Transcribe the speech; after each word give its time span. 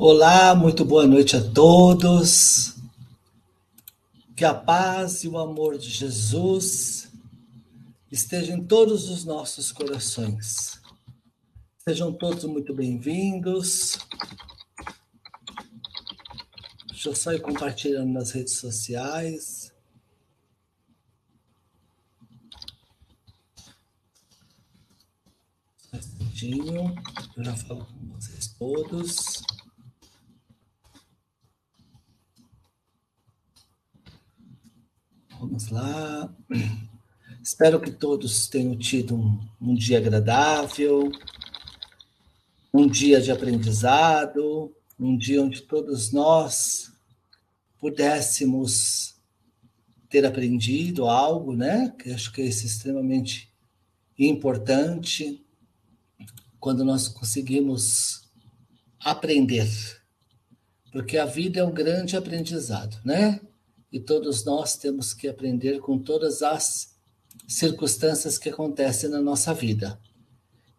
Olá, 0.00 0.54
muito 0.54 0.84
boa 0.84 1.08
noite 1.08 1.36
a 1.36 1.50
todos. 1.50 2.76
Que 4.36 4.44
a 4.44 4.54
paz 4.54 5.24
e 5.24 5.28
o 5.28 5.36
amor 5.36 5.76
de 5.76 5.90
Jesus 5.90 7.10
estejam 8.08 8.58
em 8.58 8.64
todos 8.64 9.10
os 9.10 9.24
nossos 9.24 9.72
corações. 9.72 10.80
Sejam 11.78 12.12
todos 12.12 12.44
muito 12.44 12.72
bem-vindos. 12.72 13.98
Deixa 16.86 17.08
eu 17.08 17.16
só 17.16 17.32
ir 17.32 17.42
compartilhando 17.42 18.12
nas 18.12 18.30
redes 18.30 18.54
sociais. 18.54 19.72
Um 25.92 26.94
eu 27.36 27.44
já 27.44 27.56
falo 27.56 27.84
com 27.84 28.14
vocês 28.14 28.46
todos. 28.56 29.42
Vamos 35.58 35.70
lá. 35.70 36.32
Espero 37.42 37.80
que 37.80 37.90
todos 37.90 38.46
tenham 38.46 38.78
tido 38.78 39.16
um, 39.16 39.40
um 39.60 39.74
dia 39.74 39.98
agradável, 39.98 41.10
um 42.72 42.86
dia 42.86 43.20
de 43.20 43.32
aprendizado, 43.32 44.72
um 44.96 45.18
dia 45.18 45.42
onde 45.42 45.62
todos 45.62 46.12
nós 46.12 46.92
pudéssemos 47.80 49.16
ter 50.08 50.24
aprendido 50.24 51.08
algo, 51.08 51.56
né? 51.56 51.92
Que 51.98 52.12
acho 52.12 52.32
que 52.32 52.40
é 52.40 52.44
extremamente 52.44 53.52
importante 54.16 55.44
quando 56.60 56.84
nós 56.84 57.08
conseguimos 57.08 58.30
aprender. 59.00 59.68
Porque 60.92 61.18
a 61.18 61.26
vida 61.26 61.58
é 61.58 61.64
um 61.64 61.72
grande 61.72 62.16
aprendizado, 62.16 63.00
né? 63.04 63.40
E 63.92 63.98
todos 63.98 64.44
nós 64.44 64.76
temos 64.76 65.14
que 65.14 65.28
aprender 65.28 65.80
com 65.80 65.98
todas 65.98 66.42
as 66.42 66.94
circunstâncias 67.46 68.36
que 68.36 68.50
acontecem 68.50 69.08
na 69.08 69.20
nossa 69.20 69.54
vida. 69.54 69.98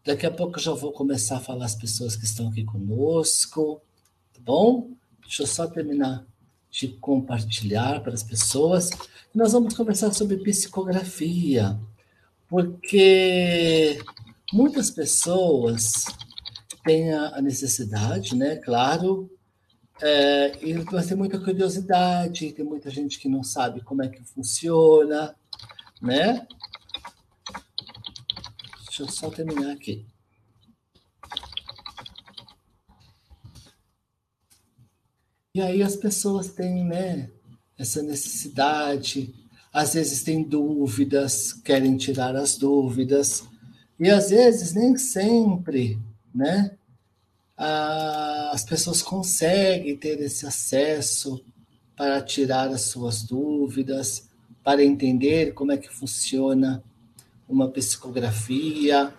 Daqui 0.05 0.25
a 0.25 0.31
pouco 0.31 0.57
eu 0.57 0.63
já 0.63 0.73
vou 0.73 0.91
começar 0.91 1.37
a 1.37 1.41
falar 1.41 1.65
as 1.65 1.75
pessoas 1.75 2.15
que 2.15 2.25
estão 2.25 2.47
aqui 2.47 2.63
conosco, 2.63 3.81
tá 4.33 4.39
bom? 4.43 4.91
Deixa 5.21 5.43
eu 5.43 5.47
só 5.47 5.67
terminar 5.67 6.25
de 6.71 6.87
compartilhar 6.87 8.01
para 8.01 8.13
as 8.13 8.23
pessoas. 8.23 8.89
Nós 9.33 9.51
vamos 9.51 9.73
conversar 9.73 10.13
sobre 10.13 10.37
psicografia, 10.37 11.79
porque 12.47 13.99
muitas 14.53 14.89
pessoas 14.89 16.05
têm 16.83 17.13
a 17.13 17.41
necessidade, 17.41 18.35
né, 18.35 18.55
claro, 18.55 19.29
é, 20.01 20.65
e 20.65 20.73
vai 20.73 21.05
ter 21.05 21.15
muita 21.15 21.39
curiosidade, 21.39 22.53
tem 22.53 22.65
muita 22.65 22.89
gente 22.89 23.19
que 23.19 23.27
não 23.27 23.43
sabe 23.43 23.81
como 23.81 24.01
é 24.01 24.07
que 24.07 24.23
funciona, 24.23 25.35
né? 26.01 26.47
Deixa 28.85 29.03
eu 29.03 29.09
só 29.09 29.29
terminar 29.29 29.71
aqui. 29.71 30.05
E 35.53 35.61
aí 35.61 35.83
as 35.83 35.95
pessoas 35.95 36.49
têm, 36.49 36.85
né, 36.85 37.29
essa 37.77 38.01
necessidade, 38.01 39.33
às 39.73 39.93
vezes 39.93 40.23
têm 40.23 40.43
dúvidas, 40.43 41.51
querem 41.51 41.97
tirar 41.97 42.35
as 42.35 42.57
dúvidas, 42.57 43.43
e 43.99 44.09
às 44.09 44.29
vezes 44.29 44.73
nem 44.73 44.95
sempre, 44.95 45.99
né, 46.33 46.77
as 47.61 48.63
pessoas 48.63 49.01
conseguem 49.01 49.97
ter 49.97 50.21
esse 50.21 50.45
acesso 50.45 51.43
para 51.93 52.21
tirar 52.21 52.69
as 52.69 52.83
suas 52.83 53.23
dúvidas, 53.23 54.29
para 54.63 54.81
entender 54.81 55.53
como 55.53 55.73
é 55.73 55.77
que 55.77 55.89
funciona 55.89 56.81
uma 57.49 57.69
psicografia, 57.69 59.13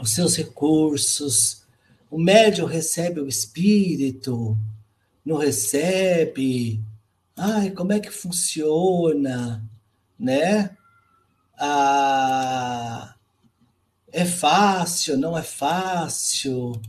os 0.00 0.10
seus 0.10 0.36
recursos. 0.36 1.64
O 2.08 2.16
médium 2.16 2.66
recebe 2.66 3.20
o 3.20 3.26
espírito, 3.26 4.56
não 5.24 5.36
recebe. 5.36 6.80
Ai, 7.36 7.70
como 7.70 7.92
é 7.92 7.98
que 7.98 8.10
funciona, 8.10 9.68
né? 10.16 10.76
Ah, 11.58 13.16
é 14.12 14.24
fácil, 14.24 15.18
não 15.18 15.36
é 15.36 15.42
fácil? 15.42 16.80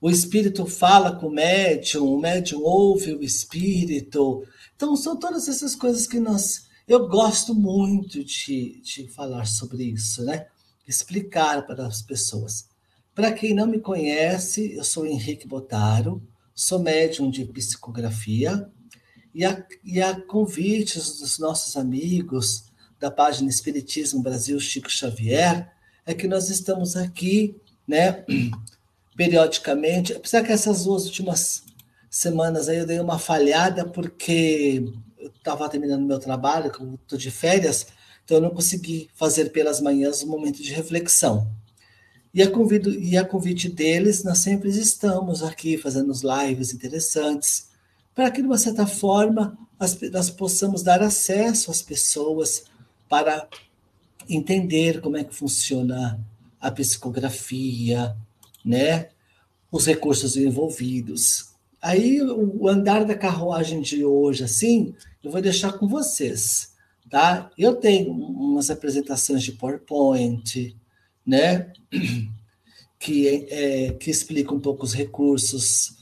O 0.00 0.10
espírito 0.10 0.64
fala 0.66 1.16
com 1.16 1.26
o 1.26 1.32
médium, 1.32 2.06
o 2.06 2.20
médium 2.20 2.60
ouve 2.62 3.14
o 3.14 3.22
espírito. 3.22 4.44
Então, 4.76 4.94
são 4.94 5.16
todas 5.16 5.48
essas 5.48 5.74
coisas 5.74 6.06
que 6.06 6.20
nós. 6.20 6.68
Eu 6.86 7.08
gosto 7.08 7.54
muito 7.54 8.22
de, 8.24 8.80
de 8.80 9.08
falar 9.08 9.44
sobre 9.44 9.84
isso, 9.84 10.24
né? 10.24 10.46
Explicar 10.86 11.66
para 11.66 11.86
as 11.86 12.00
pessoas. 12.00 12.68
Para 13.14 13.32
quem 13.32 13.52
não 13.52 13.66
me 13.66 13.80
conhece, 13.80 14.72
eu 14.74 14.84
sou 14.84 15.04
Henrique 15.04 15.46
Botaro, 15.46 16.22
sou 16.54 16.78
médium 16.78 17.28
de 17.28 17.44
psicografia, 17.44 18.70
e 19.34 19.44
a, 19.44 19.66
e 19.84 20.00
a 20.00 20.12
dos 20.12 21.38
nossos 21.38 21.76
amigos 21.76 22.64
da 22.98 23.10
página 23.10 23.50
Espiritismo 23.50 24.22
Brasil 24.22 24.58
Chico 24.58 24.90
Xavier, 24.90 25.70
é 26.06 26.14
que 26.14 26.26
nós 26.26 26.48
estamos 26.48 26.96
aqui, 26.96 27.56
né? 27.86 28.24
Periodicamente. 29.18 30.12
Apesar 30.12 30.44
que 30.44 30.52
essas 30.52 30.84
duas 30.84 31.04
últimas 31.06 31.64
semanas 32.08 32.68
aí 32.68 32.78
eu 32.78 32.86
dei 32.86 33.00
uma 33.00 33.18
falhada 33.18 33.84
porque 33.84 34.84
eu 35.18 35.26
estava 35.30 35.68
terminando 35.68 36.06
meu 36.06 36.20
trabalho, 36.20 36.68
estou 36.68 37.18
de 37.18 37.30
férias, 37.32 37.88
então 38.24 38.36
eu 38.36 38.40
não 38.40 38.50
consegui 38.50 39.10
fazer 39.14 39.50
pelas 39.50 39.80
manhãs 39.80 40.22
um 40.22 40.28
momento 40.28 40.62
de 40.62 40.72
reflexão. 40.72 41.50
E 42.32 42.40
a, 42.40 42.48
convido, 42.48 42.90
e 42.90 43.16
a 43.16 43.24
convite 43.24 43.68
deles, 43.68 44.22
nós 44.22 44.38
sempre 44.38 44.68
estamos 44.70 45.42
aqui 45.42 45.76
fazendo 45.76 46.12
lives 46.12 46.72
interessantes, 46.72 47.70
para 48.14 48.30
que, 48.30 48.40
de 48.40 48.46
uma 48.46 48.58
certa 48.58 48.86
forma, 48.86 49.58
as, 49.80 49.98
nós 50.12 50.30
possamos 50.30 50.82
dar 50.84 51.02
acesso 51.02 51.72
às 51.72 51.82
pessoas 51.82 52.64
para 53.08 53.48
entender 54.28 55.00
como 55.00 55.16
é 55.16 55.24
que 55.24 55.34
funciona 55.34 56.20
a 56.60 56.70
psicografia, 56.70 58.14
né? 58.64 59.08
Os 59.70 59.86
recursos 59.86 60.36
envolvidos. 60.36 61.48
Aí 61.80 62.20
o 62.22 62.68
andar 62.68 63.04
da 63.04 63.14
carruagem 63.14 63.80
de 63.80 64.04
hoje, 64.04 64.42
assim, 64.42 64.94
eu 65.22 65.30
vou 65.30 65.40
deixar 65.40 65.72
com 65.72 65.86
vocês, 65.86 66.72
tá? 67.08 67.50
Eu 67.56 67.76
tenho 67.76 68.10
umas 68.10 68.70
apresentações 68.70 69.42
de 69.42 69.52
PowerPoint, 69.52 70.76
né? 71.26 71.72
Que, 73.00 73.46
é, 73.48 73.92
que 73.92 74.10
um 74.50 74.58
pouco 74.58 74.82
os 74.82 74.92
recursos. 74.92 75.98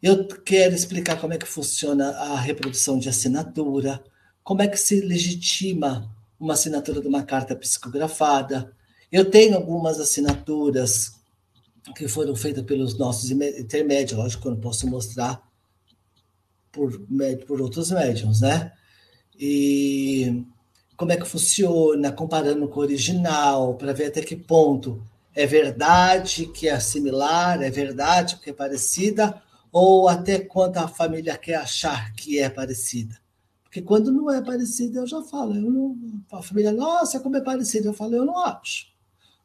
Eu 0.00 0.28
quero 0.28 0.72
explicar 0.72 1.20
como 1.20 1.32
é 1.32 1.38
que 1.38 1.44
funciona 1.44 2.10
a 2.10 2.38
reprodução 2.38 3.00
de 3.00 3.08
assinatura, 3.08 4.00
como 4.44 4.62
é 4.62 4.68
que 4.68 4.76
se 4.76 5.00
legitima 5.00 6.08
uma 6.38 6.54
assinatura 6.54 7.00
de 7.00 7.08
uma 7.08 7.24
carta 7.24 7.56
psicografada. 7.56 8.70
Eu 9.10 9.28
tenho 9.28 9.56
algumas 9.56 9.98
assinaturas 9.98 11.14
que 11.92 12.08
foram 12.08 12.34
feitas 12.34 12.64
pelos 12.64 12.96
nossos 12.98 13.30
intermédios, 13.30 14.18
lógico 14.18 14.42
que 14.42 14.48
eu 14.48 14.52
não 14.52 14.60
posso 14.60 14.88
mostrar 14.88 15.42
por, 16.72 16.92
por 17.46 17.60
outros 17.60 17.90
médiums, 17.90 18.40
né? 18.40 18.72
E 19.38 20.44
como 20.96 21.12
é 21.12 21.16
que 21.16 21.26
funciona, 21.26 22.12
comparando 22.12 22.68
com 22.68 22.80
o 22.80 22.82
original, 22.82 23.74
para 23.74 23.92
ver 23.92 24.06
até 24.06 24.22
que 24.22 24.36
ponto 24.36 25.04
é 25.34 25.46
verdade 25.46 26.46
que 26.46 26.68
é 26.68 26.78
similar, 26.78 27.60
é 27.62 27.70
verdade 27.70 28.36
que 28.36 28.50
é 28.50 28.52
parecida, 28.52 29.42
ou 29.72 30.08
até 30.08 30.38
quanto 30.38 30.78
a 30.78 30.86
família 30.86 31.36
quer 31.36 31.56
achar 31.56 32.12
que 32.14 32.38
é 32.38 32.48
parecida. 32.48 33.18
Porque 33.64 33.82
quando 33.82 34.12
não 34.12 34.30
é 34.30 34.40
parecida, 34.40 35.00
eu 35.00 35.06
já 35.06 35.20
falo, 35.22 35.56
eu 35.56 35.68
não, 35.68 35.98
a 36.32 36.40
família, 36.40 36.70
nossa, 36.70 37.18
como 37.18 37.36
é 37.36 37.40
parecida, 37.40 37.88
eu 37.88 37.92
falo, 37.92 38.14
eu 38.14 38.24
não 38.24 38.38
acho, 38.38 38.86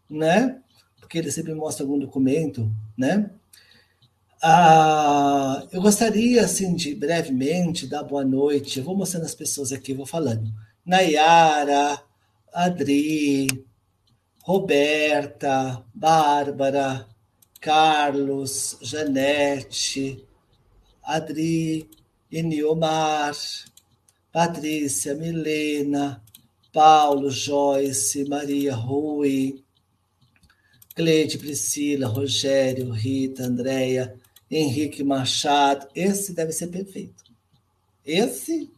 né? 0.08 0.62
Porque 1.10 1.18
ele 1.18 1.32
sempre 1.32 1.56
mostra 1.56 1.84
algum 1.84 1.98
documento, 1.98 2.72
né? 2.96 3.32
Ah, 4.44 5.68
eu 5.72 5.82
gostaria, 5.82 6.46
assim, 6.46 6.76
de 6.76 6.94
brevemente 6.94 7.88
dar 7.88 8.04
boa 8.04 8.24
noite. 8.24 8.78
Eu 8.78 8.86
vou 8.86 8.96
mostrando 8.96 9.26
as 9.26 9.34
pessoas 9.34 9.72
aqui, 9.72 9.92
vou 9.92 10.06
falando. 10.06 10.54
Nayara, 10.86 12.00
Adri, 12.54 13.48
Roberta, 14.44 15.84
Bárbara, 15.96 17.08
Carlos, 17.60 18.78
Janete, 18.80 20.24
Adri, 21.04 21.90
Iniomar, 22.32 23.36
Patrícia, 24.32 25.16
Milena, 25.16 26.24
Paulo, 26.72 27.32
Joyce, 27.32 28.30
Maria 28.30 28.76
Rui, 28.76 29.64
Cleide, 30.96 31.38
Priscila, 31.38 32.08
Rogério, 32.08 32.92
Rita, 32.92 33.44
Andréia, 33.44 34.16
Henrique 34.50 35.04
Machado. 35.04 35.88
Esse 35.96 36.34
deve 36.34 36.52
ser 36.52 36.68
perfeito. 36.68 37.24
Esse, 38.06 38.72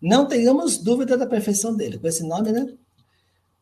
não 0.00 0.26
tenhamos 0.26 0.78
dúvida 0.78 1.16
da 1.16 1.26
perfeição 1.26 1.74
dele. 1.74 1.98
Com 1.98 2.08
esse 2.08 2.22
nome, 2.22 2.50
né? 2.52 2.74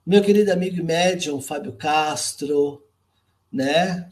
Meu 0.07 0.23
querido 0.23 0.51
amigo 0.51 0.77
e 0.77 0.83
médium, 0.83 1.41
Fábio 1.41 1.73
Castro, 1.75 2.83
né? 3.53 4.09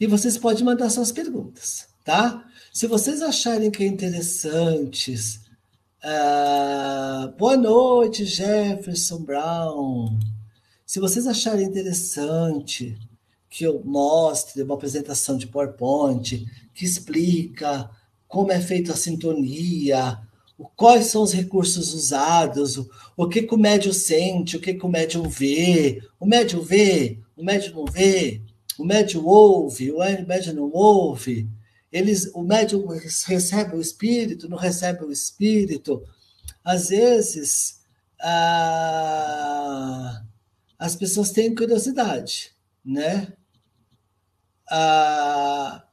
E 0.00 0.06
vocês 0.06 0.36
podem 0.36 0.64
mandar 0.64 0.90
suas 0.90 1.12
perguntas, 1.12 1.86
tá? 2.04 2.46
Se 2.72 2.86
vocês 2.86 3.22
acharem 3.22 3.70
que 3.70 3.84
é 3.84 3.86
interessantes, 3.86 5.43
uh, 6.04 7.32
boa 7.38 7.56
noite, 7.56 8.26
Jefferson 8.26 9.22
Brown. 9.22 10.18
Se 10.84 11.00
vocês 11.00 11.26
acharem 11.26 11.64
interessante 11.64 12.96
que 13.48 13.64
eu 13.64 13.82
mostre 13.84 14.62
uma 14.62 14.74
apresentação 14.74 15.36
de 15.36 15.46
PowerPoint 15.46 16.44
que 16.74 16.84
explica 16.84 17.90
como 18.28 18.52
é 18.52 18.60
feita 18.60 18.92
a 18.92 18.96
sintonia, 18.96 20.18
quais 20.76 21.06
são 21.06 21.22
os 21.22 21.32
recursos 21.32 21.94
usados, 21.94 22.84
o, 23.16 23.28
que, 23.28 23.42
que 23.42 23.54
o 23.54 23.58
médium 23.58 23.92
sente, 23.92 24.56
o 24.56 24.60
que, 24.60 24.74
que 24.74 24.84
o 24.84 24.88
médium 24.88 25.28
vê, 25.28 26.02
o 26.20 26.26
médium 26.26 26.60
vê, 26.60 27.18
o 27.36 27.44
médium 27.44 27.76
não 27.76 27.84
vê, 27.86 28.42
o 28.78 28.84
médium 28.84 29.24
ouve, 29.24 29.92
o 29.92 29.98
médium 30.26 30.54
não 30.54 30.70
ouve, 30.72 31.48
eles, 31.94 32.28
o 32.34 32.42
médium 32.42 32.88
recebe 32.88 33.76
o 33.76 33.80
espírito, 33.80 34.48
não 34.48 34.58
recebe 34.58 35.04
o 35.04 35.12
espírito. 35.12 36.02
Às 36.64 36.88
vezes, 36.88 37.84
ah, 38.20 40.24
as 40.76 40.96
pessoas 40.96 41.30
têm 41.30 41.54
curiosidade, 41.54 42.50
né? 42.84 43.32
Ah, 44.68 45.84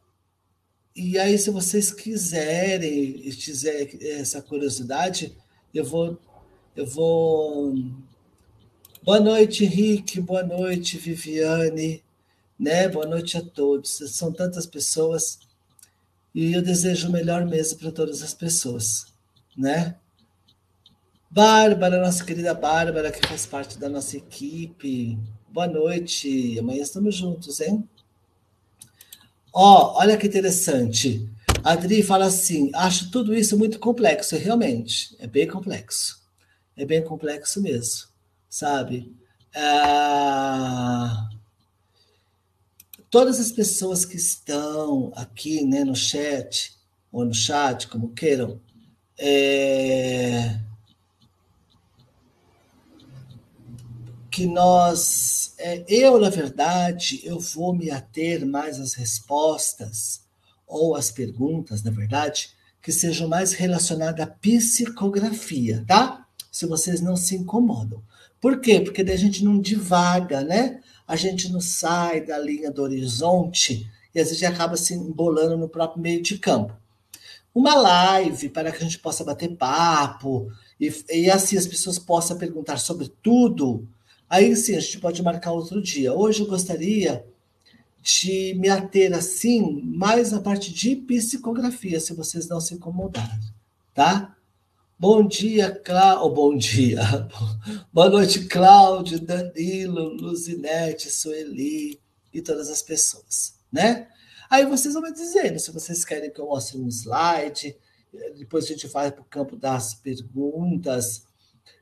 e 0.95 1.19
aí, 1.19 1.37
se 1.37 1.51
vocês 1.51 1.91
quiserem, 1.91 3.29
tiver 3.29 3.95
essa 4.01 4.41
curiosidade, 4.41 5.37
eu 5.71 5.85
vou, 5.85 6.17
eu 6.75 6.87
vou. 6.87 7.75
Boa 9.03 9.19
noite, 9.19 9.65
Henrique. 9.65 10.19
Boa 10.19 10.41
noite, 10.41 10.97
Viviane. 10.97 12.03
Né? 12.57 12.89
Boa 12.89 13.05
noite 13.05 13.37
a 13.37 13.41
todos. 13.41 14.01
São 14.07 14.33
tantas 14.33 14.65
pessoas 14.65 15.50
e 16.33 16.53
eu 16.53 16.61
desejo 16.61 17.09
o 17.09 17.11
melhor 17.11 17.45
mesmo 17.45 17.79
para 17.79 17.91
todas 17.91 18.21
as 18.21 18.33
pessoas, 18.33 19.07
né? 19.57 19.95
Bárbara, 21.29 22.01
nossa 22.01 22.25
querida 22.25 22.53
Bárbara, 22.53 23.11
que 23.11 23.25
faz 23.25 23.45
parte 23.45 23.77
da 23.77 23.87
nossa 23.87 24.17
equipe. 24.17 25.17
Boa 25.49 25.67
noite. 25.67 26.59
Amanhã 26.59 26.81
estamos 26.81 27.15
juntos, 27.15 27.61
hein? 27.61 27.87
Ó, 29.53 29.97
olha 29.99 30.17
que 30.17 30.27
interessante. 30.27 31.29
A 31.63 31.73
Adri 31.73 32.03
fala 32.03 32.25
assim: 32.25 32.69
acho 32.73 33.11
tudo 33.11 33.33
isso 33.33 33.57
muito 33.57 33.79
complexo. 33.79 34.35
realmente, 34.35 35.15
é 35.19 35.27
bem 35.27 35.47
complexo. 35.47 36.21
É 36.75 36.85
bem 36.85 37.03
complexo 37.03 37.61
mesmo, 37.61 38.07
sabe? 38.49 39.15
Ah 39.55 41.29
todas 43.11 43.41
as 43.41 43.51
pessoas 43.51 44.05
que 44.05 44.15
estão 44.15 45.11
aqui 45.15 45.63
né, 45.65 45.83
no 45.83 45.95
chat, 45.95 46.73
ou 47.11 47.25
no 47.25 47.33
chat, 47.33 47.89
como 47.89 48.13
queiram, 48.13 48.59
é, 49.19 50.57
que 54.31 54.45
nós, 54.45 55.53
é, 55.57 55.83
eu, 55.89 56.17
na 56.19 56.29
verdade, 56.29 57.19
eu 57.25 57.37
vou 57.37 57.75
me 57.75 57.91
ater 57.91 58.45
mais 58.45 58.79
às 58.79 58.93
respostas, 58.93 60.21
ou 60.65 60.95
às 60.95 61.11
perguntas, 61.11 61.83
na 61.83 61.91
verdade, 61.91 62.51
que 62.81 62.93
sejam 62.93 63.27
mais 63.27 63.51
relacionadas 63.51 64.25
à 64.25 64.27
psicografia, 64.27 65.83
tá? 65.85 66.25
Se 66.49 66.65
vocês 66.65 67.01
não 67.01 67.17
se 67.17 67.35
incomodam. 67.35 68.01
Por 68.39 68.61
quê? 68.61 68.79
Porque 68.79 69.03
daí 69.03 69.15
a 69.15 69.19
gente 69.19 69.43
não 69.43 69.59
divaga, 69.59 70.41
né? 70.41 70.80
A 71.11 71.17
gente 71.17 71.51
não 71.51 71.59
sai 71.59 72.21
da 72.21 72.39
linha 72.39 72.71
do 72.71 72.81
horizonte 72.81 73.85
e 74.15 74.19
às 74.21 74.29
vezes 74.29 74.41
acaba 74.43 74.77
se 74.77 74.93
embolando 74.93 75.57
no 75.57 75.67
próprio 75.67 76.01
meio 76.01 76.21
de 76.21 76.37
campo. 76.37 76.73
Uma 77.53 77.75
live 77.75 78.47
para 78.47 78.71
que 78.71 78.77
a 78.77 78.85
gente 78.85 78.97
possa 78.97 79.21
bater 79.21 79.57
papo 79.57 80.49
e, 80.79 80.89
e 81.09 81.29
assim 81.29 81.57
as 81.57 81.67
pessoas 81.67 81.99
possam 81.99 82.37
perguntar 82.37 82.77
sobre 82.77 83.11
tudo. 83.21 83.85
Aí 84.29 84.55
sim, 84.55 84.77
a 84.77 84.79
gente 84.79 85.01
pode 85.01 85.21
marcar 85.21 85.51
outro 85.51 85.81
dia. 85.81 86.13
Hoje 86.13 86.43
eu 86.43 86.47
gostaria 86.47 87.25
de 88.01 88.53
me 88.57 88.69
ater 88.69 89.13
assim 89.13 89.81
mais 89.83 90.31
na 90.31 90.39
parte 90.39 90.73
de 90.73 90.95
psicografia, 90.95 91.99
se 91.99 92.13
vocês 92.13 92.47
não 92.47 92.61
se 92.61 92.73
incomodarem, 92.73 93.51
tá? 93.93 94.33
Bom 95.01 95.27
dia, 95.27 95.73
Cláudio. 95.83 96.25
Oh, 96.25 96.29
bom 96.29 96.55
dia. 96.55 97.01
Boa 97.91 98.07
noite, 98.07 98.45
Cláudio, 98.45 99.19
Danilo, 99.19 100.09
Luzinete, 100.09 101.09
Sueli 101.09 101.99
e 102.31 102.39
todas 102.39 102.69
as 102.69 102.83
pessoas, 102.83 103.55
né? 103.71 104.07
Aí 104.47 104.63
vocês 104.63 104.93
vão 104.93 105.01
me 105.01 105.11
dizendo 105.11 105.57
se 105.57 105.71
vocês 105.71 106.05
querem 106.05 106.29
que 106.29 106.39
eu 106.39 106.45
mostre 106.45 106.77
um 106.77 106.87
slide, 106.87 107.75
depois 108.37 108.65
a 108.65 108.67
gente 108.67 108.85
vai 108.85 109.11
para 109.11 109.23
o 109.23 109.25
campo 109.25 109.55
das 109.55 109.95
perguntas, 109.95 111.25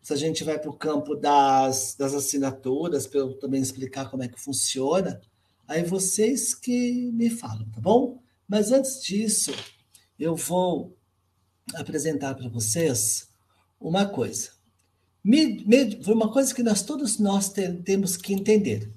se 0.02 0.14
a 0.14 0.16
gente 0.16 0.46
vai 0.46 0.58
para 0.58 0.70
o 0.70 0.78
campo 0.78 1.14
das, 1.14 1.96
das 1.96 2.14
assinaturas, 2.14 3.06
para 3.06 3.20
eu 3.20 3.38
também 3.38 3.62
explicar 3.62 4.10
como 4.10 4.24
é 4.24 4.30
que 4.30 4.40
funciona, 4.40 5.20
aí 5.68 5.84
vocês 5.84 6.56
que 6.56 7.12
me 7.12 7.30
falam, 7.30 7.70
tá 7.70 7.82
bom? 7.82 8.24
Mas 8.48 8.72
antes 8.72 9.04
disso, 9.04 9.52
eu 10.18 10.38
vou 10.38 10.98
apresentar 11.76 12.36
para 12.36 12.50
vocês 12.50 13.28
uma 13.80 14.06
coisa. 14.06 14.50
Uma 16.08 16.32
coisa 16.32 16.54
que 16.54 16.64
nós 16.64 16.82
todos 16.82 17.20
nós 17.20 17.54
temos 17.84 18.18
que 18.18 18.34
entender. 18.34 18.92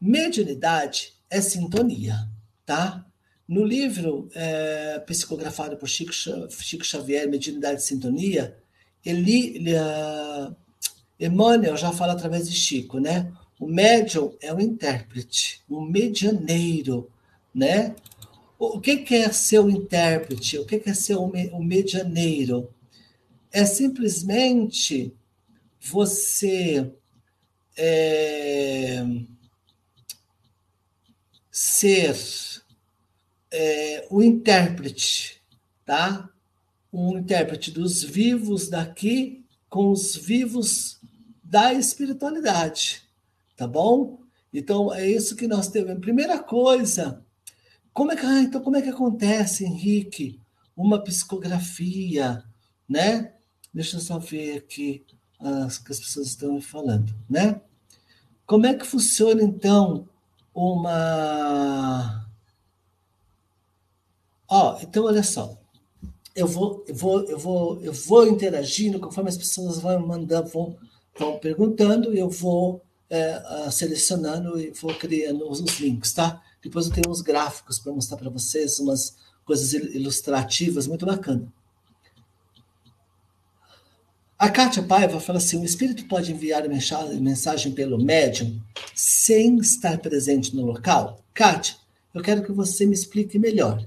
Mediunidade 0.00 1.12
é 1.30 1.40
sintonia, 1.40 2.28
tá? 2.64 3.04
No 3.46 3.64
livro 3.64 4.28
é, 4.34 4.98
psicografado 5.06 5.76
por 5.76 5.88
Chico, 5.88 6.12
Chico 6.12 6.84
Xavier, 6.84 7.28
Mediunidade 7.28 7.80
e 7.80 7.84
Sintonia, 7.84 8.56
ele, 9.04 9.56
ele 9.56 9.74
uh, 9.74 10.54
Emmanuel 11.18 11.76
já 11.76 11.90
fala 11.92 12.12
através 12.12 12.48
de 12.48 12.54
Chico, 12.54 12.98
né? 12.98 13.32
O 13.58 13.66
médium 13.66 14.36
é 14.40 14.52
o 14.52 14.60
intérprete, 14.60 15.62
o 15.68 15.80
medianeiro, 15.80 17.10
né? 17.54 17.96
O 18.58 18.80
que 18.80 19.14
é 19.14 19.30
ser 19.30 19.60
o 19.60 19.70
intérprete? 19.70 20.58
O 20.58 20.66
que 20.66 20.82
é 20.84 20.92
ser 20.92 21.14
o 21.14 21.62
medianeiro? 21.62 22.74
É 23.52 23.64
simplesmente 23.64 25.14
você 25.80 26.92
é, 27.76 29.04
ser 31.52 32.16
é, 33.52 34.08
o 34.10 34.20
intérprete, 34.20 35.40
tá? 35.86 36.28
Um 36.92 37.18
intérprete 37.18 37.70
dos 37.70 38.02
vivos 38.02 38.68
daqui 38.68 39.44
com 39.68 39.92
os 39.92 40.16
vivos 40.16 40.98
da 41.44 41.72
espiritualidade, 41.72 43.02
tá 43.56 43.68
bom? 43.68 44.18
Então 44.52 44.92
é 44.92 45.08
isso 45.08 45.36
que 45.36 45.46
nós 45.46 45.68
temos. 45.68 46.00
Primeira 46.00 46.40
coisa 46.40 47.24
como 47.98 48.12
é 48.12 48.16
que, 48.16 48.24
ah, 48.24 48.42
então 48.42 48.62
como 48.62 48.76
é 48.76 48.82
que 48.82 48.90
acontece, 48.90 49.64
Henrique, 49.64 50.40
uma 50.76 51.02
psicografia, 51.02 52.44
né? 52.88 53.32
Deixa 53.74 53.96
eu 53.96 54.00
só 54.00 54.20
ver 54.20 54.58
aqui 54.58 55.04
as 55.40 55.78
que 55.78 55.90
as 55.90 55.98
pessoas 55.98 56.28
estão 56.28 56.52
me 56.54 56.62
falando, 56.62 57.12
né? 57.28 57.60
Como 58.46 58.66
é 58.66 58.74
que 58.74 58.86
funciona 58.86 59.42
então 59.42 60.08
uma 60.54 62.24
Ó, 64.48 64.76
oh, 64.76 64.80
então 64.80 65.04
olha 65.04 65.24
só. 65.24 65.58
Eu 66.36 66.46
vou, 66.46 66.84
eu 66.86 66.94
vou, 66.94 67.24
eu 67.24 67.38
vou, 67.38 67.80
eu 67.80 67.92
vou 67.92 68.28
interagindo 68.28 69.00
conforme 69.00 69.28
as 69.28 69.36
pessoas 69.36 69.80
vão 69.80 70.06
mandando, 70.06 70.48
vão, 70.48 70.76
vão 71.18 71.38
perguntando, 71.40 72.14
eu 72.14 72.30
vou 72.30 72.80
é, 73.10 73.68
selecionando 73.72 74.56
e 74.60 74.70
vou 74.70 74.94
criando 74.94 75.50
os 75.50 75.58
links, 75.80 76.12
tá? 76.12 76.40
Depois 76.62 76.86
eu 76.86 76.92
tenho 76.92 77.10
uns 77.10 77.20
gráficos 77.20 77.78
para 77.78 77.92
mostrar 77.92 78.16
para 78.16 78.30
vocês, 78.30 78.78
umas 78.78 79.16
coisas 79.44 79.72
ilustrativas 79.72 80.86
muito 80.86 81.06
bacana. 81.06 81.52
A 84.38 84.48
Kátia 84.48 84.82
Paiva 84.82 85.18
fala 85.18 85.38
assim: 85.38 85.60
o 85.60 85.64
espírito 85.64 86.06
pode 86.06 86.32
enviar 86.32 86.68
mensagem 86.68 87.72
pelo 87.72 88.02
médium 88.02 88.60
sem 88.94 89.56
estar 89.58 89.98
presente 89.98 90.54
no 90.54 90.64
local? 90.64 91.24
Kátia, 91.34 91.76
eu 92.14 92.22
quero 92.22 92.44
que 92.44 92.52
você 92.52 92.86
me 92.86 92.94
explique 92.94 93.38
melhor. 93.38 93.84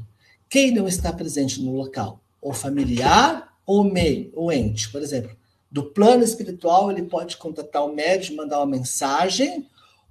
Quem 0.50 0.72
não 0.74 0.88
está 0.88 1.14
presente 1.14 1.62
no 1.62 1.74
local? 1.74 2.20
O 2.42 2.54
familiar 2.54 3.56
ou 3.66 3.84
meio, 3.84 4.32
o 4.36 4.52
ente? 4.52 4.92
Por 4.92 5.02
exemplo, 5.02 5.36
do 5.72 5.86
plano 5.86 6.24
espiritual, 6.24 6.92
ele 6.92 7.04
pode 7.04 7.38
contatar 7.38 7.86
o 7.86 7.96
médium, 7.96 8.36
mandar 8.36 8.58
uma 8.60 8.66
mensagem, 8.66 9.66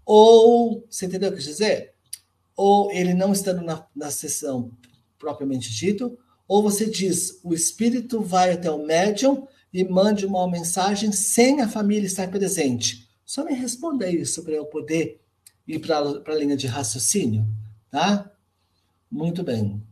ou, 0.07 0.87
você 0.89 1.05
entendeu 1.05 1.29
o 1.29 1.33
que 1.33 1.39
eu 1.39 1.43
quis 1.43 1.47
dizer? 1.47 1.90
Ou 2.63 2.93
ele 2.93 3.15
não 3.15 3.33
estando 3.33 3.63
na, 3.63 3.87
na 3.97 4.11
sessão 4.11 4.71
propriamente 5.19 5.73
dito, 5.73 6.19
ou 6.47 6.63
você 6.63 6.85
diz, 6.85 7.41
o 7.43 7.55
espírito 7.55 8.21
vai 8.21 8.53
até 8.53 8.71
o 8.71 8.85
médium 8.85 9.49
e 9.73 9.83
mande 9.83 10.27
uma 10.27 10.47
mensagem 10.47 11.11
sem 11.11 11.63
a 11.63 11.69
família 11.69 12.05
estar 12.05 12.29
presente. 12.29 13.09
Só 13.25 13.47
me 13.47 13.55
responda 13.55 14.11
isso 14.11 14.45
para 14.45 14.53
eu 14.53 14.67
poder 14.67 15.23
ir 15.67 15.79
para 15.79 16.01
a 16.01 16.35
linha 16.35 16.55
de 16.55 16.67
raciocínio, 16.67 17.47
tá? 17.91 18.31
Muito 19.11 19.43
bem. 19.43 19.83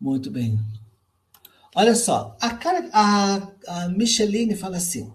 Muito 0.00 0.30
bem. 0.30 0.60
Olha 1.74 1.96
só, 1.96 2.36
a, 2.40 2.56
a, 2.92 3.52
a 3.66 3.88
Micheline 3.88 4.54
fala 4.54 4.76
assim: 4.76 5.12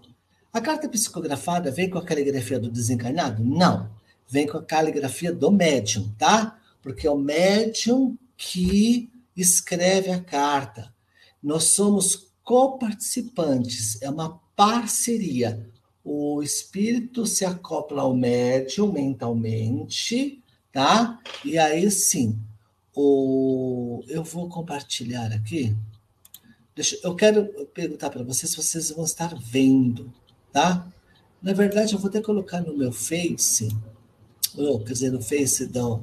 a 0.52 0.60
carta 0.60 0.90
psicografada 0.90 1.70
vem 1.70 1.88
com 1.88 1.96
a 1.96 2.04
caligrafia 2.04 2.60
do 2.60 2.70
desencarnado? 2.70 3.42
Não. 3.42 3.95
Vem 4.28 4.46
com 4.46 4.58
a 4.58 4.64
caligrafia 4.64 5.32
do 5.32 5.50
médium, 5.50 6.12
tá? 6.18 6.58
Porque 6.82 7.06
é 7.06 7.10
o 7.10 7.18
médium 7.18 8.16
que 8.36 9.10
escreve 9.36 10.10
a 10.10 10.20
carta. 10.20 10.92
Nós 11.42 11.64
somos 11.74 12.28
coparticipantes, 12.42 14.00
é 14.02 14.10
uma 14.10 14.40
parceria. 14.54 15.68
O 16.04 16.42
espírito 16.42 17.26
se 17.26 17.44
acopla 17.44 18.02
ao 18.02 18.16
médium 18.16 18.92
mentalmente, 18.92 20.42
tá? 20.72 21.20
E 21.44 21.58
aí 21.58 21.90
sim, 21.90 22.38
o... 22.94 24.02
eu 24.08 24.22
vou 24.22 24.48
compartilhar 24.48 25.32
aqui. 25.32 25.76
Deixa... 26.74 26.98
Eu 27.02 27.14
quero 27.14 27.46
perguntar 27.74 28.10
para 28.10 28.22
vocês 28.22 28.50
se 28.50 28.56
vocês 28.56 28.90
vão 28.90 29.04
estar 29.04 29.34
vendo, 29.34 30.12
tá? 30.52 30.86
Na 31.42 31.52
verdade, 31.52 31.94
eu 31.94 31.98
vou 31.98 32.08
até 32.08 32.20
colocar 32.20 32.60
no 32.60 32.76
meu 32.76 32.92
Face, 32.92 33.68
quer 34.84 34.92
dizer, 34.92 35.10
no 35.10 35.22
Face 35.22 35.66
do, 35.66 36.02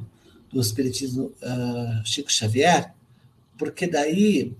do 0.51 0.61
Espiritismo 0.61 1.31
uh, 1.41 2.05
Chico 2.05 2.31
Xavier, 2.31 2.93
porque 3.57 3.87
daí 3.87 4.55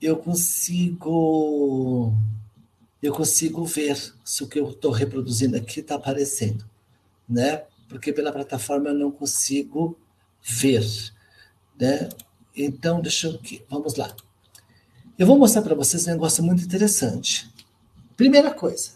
eu 0.00 0.16
consigo 0.16 2.12
eu 3.02 3.12
consigo 3.12 3.64
ver 3.64 3.96
se 4.24 4.42
o 4.42 4.48
que 4.48 4.58
eu 4.58 4.70
estou 4.70 4.90
reproduzindo 4.90 5.56
aqui 5.56 5.80
está 5.80 5.94
aparecendo, 5.94 6.64
né? 7.28 7.62
Porque 7.88 8.12
pela 8.12 8.32
plataforma 8.32 8.88
eu 8.88 8.94
não 8.94 9.10
consigo 9.10 9.96
ver, 10.42 10.84
né? 11.78 12.08
Então, 12.56 13.00
deixa 13.00 13.28
eu 13.28 13.34
aqui, 13.34 13.62
vamos 13.68 13.94
lá. 13.94 14.14
Eu 15.18 15.26
vou 15.26 15.38
mostrar 15.38 15.62
para 15.62 15.74
vocês 15.74 16.06
um 16.06 16.10
negócio 16.10 16.42
muito 16.42 16.64
interessante. 16.64 17.48
Primeira 18.16 18.50
coisa, 18.50 18.92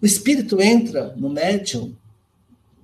o 0.00 0.06
espírito 0.06 0.60
entra 0.60 1.14
no 1.16 1.28
médium, 1.28 1.96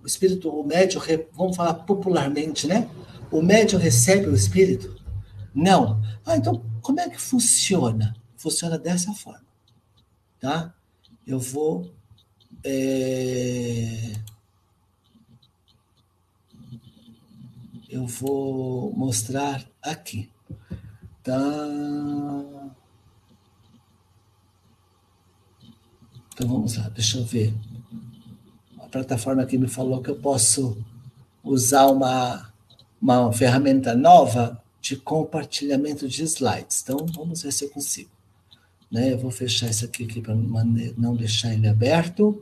o 0.05 0.07
espírito, 0.07 0.51
o 0.51 0.63
médium, 0.65 1.01
vamos 1.33 1.57
falar 1.57 1.75
popularmente, 1.75 2.69
né? 2.69 2.89
O 3.33 3.41
médium 3.41 3.81
recebe 3.81 4.29
o 4.29 4.35
espírito 4.35 4.95
não. 5.55 6.03
Ah, 6.27 6.37
então 6.37 6.63
como 6.83 7.01
é 7.01 7.09
que 7.09 7.21
funciona? 7.21 8.15
Funciona 8.37 8.79
dessa 8.79 9.15
forma, 9.15 9.47
tá? 10.39 10.75
Eu 11.27 11.39
vou 11.39 11.91
é... 12.63 14.13
eu 17.89 18.07
vou 18.07 18.93
mostrar 18.93 19.65
aqui, 19.81 20.31
tá? 21.23 21.33
Então 26.33 26.49
vamos 26.49 26.77
lá, 26.77 26.89
deixa 26.89 27.19
eu 27.19 27.25
ver. 27.25 27.55
Plataforma 28.95 29.43
aqui 29.43 29.59
me 29.59 29.67
falou 29.67 30.01
que 30.01 30.09
eu 30.09 30.15
posso 30.15 30.79
usar 31.43 31.89
uma, 31.89 32.55
uma 33.03 33.33
ferramenta 33.33 33.93
nova 33.93 34.63
de 34.81 34.95
compartilhamento 34.95 36.07
de 36.07 36.23
slides. 36.23 36.81
Então, 36.81 37.05
vamos 37.13 37.43
ver 37.43 37.53
se 37.53 37.65
eu 37.65 37.71
consigo. 37.71 38.11
Né? 38.89 39.13
Eu 39.13 39.19
vou 39.19 39.33
fechar 39.33 39.69
isso 39.69 39.85
aqui, 39.85 40.05
aqui 40.05 40.21
para 40.21 40.37
não 40.37 41.17
deixar 41.17 41.53
ele 41.53 41.67
aberto. 41.67 42.41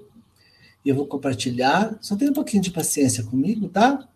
E 0.85 0.91
eu 0.91 0.95
vou 0.95 1.07
compartilhar. 1.07 1.97
Só 2.03 2.17
tenha 2.17 2.31
um 2.31 2.35
pouquinho 2.35 2.63
de 2.63 2.71
paciência 2.71 3.25
comigo, 3.25 3.71
tá? 3.71 4.07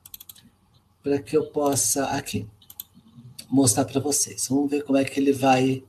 Para 1.02 1.18
que 1.18 1.34
eu 1.34 1.46
possa, 1.46 2.04
aqui, 2.08 2.46
mostrar 3.48 3.86
para 3.86 3.98
vocês. 3.98 4.46
Vamos 4.50 4.70
ver 4.70 4.84
como 4.84 4.98
é 4.98 5.04
que 5.06 5.18
ele 5.18 5.32
vai 5.32 5.82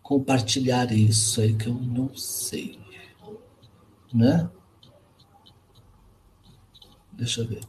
compartilhar 0.00 0.92
isso 0.92 1.40
aí, 1.40 1.54
que 1.54 1.66
eu 1.66 1.74
não 1.74 2.14
sei. 2.14 2.78
Né? 4.14 4.48
Deixa 7.16 7.40
eu 7.40 7.48
ver. 7.48 7.60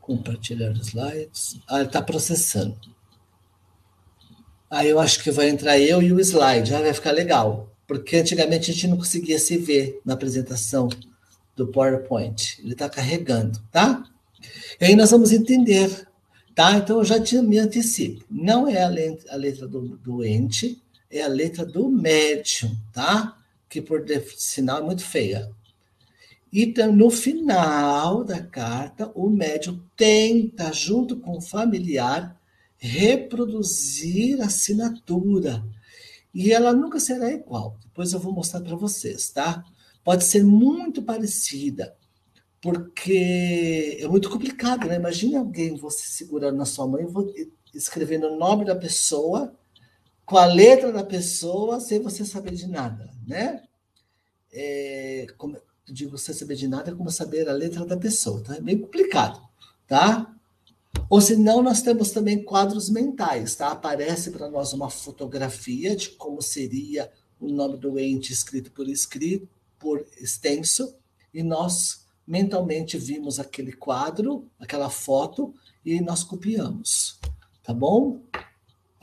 Compartilhar 0.00 0.72
slides. 0.72 1.58
Ah, 1.66 1.78
ele 1.78 1.86
está 1.86 2.02
processando. 2.02 2.78
Aí 4.70 4.88
eu 4.88 4.98
acho 4.98 5.22
que 5.22 5.30
vai 5.30 5.48
entrar 5.48 5.78
eu 5.78 6.02
e 6.02 6.12
o 6.12 6.20
slide. 6.20 6.74
Ah, 6.74 6.80
vai 6.80 6.92
ficar 6.92 7.12
legal. 7.12 7.74
Porque 7.86 8.16
antigamente 8.16 8.70
a 8.70 8.74
gente 8.74 8.88
não 8.88 8.96
conseguia 8.96 9.38
se 9.38 9.56
ver 9.56 10.00
na 10.04 10.14
apresentação 10.14 10.88
do 11.56 11.68
PowerPoint. 11.68 12.60
Ele 12.60 12.72
está 12.72 12.88
carregando, 12.88 13.58
tá? 13.70 14.04
E 14.80 14.84
aí 14.84 14.96
nós 14.96 15.10
vamos 15.10 15.32
entender, 15.32 16.06
tá? 16.54 16.76
Então 16.76 16.98
eu 16.98 17.04
já 17.04 17.20
te, 17.20 17.36
me 17.40 17.58
antecipo. 17.58 18.24
Não 18.30 18.68
é 18.68 18.82
a 18.82 18.88
letra, 18.88 19.32
a 19.32 19.36
letra 19.36 19.68
do 19.68 19.96
doente, 19.98 20.82
é 21.10 21.22
a 21.22 21.28
letra 21.28 21.64
do 21.64 21.88
médium, 21.88 22.74
tá? 22.92 23.36
Que 23.68 23.80
por 23.80 24.04
sinal 24.36 24.78
é 24.78 24.82
muito 24.82 25.04
feia. 25.04 25.50
E 26.52 26.66
no 26.92 27.10
final 27.10 28.22
da 28.22 28.42
carta, 28.42 29.10
o 29.14 29.30
médium 29.30 29.80
tenta, 29.96 30.70
junto 30.70 31.16
com 31.16 31.38
o 31.38 31.40
familiar, 31.40 32.38
reproduzir 32.76 34.40
a 34.42 34.46
assinatura. 34.46 35.64
E 36.34 36.52
ela 36.52 36.74
nunca 36.74 37.00
será 37.00 37.32
igual. 37.32 37.78
Depois 37.82 38.12
eu 38.12 38.20
vou 38.20 38.34
mostrar 38.34 38.60
para 38.60 38.76
vocês, 38.76 39.30
tá? 39.30 39.64
Pode 40.04 40.24
ser 40.24 40.44
muito 40.44 41.02
parecida, 41.02 41.96
porque 42.60 43.98
é 44.00 44.08
muito 44.08 44.28
complicado, 44.28 44.86
né? 44.86 44.96
Imagine 44.96 45.36
alguém 45.36 45.76
você 45.76 46.06
segurando 46.06 46.56
na 46.58 46.66
sua 46.66 46.86
mão 46.86 47.00
e 47.00 47.50
escrevendo 47.72 48.26
o 48.26 48.38
nome 48.38 48.64
da 48.66 48.76
pessoa 48.76 49.54
com 50.26 50.36
a 50.36 50.44
letra 50.44 50.92
da 50.92 51.04
pessoa 51.04 51.80
sem 51.80 52.00
você 52.00 52.24
saber 52.24 52.54
de 52.54 52.66
nada, 52.66 53.10
né? 53.26 53.62
É, 54.52 55.26
como, 55.38 55.56
digo 55.88 56.16
sem 56.18 56.34
saber 56.34 56.56
de 56.56 56.68
nada 56.68 56.90
é 56.90 56.94
como 56.94 57.10
saber 57.10 57.48
a 57.48 57.52
letra 57.52 57.84
da 57.84 57.96
pessoa, 57.96 58.42
tá? 58.42 58.56
É 58.56 58.60
bem 58.60 58.78
complicado, 58.78 59.40
tá? 59.86 60.34
Ou 61.08 61.20
senão 61.20 61.62
nós 61.62 61.82
temos 61.82 62.10
também 62.10 62.42
quadros 62.42 62.88
mentais, 62.88 63.54
tá? 63.54 63.68
Aparece 63.68 64.30
para 64.30 64.48
nós 64.48 64.72
uma 64.72 64.88
fotografia 64.88 65.96
de 65.96 66.10
como 66.10 66.40
seria 66.40 67.10
o 67.40 67.48
nome 67.48 67.76
do 67.76 67.98
ente 67.98 68.32
escrito 68.32 68.70
por 68.70 68.88
escrito, 68.88 69.48
por 69.78 70.06
extenso, 70.18 70.94
e 71.34 71.42
nós 71.42 72.06
mentalmente 72.26 72.96
vimos 72.96 73.40
aquele 73.40 73.72
quadro, 73.72 74.48
aquela 74.60 74.88
foto 74.88 75.52
e 75.84 76.00
nós 76.00 76.22
copiamos, 76.22 77.18
tá 77.62 77.74
bom? 77.74 78.20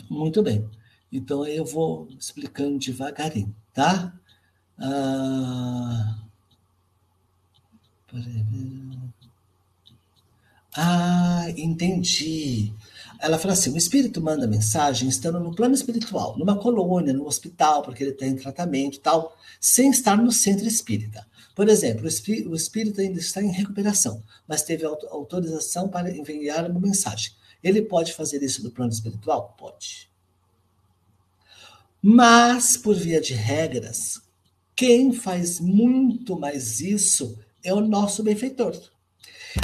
Muito 0.09 0.41
bem. 0.41 0.67
Então 1.11 1.43
aí 1.43 1.57
eu 1.57 1.65
vou 1.65 2.07
explicando 2.17 2.79
devagarinho, 2.79 3.53
tá? 3.73 4.17
Ah... 4.77 6.28
Ah, 10.75 11.45
entendi. 11.57 12.73
Ela 13.19 13.37
fala 13.37 13.53
assim: 13.53 13.71
o 13.73 13.77
espírito 13.77 14.21
manda 14.21 14.47
mensagem 14.47 15.09
estando 15.09 15.39
no 15.39 15.53
plano 15.53 15.75
espiritual, 15.75 16.37
numa 16.37 16.57
colônia, 16.57 17.13
no 17.13 17.25
hospital, 17.25 17.81
porque 17.81 18.03
ele 18.03 18.11
está 18.11 18.25
em 18.25 18.35
tratamento 18.35 18.95
e 18.97 18.99
tal, 18.99 19.35
sem 19.59 19.89
estar 19.89 20.17
no 20.17 20.31
centro 20.31 20.67
espírita. 20.67 21.27
Por 21.55 21.67
exemplo, 21.67 22.05
o 22.05 22.55
espírito 22.55 23.01
ainda 23.01 23.19
está 23.19 23.41
em 23.43 23.51
recuperação, 23.51 24.23
mas 24.47 24.63
teve 24.63 24.85
autorização 24.85 25.89
para 25.89 26.09
enviar 26.15 26.69
uma 26.69 26.79
mensagem. 26.79 27.33
Ele 27.61 27.81
pode 27.81 28.13
fazer 28.13 28.41
isso 28.41 28.63
no 28.63 28.71
plano 28.71 28.91
espiritual? 28.91 29.55
Pode. 29.57 30.09
Mas, 32.01 32.77
por 32.77 32.95
via 32.95 33.19
de 33.19 33.33
regras, 33.33 34.21
quem 34.73 35.11
faz 35.11 35.59
muito 35.59 36.39
mais 36.39 36.79
isso 36.79 37.37
é 37.63 37.73
o 37.73 37.81
nosso 37.81 38.23
benfeitor. 38.23 38.75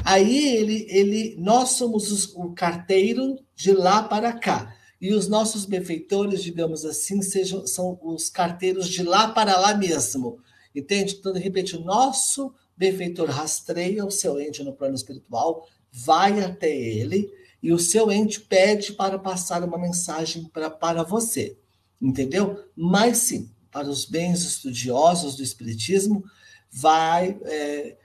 Aí 0.03 0.55
ele, 0.55 0.85
ele, 0.89 1.35
nós 1.37 1.71
somos 1.71 2.11
os, 2.11 2.33
o 2.35 2.53
carteiro 2.53 3.37
de 3.55 3.71
lá 3.71 4.03
para 4.03 4.33
cá. 4.33 4.75
E 4.99 5.13
os 5.13 5.27
nossos 5.27 5.65
benfeitores, 5.65 6.41
digamos 6.41 6.85
assim, 6.85 7.21
sejam, 7.21 7.67
são 7.67 7.99
os 8.01 8.29
carteiros 8.29 8.89
de 8.89 9.03
lá 9.03 9.29
para 9.29 9.57
lá 9.57 9.75
mesmo. 9.75 10.39
Entende? 10.73 11.15
Então, 11.19 11.33
de 11.33 11.39
repente, 11.39 11.75
o 11.75 11.83
nosso 11.83 12.53
benfeitor 12.75 13.29
rastreia 13.29 14.05
o 14.05 14.11
seu 14.11 14.39
ente 14.39 14.63
no 14.63 14.73
plano 14.73 14.95
espiritual, 14.95 15.67
vai 15.91 16.41
até 16.41 16.75
ele, 16.75 17.31
e 17.61 17.71
o 17.71 17.79
seu 17.79 18.11
ente 18.11 18.41
pede 18.41 18.93
para 18.93 19.17
passar 19.17 19.63
uma 19.63 19.77
mensagem 19.77 20.45
pra, 20.45 20.69
para 20.69 21.03
você. 21.03 21.57
Entendeu? 22.01 22.63
Mas 22.75 23.19
sim, 23.19 23.49
para 23.71 23.89
os 23.89 24.05
bens 24.05 24.43
estudiosos 24.43 25.35
do 25.35 25.43
Espiritismo, 25.43 26.23
vai 26.71 27.37
é, 27.43 27.97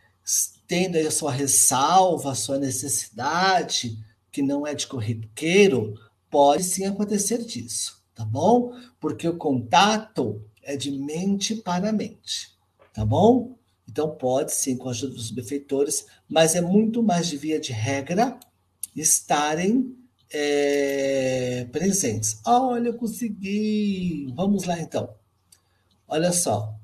tendo 0.67 0.97
a 0.97 1.11
sua 1.11 1.33
ressalva, 1.33 2.33
a 2.33 2.35
sua 2.35 2.59
necessidade, 2.59 3.99
que 4.31 4.43
não 4.43 4.67
é 4.67 4.75
de 4.75 4.87
corriqueiro, 4.87 5.95
pode 6.31 6.63
sim 6.63 6.87
acontecer 6.87 7.39
disso, 7.45 8.03
tá 8.15 8.25
bom? 8.25 8.73
Porque 9.01 9.29
o 9.29 9.37
contato 9.37 10.45
é 10.63 10.77
de 10.77 10.91
mente 10.93 11.57
para 11.57 11.93
mente, 11.93 12.57
tá 12.93 13.05
bom? 13.05 13.57
Então 13.89 14.15
pode 14.15 14.53
sim 14.53 14.77
com 14.77 14.89
a 14.89 14.93
ajuda 14.93 15.15
dos 15.15 15.33
benfeitores, 15.33 16.07
mas 16.29 16.55
é 16.55 16.61
muito 16.61 17.03
mais 17.03 17.27
de 17.27 17.37
via 17.37 17.59
de 17.59 17.73
regra 17.73 18.39
estarem 18.95 19.97
é, 20.33 21.67
presentes. 21.73 22.41
Olha, 22.47 22.89
eu 22.89 22.95
consegui. 22.95 24.33
Vamos 24.37 24.65
lá 24.65 24.81
então. 24.81 25.13
Olha 26.07 26.33
só. 26.33 26.80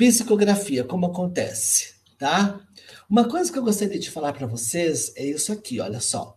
Psicografia, 0.00 0.82
como 0.82 1.04
acontece, 1.04 1.92
tá? 2.18 2.58
Uma 3.06 3.28
coisa 3.28 3.52
que 3.52 3.58
eu 3.58 3.62
gostaria 3.62 3.98
de 3.98 4.10
falar 4.10 4.32
para 4.32 4.46
vocês 4.46 5.12
é 5.14 5.26
isso 5.26 5.52
aqui, 5.52 5.78
olha 5.78 6.00
só. 6.00 6.34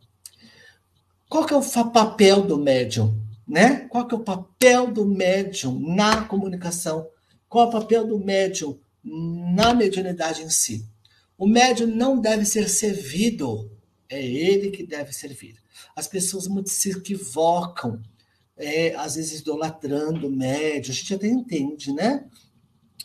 Qual 1.29 1.45
que 1.45 1.53
é 1.53 1.55
o 1.55 1.89
papel 1.89 2.41
do 2.41 2.57
médium, 2.57 3.17
né? 3.47 3.87
Qual 3.87 4.05
que 4.05 4.13
é 4.13 4.17
o 4.17 4.23
papel 4.23 4.91
do 4.91 5.05
médium 5.05 5.79
na 5.79 6.25
comunicação? 6.25 7.07
Qual 7.47 7.63
é 7.63 7.69
o 7.69 7.71
papel 7.71 8.05
do 8.05 8.19
médium 8.19 8.77
na 9.01 9.73
mediunidade 9.73 10.43
em 10.43 10.49
si? 10.49 10.85
O 11.37 11.47
médium 11.47 11.87
não 11.87 12.19
deve 12.19 12.43
ser 12.43 12.67
servido, 12.67 13.71
é 14.09 14.21
ele 14.21 14.71
que 14.71 14.85
deve 14.85 15.13
servir. 15.13 15.55
As 15.95 16.05
pessoas 16.05 16.49
muito 16.49 16.69
se 16.69 16.89
equivocam, 16.91 18.03
é, 18.57 18.93
às 18.95 19.15
vezes 19.15 19.39
idolatrando 19.39 20.27
o 20.27 20.35
médium, 20.35 20.91
a 20.91 20.95
gente 20.95 21.13
até 21.13 21.27
entende, 21.27 21.93
né? 21.93 22.25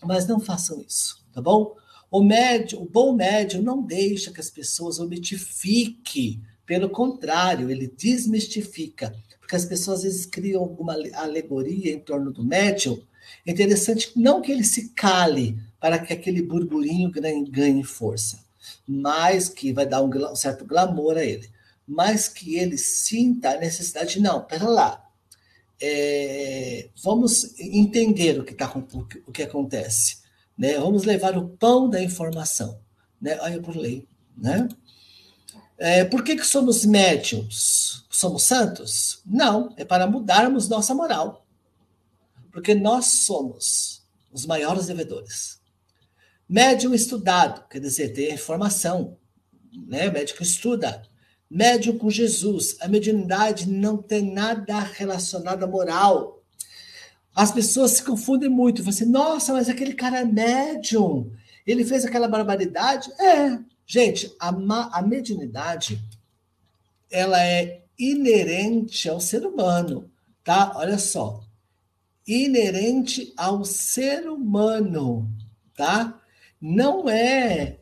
Mas 0.05 0.27
não 0.27 0.41
façam 0.41 0.81
isso, 0.81 1.25
tá 1.33 1.41
bom? 1.41 1.77
O 2.11 2.23
médium, 2.23 2.83
o 2.83 2.89
bom 2.89 3.13
médium 3.13 3.63
não 3.63 3.83
deixa 3.83 4.33
que 4.33 4.41
as 4.41 4.51
pessoas 4.51 4.99
o 4.99 5.07
mitifiquem, 5.07 6.43
pelo 6.65 6.89
contrário, 6.89 7.71
ele 7.71 7.87
desmistifica, 7.87 9.15
porque 9.41 9.57
as 9.57 9.65
pessoas 9.65 9.99
às 9.99 10.05
vezes 10.05 10.27
criam 10.27 10.63
alguma 10.63 10.95
alegoria 11.15 11.93
em 11.93 11.99
torno 11.99 12.31
do 12.31 12.45
médium. 12.45 13.01
É 13.47 13.51
interessante 13.51 14.13
não 14.17 14.41
que 14.41 14.53
ele 14.53 14.65
se 14.65 14.91
cale 14.91 15.59
para 15.81 15.99
que 15.99 16.13
aquele 16.13 16.43
burburinho 16.43 17.11
ganhe 17.51 17.85
força, 17.85 18.45
mas 18.87 19.49
que 19.49 19.73
vai 19.73 19.87
dar 19.87 20.03
um, 20.03 20.35
certo 20.35 20.65
glamour 20.65 21.17
a 21.17 21.25
ele, 21.25 21.49
mas 21.87 22.29
que 22.29 22.57
ele 22.57 22.77
sinta 22.77 23.51
a 23.51 23.59
necessidade, 23.59 24.21
não, 24.21 24.45
pera 24.45 24.69
lá, 24.69 25.08
é, 25.81 26.89
vamos 27.03 27.59
entender 27.59 28.39
o 28.41 28.45
que, 28.45 28.55
tá, 28.55 28.73
o 29.27 29.33
que 29.33 29.43
acontece. 29.43 30.19
Né? 30.57 30.79
Vamos 30.79 31.05
levar 31.05 31.37
o 31.37 31.49
pão 31.49 31.89
da 31.89 32.03
informação. 32.03 32.81
Né? 33.21 33.39
Olha 33.41 33.61
por 33.61 33.77
lei. 33.77 34.07
Né? 34.37 34.69
É, 35.77 36.05
por 36.05 36.25
que, 36.25 36.37
que 36.37 36.45
somos 36.45 36.85
médiums? 36.85 38.05
Somos 38.11 38.43
santos? 38.43 39.23
Não, 39.25 39.73
é 39.77 39.85
para 39.85 40.07
mudarmos 40.07 40.69
nossa 40.69 40.95
moral. 40.95 41.47
Porque 42.51 42.75
nós 42.75 43.07
somos 43.07 44.03
os 44.33 44.45
maiores 44.45 44.87
devedores. 44.87 45.61
Médium 46.49 46.95
estudado, 46.95 47.69
quer 47.69 47.81
dizer, 47.81 48.13
tem 48.13 48.33
informação. 48.33 49.17
Né? 49.87 50.11
Médico 50.11 50.43
estuda. 50.43 51.08
Médium 51.51 51.97
com 51.97 52.11
Jesus. 52.11 52.77
A 52.81 52.89
mediunidade 52.89 53.69
não 53.69 53.97
tem 53.97 54.33
nada 54.33 54.79
relacionado 54.79 55.65
à 55.65 55.67
moral. 55.67 56.43
As 57.35 57.53
pessoas 57.53 57.93
se 57.93 58.03
confundem 58.03 58.49
muito. 58.49 58.83
Você, 58.83 59.05
nossa, 59.05 59.53
mas 59.53 59.69
aquele 59.69 59.95
cara 59.95 60.21
é 60.21 60.25
médium. 60.25 61.31
Ele 61.67 61.85
fez 61.85 62.05
aquela 62.05 62.29
barbaridade? 62.29 63.11
É. 63.21 63.59
Gente, 63.87 64.35
a, 64.39 64.49
a 64.49 65.03
mediunidade, 65.03 66.03
ela 67.11 67.43
é 67.43 67.83
inerente 67.99 69.09
ao 69.09 69.21
ser 69.21 69.47
humano, 69.47 70.11
tá? 70.45 70.73
Olha 70.77 70.99
só. 70.99 71.43
Inerente 72.27 73.33
ao 73.37 73.65
ser 73.65 74.29
humano, 74.29 75.27
tá? 75.75 76.21
Não 76.61 77.09
é, 77.09 77.78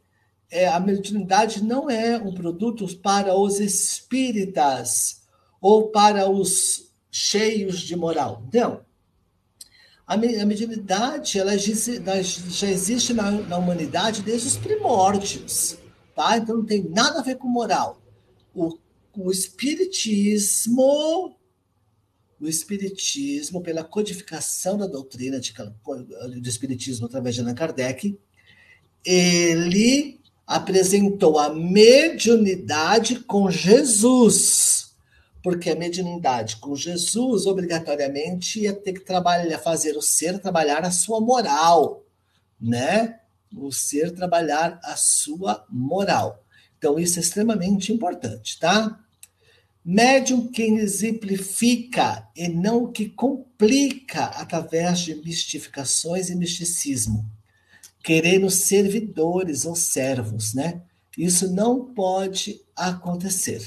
é 0.51 0.69
a 0.69 0.79
mediunidade 0.79 1.63
não 1.63 1.91
é 1.91 2.19
um 2.19 2.33
produto 2.33 2.87
para 2.99 3.35
os 3.35 3.61
espíritas 3.61 5.23
ou 5.61 5.89
para 5.89 6.31
os 6.31 6.93
cheios 7.11 7.81
de 7.81 7.97
moral. 7.97 8.47
Não. 8.53 8.85
A 10.07 10.17
mediunidade 10.17 11.37
ela 11.37 11.59
já 11.59 12.69
existe 12.69 13.13
na, 13.13 13.33
na 13.33 13.59
humanidade 13.59 14.23
desde 14.23 14.47
os 14.47 14.57
primórdios, 14.57 15.77
tá? 16.15 16.39
Então 16.39 16.59
não 16.59 16.65
tem 16.65 16.89
nada 16.89 17.19
a 17.19 17.23
ver 17.23 17.37
com 17.37 17.49
moral. 17.49 18.01
O, 18.55 18.79
o 19.17 19.33
espiritismo, 19.33 21.37
o 22.41 22.47
espiritismo 22.47 23.61
pela 23.61 23.83
codificação 23.83 24.79
da 24.79 24.87
doutrina 24.87 25.41
de, 25.41 25.53
do 25.53 26.49
espiritismo 26.49 27.07
através 27.07 27.35
de 27.35 27.41
Allan 27.41 27.55
Kardec, 27.55 28.17
ele 29.05 30.16
apresentou 30.47 31.39
a 31.39 31.53
mediunidade 31.53 33.21
com 33.21 33.51
Jesus 33.51 34.87
porque 35.47 35.71
a 35.71 35.77
mediunidade 35.77 36.57
com 36.57 36.75
Jesus 36.75 37.47
obrigatoriamente 37.47 38.63
ia 38.63 38.75
ter 38.75 38.95
que 38.95 39.05
trabalhar, 39.05 39.57
fazer 39.61 39.97
o 39.97 40.03
ser 40.03 40.41
trabalhar 40.41 40.85
a 40.85 40.91
sua 40.91 41.21
moral, 41.21 42.05
né? 42.61 43.21
O 43.57 43.71
ser 43.71 44.11
trabalhar 44.11 44.81
a 44.83 44.97
sua 44.97 45.65
moral. 45.71 46.45
Então, 46.77 46.99
isso 46.99 47.21
é 47.21 47.23
extremamente 47.23 47.93
importante, 47.93 48.59
tá? 48.59 48.99
Médium 49.85 50.49
quem 50.49 50.79
exemplifica 50.79 52.29
e 52.35 52.49
não 52.49 52.83
o 52.83 52.91
que 52.91 53.09
complica 53.09 54.25
através 54.25 54.99
de 54.99 55.15
mistificações 55.15 56.29
e 56.29 56.35
misticismo, 56.35 57.25
querendo 58.07 58.49
servidores 58.49 59.65
ou 59.65 59.75
servos, 59.75 60.55
né? 60.55 60.81
Isso 61.19 61.53
não 61.53 61.93
pode 61.93 62.61
acontecer. 62.77 63.61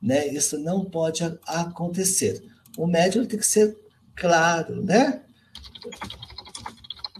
Né? 0.00 0.28
Isso 0.28 0.56
não 0.56 0.84
pode 0.84 1.24
acontecer. 1.44 2.44
O 2.78 2.86
médium 2.86 3.26
tem 3.26 3.40
que 3.40 3.44
ser 3.44 3.76
claro, 4.14 4.84
né? 4.84 5.20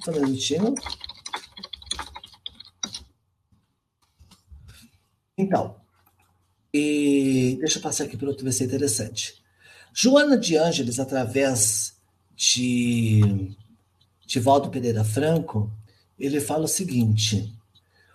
Só 0.05 0.13
um 0.13 0.21
minutinho. 0.21 0.77
Então, 5.37 5.81
e 6.73 7.57
deixa 7.59 7.79
eu 7.79 7.83
passar 7.83 8.05
aqui 8.05 8.17
para 8.17 8.29
outro 8.29 8.45
ver 8.45 8.53
se 8.53 8.63
é 8.63 8.67
interessante. 8.67 9.43
Joana 9.93 10.39
de 10.39 10.57
Ângeles, 10.57 11.01
através 11.01 11.97
de, 12.37 13.51
de 14.25 14.39
Valdo 14.39 14.71
Pereira 14.71 15.03
Franco, 15.03 15.73
ele 16.19 16.41
fala 16.41 16.65
o 16.65 16.69
seguinte: 16.69 17.53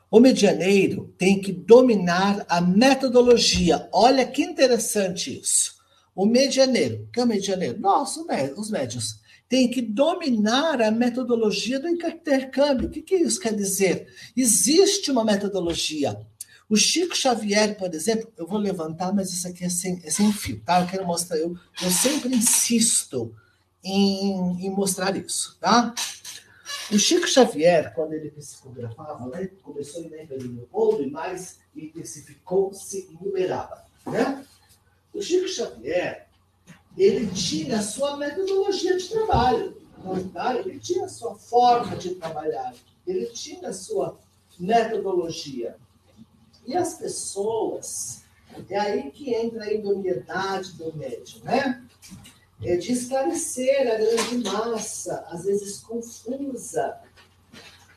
o 0.09 0.19
medianeiro 0.19 1.13
tem 1.17 1.39
que 1.39 1.51
dominar 1.51 2.45
a 2.49 2.59
metodologia. 2.59 3.87
Olha 3.93 4.25
que 4.25 4.43
interessante 4.43 5.39
isso. 5.39 5.75
O 6.13 6.25
medianeiro, 6.25 7.07
que 7.13 7.19
é 7.19 7.23
o 7.23 7.27
medianeiro? 7.27 7.79
Nossa, 7.79 8.21
os 8.57 8.69
médios. 8.69 9.21
Tem 9.47 9.69
que 9.69 9.81
dominar 9.81 10.81
a 10.81 10.91
metodologia 10.91 11.79
do 11.79 11.87
intercâmbio. 11.87 12.87
O 12.87 12.91
que, 12.91 13.01
que 13.01 13.15
isso 13.15 13.39
quer 13.39 13.53
dizer? 13.53 14.07
Existe 14.35 15.11
uma 15.11 15.23
metodologia. 15.23 16.17
O 16.69 16.77
Chico 16.77 17.15
Xavier, 17.15 17.77
por 17.77 17.93
exemplo, 17.93 18.31
eu 18.37 18.47
vou 18.47 18.57
levantar, 18.57 19.13
mas 19.13 19.31
isso 19.31 19.45
aqui 19.45 19.65
é 19.65 19.69
sem, 19.69 19.99
é 20.05 20.09
sem 20.09 20.31
fio, 20.31 20.61
tá? 20.65 20.79
Eu 20.79 20.87
quero 20.87 21.05
mostrar, 21.05 21.37
eu, 21.37 21.53
eu 21.81 21.91
sempre 21.91 22.33
insisto 22.33 23.35
em, 23.83 24.65
em 24.65 24.69
mostrar 24.69 25.17
isso, 25.17 25.57
tá? 25.59 25.93
O 26.89 26.97
Chico 26.97 27.27
Xavier, 27.27 27.93
quando 27.93 28.13
ele 28.13 28.31
psicografava, 28.31 29.27
né, 29.27 29.49
começou 29.61 30.01
em 30.03 30.09
Leopoldo 30.09 31.03
e 31.03 31.11
mais 31.11 31.59
intensificou-se 31.75 33.09
em. 33.11 34.11
Né? 34.11 34.45
O 35.13 35.21
Chico 35.21 35.47
Xavier, 35.47 36.27
ele 36.97 37.27
tinha 37.27 37.79
a 37.79 37.81
sua 37.81 38.17
metodologia 38.17 38.97
de 38.97 39.07
trabalho. 39.09 39.81
Tá? 40.33 40.55
Ele 40.57 40.79
tinha 40.79 41.05
a 41.05 41.09
sua 41.09 41.35
forma 41.35 41.95
de 41.95 42.15
trabalhar. 42.15 42.73
Ele 43.05 43.27
tinha 43.27 43.69
a 43.69 43.73
sua 43.73 44.17
metodologia. 44.59 45.75
E 46.65 46.75
as 46.75 46.95
pessoas, 46.95 48.23
é 48.69 48.77
aí 48.77 49.11
que 49.11 49.33
entra 49.33 49.63
a 49.63 49.73
idoneidade 49.73 50.73
do 50.73 50.95
médium, 50.95 51.43
né? 51.43 51.83
É, 52.63 52.75
de 52.75 52.91
esclarecer 52.91 53.91
a 53.91 53.95
grande 53.95 54.37
massa, 54.49 55.25
às 55.29 55.45
vezes 55.45 55.79
confusa, 55.79 56.97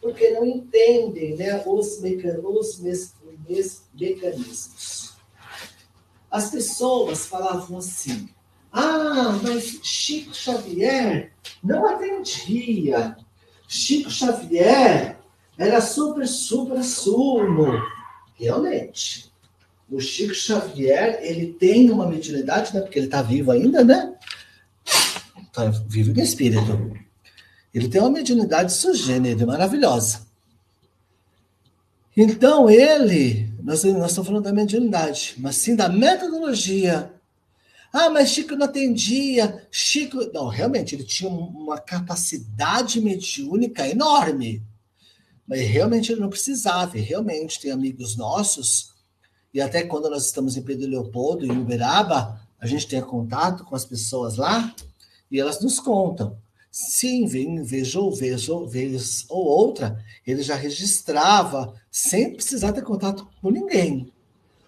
porque 0.00 0.31
não 0.31 0.44
entendem 0.44 1.37
né, 1.37 1.62
os, 1.66 2.00
mecan 2.00 2.40
os 2.42 2.79
mecanismos. 3.94 5.14
As 6.31 6.50
pessoas 6.50 7.27
falavam 7.27 7.79
assim: 7.79 8.29
ah, 8.72 9.38
mas 9.42 9.79
Chico 9.83 10.35
Xavier 10.35 11.33
não 11.62 11.87
atendia, 11.87 13.16
Chico 13.68 14.11
Xavier 14.11 15.18
era 15.59 15.81
super, 15.81 16.27
super 16.27 16.83
sumo. 16.83 17.83
Realmente. 18.35 19.33
O 19.90 20.00
Chico 20.00 20.35
Xavier, 20.35 21.20
ele 21.22 21.53
tem 21.53 21.90
uma 21.90 22.07
mediunidade, 22.07 22.74
né? 22.74 22.81
Porque 22.81 22.98
ele 22.98 23.07
está 23.07 23.22
vivo 23.22 23.53
ainda, 23.53 23.85
né? 23.85 24.13
Está 25.54 25.70
vivo 25.86 26.18
em 26.18 26.20
espírito. 26.20 26.98
Ele 27.72 27.88
tem 27.88 28.00
uma 28.00 28.10
mediunidade 28.10 28.72
sugênere, 28.72 29.46
maravilhosa. 29.46 30.26
Então, 32.16 32.68
ele, 32.68 33.52
nós, 33.62 33.84
nós 33.84 34.10
estamos 34.10 34.26
falando 34.26 34.42
da 34.42 34.52
mediunidade, 34.52 35.36
mas 35.38 35.54
sim 35.54 35.76
da 35.76 35.88
metodologia. 35.88 37.12
Ah, 37.92 38.10
mas 38.10 38.30
Chico 38.30 38.56
não 38.56 38.66
atendia. 38.66 39.64
Chico. 39.70 40.28
Não, 40.34 40.48
realmente, 40.48 40.96
ele 40.96 41.04
tinha 41.04 41.30
uma 41.30 41.78
capacidade 41.78 43.00
mediúnica 43.00 43.88
enorme. 43.88 44.60
Mas 45.46 45.60
realmente 45.60 46.10
ele 46.10 46.20
não 46.20 46.30
precisava. 46.30 46.98
E 46.98 47.00
realmente, 47.00 47.60
tem 47.60 47.70
amigos 47.70 48.16
nossos, 48.16 48.92
e 49.52 49.60
até 49.60 49.84
quando 49.84 50.10
nós 50.10 50.26
estamos 50.26 50.56
em 50.56 50.62
Pedro 50.62 50.90
Leopoldo, 50.90 51.46
em 51.46 51.56
Uberaba, 51.56 52.40
a 52.58 52.66
gente 52.66 52.88
tem 52.88 53.00
contato 53.00 53.62
com 53.62 53.76
as 53.76 53.84
pessoas 53.84 54.34
lá, 54.34 54.74
e 55.30 55.40
elas 55.40 55.60
nos 55.60 55.78
contam. 55.78 56.38
Sim, 56.70 57.26
vez 57.26 57.94
ou 57.94 58.12
vez, 58.12 58.48
ou 58.48 58.66
vez 58.66 59.24
ou 59.28 59.44
outra, 59.44 60.04
ele 60.26 60.42
já 60.42 60.56
registrava 60.56 61.72
sem 61.90 62.34
precisar 62.34 62.72
ter 62.72 62.82
contato 62.82 63.28
com 63.40 63.50
ninguém. 63.50 64.12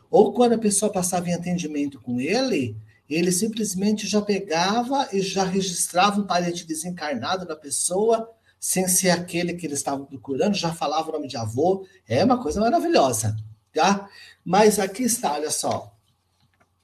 Ou 0.09 0.33
quando 0.33 0.53
a 0.53 0.59
pessoa 0.59 0.93
passava 0.93 1.29
em 1.29 1.35
atendimento 1.35 2.01
com 2.01 2.21
ele, 2.21 2.77
ele 3.11 3.33
simplesmente 3.33 4.07
já 4.07 4.23
pegava 4.23 5.09
e 5.13 5.21
já 5.21 5.45
registrava 5.45 6.21
um 6.21 6.27
parente 6.27 6.65
desencarnado 6.65 7.45
da 7.45 7.57
pessoa, 7.57 8.33
sem 8.59 8.87
ser 8.89 9.11
aquele 9.11 9.55
que 9.55 9.67
ele 9.67 9.75
estava 9.75 10.05
procurando, 10.05 10.55
já 10.55 10.73
falava 10.73 11.09
o 11.09 11.13
nome 11.13 11.29
de 11.29 11.37
avô. 11.37 11.87
É 12.09 12.25
uma 12.25 12.41
coisa 12.41 12.61
maravilhosa, 12.61 13.37
tá? 13.73 14.09
Mas 14.45 14.79
aqui 14.79 15.03
está, 15.03 15.35
olha 15.35 15.51
só. 15.51 15.93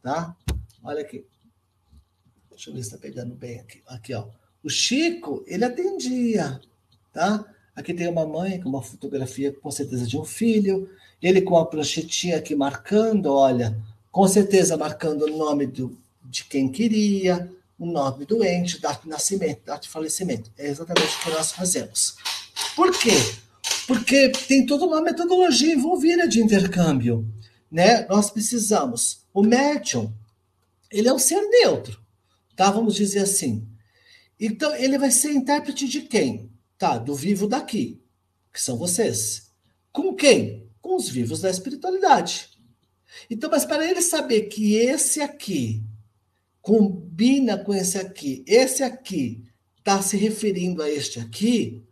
Tá? 0.03 0.37
Olha 0.83 1.01
aqui. 1.01 1.25
Deixa 2.53 2.71
eu 2.71 2.75
ver 2.75 2.83
se 2.83 2.89
está 2.89 2.99
pegando 2.99 3.35
bem 3.35 3.61
aqui. 3.61 3.83
Aqui, 3.87 4.15
ó. 4.15 4.27
O 4.63 4.71
Chico, 4.71 5.43
ele 5.47 5.65
atendia, 5.65 6.61
tá? 7.13 7.45
Aqui 7.75 7.93
tem 7.95 8.07
uma 8.07 8.27
mãe 8.27 8.61
com 8.61 8.69
uma 8.69 8.83
fotografia, 8.83 9.53
com 9.53 9.71
certeza, 9.71 10.07
de 10.07 10.17
um 10.17 10.25
filho. 10.25 10.89
Ele 11.21 11.41
com 11.41 11.57
a 11.57 11.67
pranchetinha 11.67 12.37
aqui 12.37 12.55
marcando, 12.55 13.33
olha, 13.33 13.77
com 14.11 14.27
certeza 14.29 14.77
marcando 14.77 15.23
o 15.23 15.37
nome 15.37 15.67
do, 15.67 15.97
de 16.25 16.45
quem 16.45 16.71
queria, 16.71 17.51
o 17.79 17.87
nome 17.87 18.25
do 18.25 18.37
doente, 18.37 18.81
data 18.81 19.03
de 19.03 19.09
nascimento, 19.09 19.63
data 19.65 19.83
de 19.83 19.89
falecimento. 19.89 20.51
É 20.59 20.69
exatamente 20.69 21.17
o 21.17 21.21
que 21.21 21.31
nós 21.31 21.53
fazemos. 21.53 22.17
Por 22.77 22.93
quê? 22.93 23.17
Porque 23.87 24.29
tem 24.47 24.67
toda 24.67 24.85
uma 24.85 25.01
metodologia 25.01 25.75
envolvida 25.75 26.29
de 26.29 26.41
intercâmbio. 26.41 27.27
Né? 27.71 28.07
Nós 28.07 28.31
precisamos. 28.31 29.23
O 29.33 29.43
médium, 29.43 30.13
ele 30.91 31.09
é 31.09 31.13
um 31.13 31.19
ser 31.19 31.41
neutro, 31.41 32.02
tá? 32.57 32.71
Vamos 32.71 32.95
dizer 32.95 33.21
assim. 33.21 33.67
Então, 34.39 34.75
ele 34.75 34.99
vai 34.99 35.11
ser 35.11 35.33
intérprete 35.33 35.87
de 35.87 36.03
quem? 36.03 36.51
Tá, 36.79 36.99
do 36.99 37.15
vivo 37.15 37.47
daqui, 37.47 38.03
que 38.53 38.61
são 38.61 38.77
vocês. 38.77 39.53
Com 39.93 40.15
quem? 40.15 40.69
Com 40.81 40.97
os 40.97 41.09
vivos 41.09 41.41
da 41.41 41.51
espiritualidade. 41.51 42.51
Então, 43.31 43.51
mas 43.51 43.65
para 43.65 43.89
ele 43.89 44.03
saber 44.03 44.43
que 44.43 44.75
esse 44.75 45.21
aqui 45.21 45.85
combina 46.61 47.59
com 47.59 47.75
esse 47.75 47.99
aqui, 47.99 48.45
esse 48.47 48.83
aqui 48.83 49.45
está 49.79 50.01
se 50.01 50.17
referindo 50.17 50.83
a 50.83 50.91
este 50.91 51.21
aqui, 51.21 51.85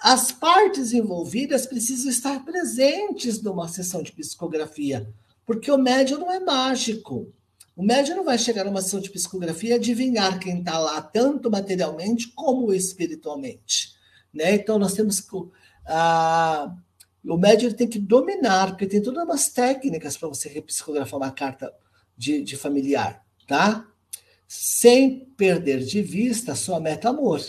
as 0.00 0.32
partes 0.32 0.92
envolvidas 0.92 1.66
precisam 1.66 2.10
estar 2.10 2.44
presentes 2.44 3.42
numa 3.42 3.68
sessão 3.68 4.02
de 4.02 4.12
psicografia, 4.12 5.12
porque 5.44 5.70
o 5.70 5.78
médium 5.78 6.20
não 6.20 6.32
é 6.32 6.40
mágico. 6.40 7.32
O 7.78 7.82
médium 7.84 8.16
não 8.16 8.24
vai 8.24 8.36
chegar 8.36 8.64
numa 8.64 8.82
sessão 8.82 8.98
de 8.98 9.08
psicografia 9.08 9.70
e 9.70 9.72
adivinhar 9.74 10.40
quem 10.40 10.58
está 10.58 10.76
lá, 10.80 11.00
tanto 11.00 11.48
materialmente 11.48 12.26
como 12.34 12.74
espiritualmente. 12.74 13.94
Né? 14.34 14.56
Então, 14.56 14.80
nós 14.80 14.94
temos 14.94 15.20
que. 15.20 15.36
Ah, 15.86 16.74
o 17.24 17.36
médium 17.36 17.70
tem 17.70 17.86
que 17.86 18.00
dominar, 18.00 18.70
porque 18.70 18.84
tem 18.84 19.00
todas 19.00 19.22
umas 19.22 19.50
técnicas 19.50 20.16
para 20.16 20.28
você 20.28 20.48
repsicografar 20.48 21.20
uma 21.20 21.30
carta 21.30 21.72
de, 22.16 22.42
de 22.42 22.56
familiar, 22.56 23.24
tá? 23.46 23.86
Sem 24.48 25.26
perder 25.36 25.78
de 25.78 26.02
vista 26.02 26.52
a 26.52 26.56
sua 26.56 26.80
meta 26.80 27.10
amor. 27.10 27.40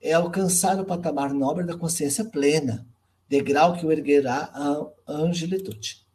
É 0.00 0.12
alcançar 0.12 0.78
o 0.78 0.84
patamar 0.84 1.34
nobre 1.34 1.66
da 1.66 1.76
consciência 1.76 2.24
plena, 2.24 2.86
degrau 3.28 3.76
que 3.76 3.84
o 3.84 3.90
erguerá 3.90 4.52
a 4.54 5.12
angelitude. 5.12 6.06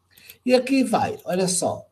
E 0.46 0.54
aqui 0.54 0.82
vai, 0.82 1.18
olha 1.26 1.46
só. 1.46 1.89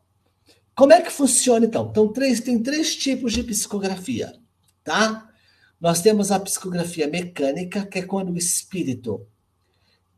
Como 0.79 0.93
é 0.93 1.01
que 1.01 1.11
funciona 1.11 1.65
então? 1.65 1.89
Então, 1.91 2.07
três, 2.07 2.39
tem 2.39 2.57
três 2.63 2.95
tipos 2.95 3.33
de 3.33 3.43
psicografia, 3.43 4.33
tá? 4.81 5.29
Nós 5.77 6.01
temos 6.01 6.31
a 6.31 6.39
psicografia 6.39 7.05
mecânica, 7.05 7.85
que 7.85 7.99
é 7.99 8.01
quando 8.01 8.31
o 8.31 8.37
espírito 8.37 9.27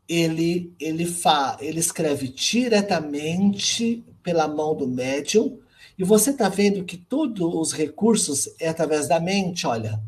ele 0.08 0.72
ele 0.78 1.04
fa, 1.04 1.56
ele 1.60 1.80
escreve 1.80 2.28
diretamente 2.28 4.04
pela 4.22 4.46
mão 4.46 4.76
do 4.76 4.86
médium, 4.86 5.58
e 5.98 6.04
você 6.04 6.30
está 6.30 6.48
vendo 6.48 6.84
que 6.84 6.96
todos 6.96 7.52
os 7.56 7.72
recursos 7.72 8.48
é 8.60 8.68
através 8.68 9.08
da 9.08 9.18
mente, 9.18 9.66
olha. 9.66 10.00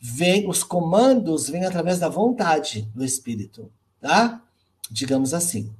Vem, 0.00 0.48
os 0.48 0.64
comandos 0.64 1.50
vêm 1.50 1.66
através 1.66 1.98
da 1.98 2.08
vontade 2.08 2.88
do 2.94 3.04
espírito, 3.04 3.70
tá? 4.00 4.42
Digamos 4.90 5.34
assim 5.34 5.70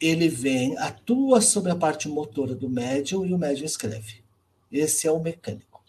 ele 0.00 0.28
vem, 0.28 0.76
atua 0.78 1.40
sobre 1.40 1.72
a 1.72 1.76
parte 1.76 2.08
motora 2.08 2.54
do 2.54 2.68
médium 2.68 3.26
e 3.26 3.32
o 3.32 3.38
médium 3.38 3.66
escreve. 3.66 4.22
Esse 4.70 5.06
é 5.06 5.12
o 5.12 5.20
mecânico. 5.20 5.82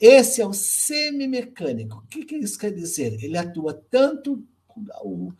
Esse 0.00 0.42
é 0.42 0.46
o 0.46 0.52
semimecânico. 0.52 1.98
O 1.98 2.06
que, 2.08 2.24
que 2.24 2.36
isso 2.36 2.58
quer 2.58 2.72
dizer? 2.72 3.22
Ele 3.22 3.38
atua 3.38 3.72
tanto, 3.72 4.42
o, 5.02 5.32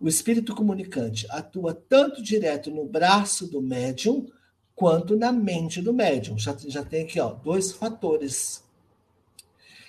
o 0.00 0.08
espírito 0.08 0.54
comunicante 0.54 1.26
atua 1.30 1.74
tanto 1.74 2.22
direto 2.22 2.70
no 2.70 2.84
braço 2.84 3.46
do 3.46 3.60
médium 3.62 4.26
quanto 4.74 5.16
na 5.16 5.32
mente 5.32 5.80
do 5.80 5.94
médium. 5.94 6.38
Já, 6.38 6.54
já 6.66 6.84
tem 6.84 7.04
aqui 7.04 7.18
ó, 7.18 7.32
dois 7.32 7.72
fatores. 7.72 8.62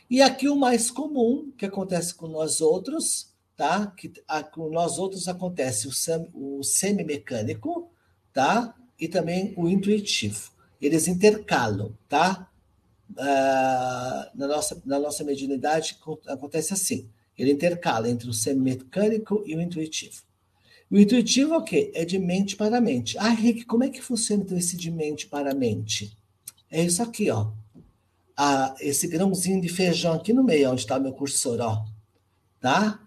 E 0.09 0.21
aqui 0.21 0.47
o 0.47 0.55
mais 0.55 0.89
comum 0.89 1.51
que 1.57 1.65
acontece 1.65 2.15
com 2.15 2.27
nós 2.27 2.61
outros 2.61 3.35
tá? 3.57 3.87
Que 3.87 4.13
a, 4.27 4.43
com 4.43 4.69
nós 4.69 4.99
outros 4.99 5.27
acontece 5.27 5.87
o, 5.87 5.91
sem, 5.91 6.29
o 6.33 6.63
semimecânico, 6.63 7.91
tá? 8.31 8.75
E 8.99 9.07
também 9.07 9.53
o 9.57 9.67
intuitivo. 9.67 10.51
Eles 10.79 11.07
intercalam, 11.07 11.97
tá? 12.07 12.47
Ah, 13.17 14.31
na, 14.35 14.47
nossa, 14.47 14.81
na 14.85 14.99
nossa 14.99 15.23
mediunidade 15.23 15.97
acontece 16.27 16.73
assim. 16.73 17.09
Ele 17.35 17.51
intercala 17.51 18.09
entre 18.09 18.29
o 18.29 18.33
semimecânico 18.33 19.43
e 19.45 19.55
o 19.55 19.61
intuitivo. 19.61 20.21
O 20.89 20.97
intuitivo 20.97 21.55
é 21.55 21.57
o 21.57 21.63
quê? 21.63 21.91
É 21.95 22.05
de 22.05 22.17
mente 22.17 22.55
para 22.55 22.79
mente. 22.79 23.17
Ah, 23.17 23.29
Rick, 23.29 23.65
como 23.65 23.83
é 23.83 23.89
que 23.89 24.01
funciona 24.01 24.43
então 24.43 24.57
esse 24.57 24.77
de 24.77 24.89
mente 24.91 25.27
para 25.27 25.53
mente? 25.53 26.15
É 26.69 26.81
isso 26.81 27.01
aqui, 27.01 27.29
ó. 27.29 27.51
Ah, 28.35 28.75
esse 28.79 29.07
grãozinho 29.07 29.59
de 29.59 29.67
feijão 29.67 30.13
aqui 30.13 30.31
no 30.31 30.43
meio, 30.43 30.71
onde 30.71 30.81
está 30.81 30.99
meu 30.99 31.11
cursor, 31.11 31.59
ó. 31.59 31.85
Tá? 32.59 33.06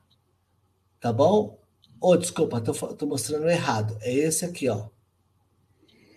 Tá 1.01 1.13
bom? 1.13 1.59
Oh, 1.99 2.17
desculpa, 2.17 2.61
tô, 2.61 2.73
tô 2.73 3.07
mostrando 3.07 3.49
errado. 3.49 3.97
É 4.03 4.13
esse 4.13 4.45
aqui, 4.45 4.69
ó. 4.69 4.89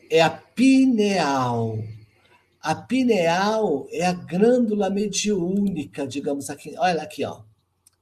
É 0.09 0.21
a 0.21 0.29
pineal. 0.29 1.77
A 2.61 2.75
pineal 2.75 3.87
é 3.91 4.05
a 4.05 4.13
glândula 4.13 4.89
mediúnica, 4.89 6.05
digamos 6.05 6.49
aqui. 6.49 6.75
Olha 6.77 7.01
aqui, 7.01 7.23
ó. 7.23 7.43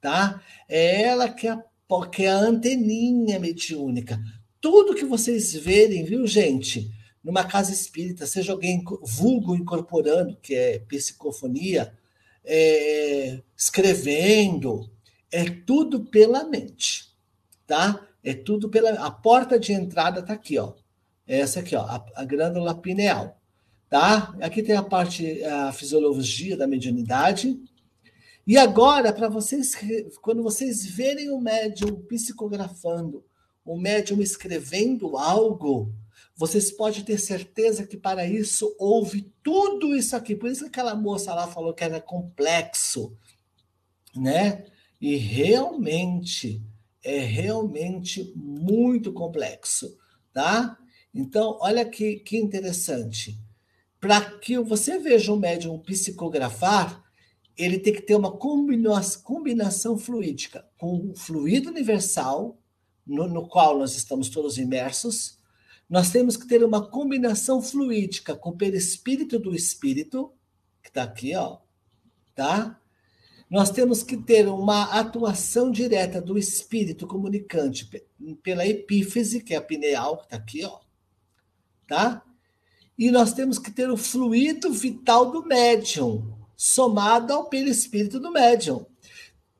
Tá? 0.01 0.41
É 0.67 1.03
ela 1.03 1.29
que 1.29 1.47
é 1.47 1.51
a, 1.51 1.63
que 2.11 2.23
é 2.23 2.29
a 2.29 2.37
anteninha 2.37 3.39
mediúnica. 3.39 4.19
Tudo 4.59 4.95
que 4.95 5.05
vocês 5.05 5.53
verem, 5.53 6.03
viu, 6.03 6.25
gente? 6.25 6.91
Numa 7.23 7.43
casa 7.43 7.71
espírita, 7.71 8.25
seja 8.25 8.51
alguém 8.51 8.83
vulgo 9.03 9.55
incorporando, 9.55 10.35
que 10.37 10.55
é 10.55 10.79
psicofonia, 10.79 11.93
é, 12.43 13.41
escrevendo, 13.55 14.89
é 15.31 15.49
tudo 15.49 16.01
pela 16.01 16.43
mente, 16.43 17.15
tá? 17.65 18.05
É 18.23 18.33
tudo 18.33 18.69
pela. 18.69 18.91
A 18.91 19.09
porta 19.09 19.59
de 19.59 19.73
entrada 19.73 20.21
tá 20.21 20.33
aqui, 20.33 20.57
ó. 20.59 20.73
Essa 21.27 21.61
aqui, 21.61 21.75
ó, 21.75 21.81
a, 21.81 22.05
a 22.15 22.25
glândula 22.25 22.75
pineal, 22.75 23.39
tá? 23.89 24.35
Aqui 24.41 24.61
tem 24.61 24.75
a 24.75 24.83
parte, 24.83 25.43
a 25.43 25.71
fisiologia 25.71 26.57
da 26.57 26.67
mediunidade. 26.67 27.57
E 28.45 28.57
agora, 28.57 29.13
para 29.13 29.29
vocês, 29.29 29.73
quando 30.21 30.43
vocês 30.43 30.85
verem 30.85 31.29
o 31.29 31.39
médium 31.39 32.01
psicografando, 32.01 33.23
o 33.63 33.77
médium 33.77 34.21
escrevendo 34.21 35.15
algo, 35.15 35.93
vocês 36.35 36.71
podem 36.71 37.03
ter 37.03 37.19
certeza 37.19 37.85
que 37.85 37.95
para 37.95 38.25
isso 38.25 38.75
houve 38.79 39.31
tudo 39.43 39.95
isso 39.95 40.15
aqui. 40.15 40.35
Por 40.35 40.49
isso 40.49 40.63
que 40.63 40.69
aquela 40.69 40.95
moça 40.95 41.33
lá 41.33 41.47
falou 41.47 41.73
que 41.73 41.83
era 41.83 42.01
complexo, 42.01 43.15
né? 44.15 44.65
E 45.01 45.15
realmente, 45.15 46.61
é 47.03 47.17
realmente 47.17 48.31
muito 48.35 49.11
complexo, 49.11 49.97
tá? 50.31 50.77
Então, 51.13 51.57
olha 51.59 51.83
que, 51.83 52.17
que 52.17 52.37
interessante. 52.37 53.37
Para 53.99 54.21
que 54.39 54.57
você 54.59 54.99
veja 54.99 55.33
um 55.33 55.37
médium 55.37 55.79
psicografar, 55.79 57.03
ele 57.57 57.79
tem 57.79 57.93
que 57.93 58.01
ter 58.01 58.15
uma 58.15 58.31
combinação 58.31 59.97
fluídica 59.97 60.65
com 60.77 61.11
o 61.11 61.15
fluido 61.15 61.69
universal, 61.69 62.59
no, 63.05 63.27
no 63.27 63.47
qual 63.47 63.77
nós 63.77 63.95
estamos 63.95 64.29
todos 64.29 64.57
imersos, 64.57 65.39
nós 65.89 66.09
temos 66.09 66.37
que 66.37 66.47
ter 66.47 66.63
uma 66.63 66.89
combinação 66.89 67.61
fluídica 67.61 68.35
com 68.35 68.51
o 68.51 68.57
perispírito 68.57 69.37
do 69.37 69.53
espírito, 69.53 70.31
que 70.81 70.89
está 70.89 71.03
aqui, 71.03 71.35
ó, 71.35 71.57
tá? 72.33 72.80
Nós 73.51 73.69
temos 73.69 74.01
que 74.01 74.15
ter 74.15 74.47
uma 74.47 74.97
atuação 74.97 75.69
direta 75.69 76.21
do 76.21 76.37
espírito 76.37 77.05
comunicante 77.05 77.85
pela 78.41 78.65
epífise, 78.65 79.43
que 79.43 79.53
é 79.53 79.57
a 79.57 79.61
pineal, 79.61 80.19
que 80.19 80.23
está 80.23 80.37
aqui, 80.37 80.63
ó, 80.63 80.79
tá? 81.85 82.23
E 82.97 83.11
nós 83.11 83.33
temos 83.33 83.59
que 83.59 83.69
ter 83.69 83.91
o 83.91 83.97
fluido 83.97 84.71
vital 84.71 85.31
do 85.31 85.45
médium, 85.45 86.33
somado 86.55 87.33
ao 87.33 87.49
perispírito 87.49 88.21
do 88.21 88.31
médium. 88.31 88.85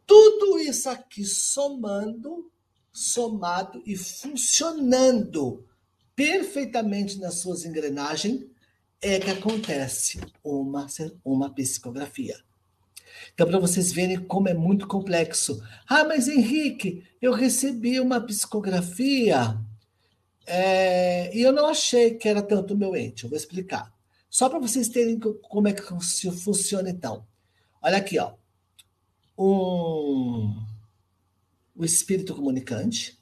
Tudo 0.08 0.58
isso 0.58 0.90
aqui 0.90 1.26
somando, 1.26 2.50
somado 2.94 3.84
e 3.86 3.98
funcionando 3.98 5.66
perfeitamente 6.16 7.20
nas 7.20 7.40
suas 7.40 7.66
engrenagens, 7.66 8.46
é 9.02 9.20
que 9.20 9.32
acontece 9.32 10.22
uma, 10.42 10.88
uma 11.26 11.54
psicografia. 11.54 12.42
Então, 13.34 13.48
para 13.48 13.60
vocês 13.60 13.92
verem 13.92 14.20
como 14.20 14.50
é 14.50 14.54
muito 14.54 14.88
complexo. 14.88 15.64
Ah, 15.88 16.04
mas 16.04 16.28
Henrique, 16.28 17.04
eu 17.22 17.32
recebi 17.32 18.00
uma 18.00 18.20
psicografia 18.22 19.58
é, 20.46 21.36
e 21.36 21.42
eu 21.42 21.52
não 21.52 21.68
achei 21.68 22.16
que 22.16 22.28
era 22.28 22.42
tanto 22.42 22.78
meu 22.78 22.96
ente. 22.96 23.24
Eu 23.24 23.30
vou 23.30 23.38
explicar. 23.38 23.94
Só 24.30 24.50
para 24.50 24.60
vocês 24.60 24.90
terem 24.90 25.20
como 25.20 25.68
é 25.68 25.74
que 25.74 25.82
funciona, 26.32 26.90
então. 26.90 27.26
Olha 27.82 27.98
aqui, 27.98 28.18
ó. 28.20 28.34
Um, 29.38 30.56
o 31.76 31.84
espírito 31.84 32.36
comunicante, 32.36 33.20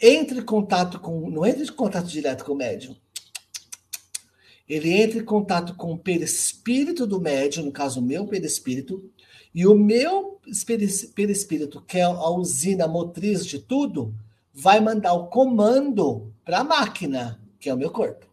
entre 0.00 0.38
em 0.38 0.44
contato 0.44 1.00
com. 1.00 1.30
Não 1.30 1.46
entra 1.46 1.62
em 1.62 1.66
contato 1.66 2.06
direto 2.06 2.44
com 2.44 2.52
o 2.52 2.56
médium. 2.56 2.96
Ele 4.68 4.92
entra 4.92 5.18
em 5.18 5.24
contato 5.24 5.74
com 5.74 5.92
o 5.92 5.98
perispírito 5.98 7.06
do 7.06 7.20
médium, 7.20 7.64
no 7.64 7.72
caso, 7.72 7.98
o 7.98 8.02
meu 8.02 8.26
perispírito, 8.26 9.10
e 9.54 9.66
o 9.66 9.74
meu 9.74 10.40
perispírito, 11.14 11.80
que 11.82 11.98
é 11.98 12.02
a 12.02 12.30
usina 12.30 12.86
motriz 12.86 13.44
de 13.44 13.58
tudo, 13.58 14.14
vai 14.52 14.80
mandar 14.80 15.12
o 15.12 15.28
comando 15.28 16.32
para 16.44 16.60
a 16.60 16.64
máquina, 16.64 17.40
que 17.58 17.68
é 17.68 17.74
o 17.74 17.76
meu 17.76 17.90
corpo. 17.90 18.26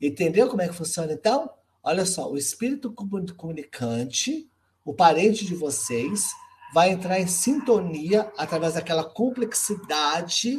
Entendeu 0.00 0.48
como 0.48 0.62
é 0.62 0.68
que 0.68 0.74
funciona 0.74 1.12
então? 1.12 1.50
Olha 1.82 2.04
só, 2.04 2.30
o 2.30 2.36
espírito 2.36 2.92
comunicante, 2.92 4.48
o 4.84 4.92
parente 4.92 5.44
de 5.44 5.54
vocês, 5.54 6.28
vai 6.74 6.90
entrar 6.90 7.20
em 7.20 7.26
sintonia 7.26 8.32
através 8.36 8.74
daquela 8.74 9.04
complexidade, 9.04 10.58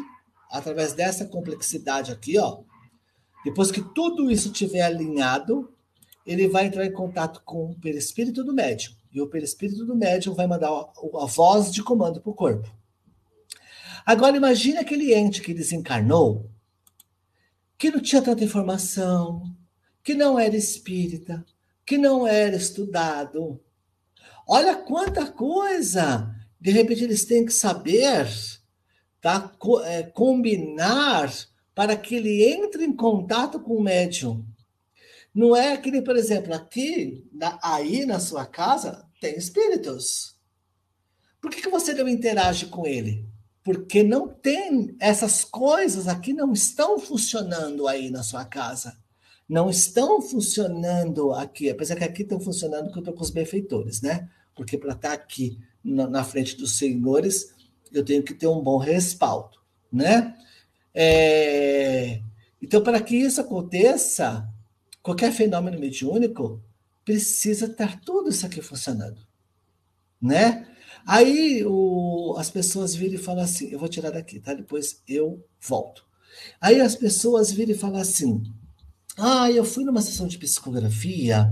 através 0.50 0.94
dessa 0.94 1.26
complexidade 1.26 2.12
aqui, 2.12 2.38
ó. 2.38 2.60
Depois 3.44 3.72
que 3.72 3.82
tudo 3.82 4.32
isso 4.32 4.48
estiver 4.48 4.82
alinhado, 4.82 5.72
ele 6.26 6.48
vai 6.48 6.66
entrar 6.66 6.86
em 6.86 6.92
contato 6.92 7.42
com 7.46 7.72
o 7.72 7.80
perispírito 7.80 8.44
do 8.44 8.54
médium. 8.54 8.94
E 9.15 9.21
o 9.21 9.28
perispírito 9.28 9.84
do 9.86 9.95
médium 9.95 10.36
vai 10.36 10.45
mandar 10.45 10.69
a, 10.69 11.25
voz 11.25 11.73
de 11.73 11.82
comando 11.82 12.21
para 12.21 12.30
o 12.30 12.36
corpo. 12.36 12.69
Agora 14.06 14.38
imagine 14.38 14.78
aquele 14.78 15.15
ente 15.15 15.41
que 15.41 15.54
desencarnou, 15.54 16.51
que 17.78 17.89
não 17.89 17.99
tinha 17.99 18.21
tanta 18.21 18.43
informação, 18.43 19.41
que 20.04 20.13
não 20.13 20.38
era 20.38 20.56
espírita, 20.56 21.43
que 21.84 21.97
não 21.97 22.28
era 22.28 22.56
estudado, 22.56 23.60
Olha 24.47 24.75
quanta 24.75 25.25
coisa! 25.32 26.32
De 26.62 26.71
repente 26.71 27.04
eles 27.04 27.25
têm 27.25 27.45
que 27.45 27.51
saber, 27.51 28.28
tá? 29.19 29.51
É, 29.86 30.04
combinar 30.04 31.32
para 31.73 31.97
que 31.97 32.15
ele 32.15 32.43
entre 32.43 32.86
em 32.86 32.95
contato 32.95 33.60
com 33.60 33.75
o 33.75 33.82
médium. 33.82 34.45
Não 35.34 35.56
é 35.56 35.75
que 35.75 35.91
nem, 35.91 36.04
por 36.04 36.15
exemplo, 36.15 36.54
aqui, 36.54 37.28
na, 37.34 37.60
aí 37.62 38.06
na 38.06 38.19
sua 38.19 38.45
casa, 38.45 39.05
tem 39.19 39.38
espíritos. 39.38 40.36
Por 41.41 41.51
que, 41.51 41.62
que 41.62 41.69
você 41.69 41.93
não 41.93 42.08
interage 42.08 42.67
com 42.67 42.86
ele? 42.86 43.28
Porque 43.63 44.04
não 44.04 44.28
tem 44.28 44.95
essas 44.99 45.43
coisas 45.43 46.08
aqui 46.08 46.34
não 46.34 46.54
estão 46.54 46.99
funcionando 46.99 47.88
aí 47.88 48.10
na 48.10 48.23
sua 48.23 48.45
casa. 48.45 48.97
Não 49.47 49.69
estão 49.69 50.21
funcionando 50.21 51.34
aqui, 51.34 51.69
apesar 51.69 51.95
que 51.95 52.04
aqui 52.04 52.23
estão 52.23 52.39
funcionando 52.39 52.91
que 52.91 52.97
eu 52.97 53.01
estou 53.01 53.13
com 53.13 53.21
os 53.21 53.30
benfeitores, 53.30 54.01
né? 54.01 54.30
porque 54.56 54.78
para 54.78 54.93
estar 54.93 55.10
tá 55.10 55.13
aqui 55.13 55.60
na, 55.84 56.08
na, 56.08 56.23
frente 56.23 56.56
dos 56.56 56.78
senhores, 56.78 57.54
eu 57.91 58.04
tenho 58.04 58.23
que 58.23 58.34
ter 58.34 58.47
um 58.47 58.62
bom 58.62 58.78
respaldo, 58.78 59.60
né? 59.91 60.36
É, 60.93 62.21
então, 62.62 62.82
para 62.82 63.01
que 63.01 63.17
isso 63.17 63.41
aconteça, 63.41 64.47
qualquer 65.04 65.32
fenômeno 65.32 65.78
mediúnico 65.78 66.62
precisa 67.06 67.68
estar 67.68 68.02
tudo 68.02 68.30
isso 68.30 68.46
aqui 68.46 68.62
funcionando, 68.62 69.22
né? 70.22 70.68
Aí 71.06 71.63
o, 71.63 72.36
as 72.38 72.50
pessoas 72.50 72.96
viram 72.96 73.13
e 73.13 73.20
falam 73.20 73.44
assim, 73.44 73.70
eu 73.70 73.78
vou 73.78 73.88
tirar 73.88 74.10
daqui, 74.10 74.39
tá? 74.39 74.56
Depois 74.56 75.04
eu 75.08 75.46
volto. 75.62 76.04
Aí 76.60 76.82
as 76.82 76.96
pessoas 76.96 77.52
viram 77.52 77.72
e 77.72 77.78
falam 77.78 78.02
assim, 78.02 78.41
ah, 79.18 79.50
eu 79.52 79.63
fui 79.63 79.86
numa 79.86 80.02
sessão 80.02 80.28
de 80.28 80.39
psicografia 80.39 81.48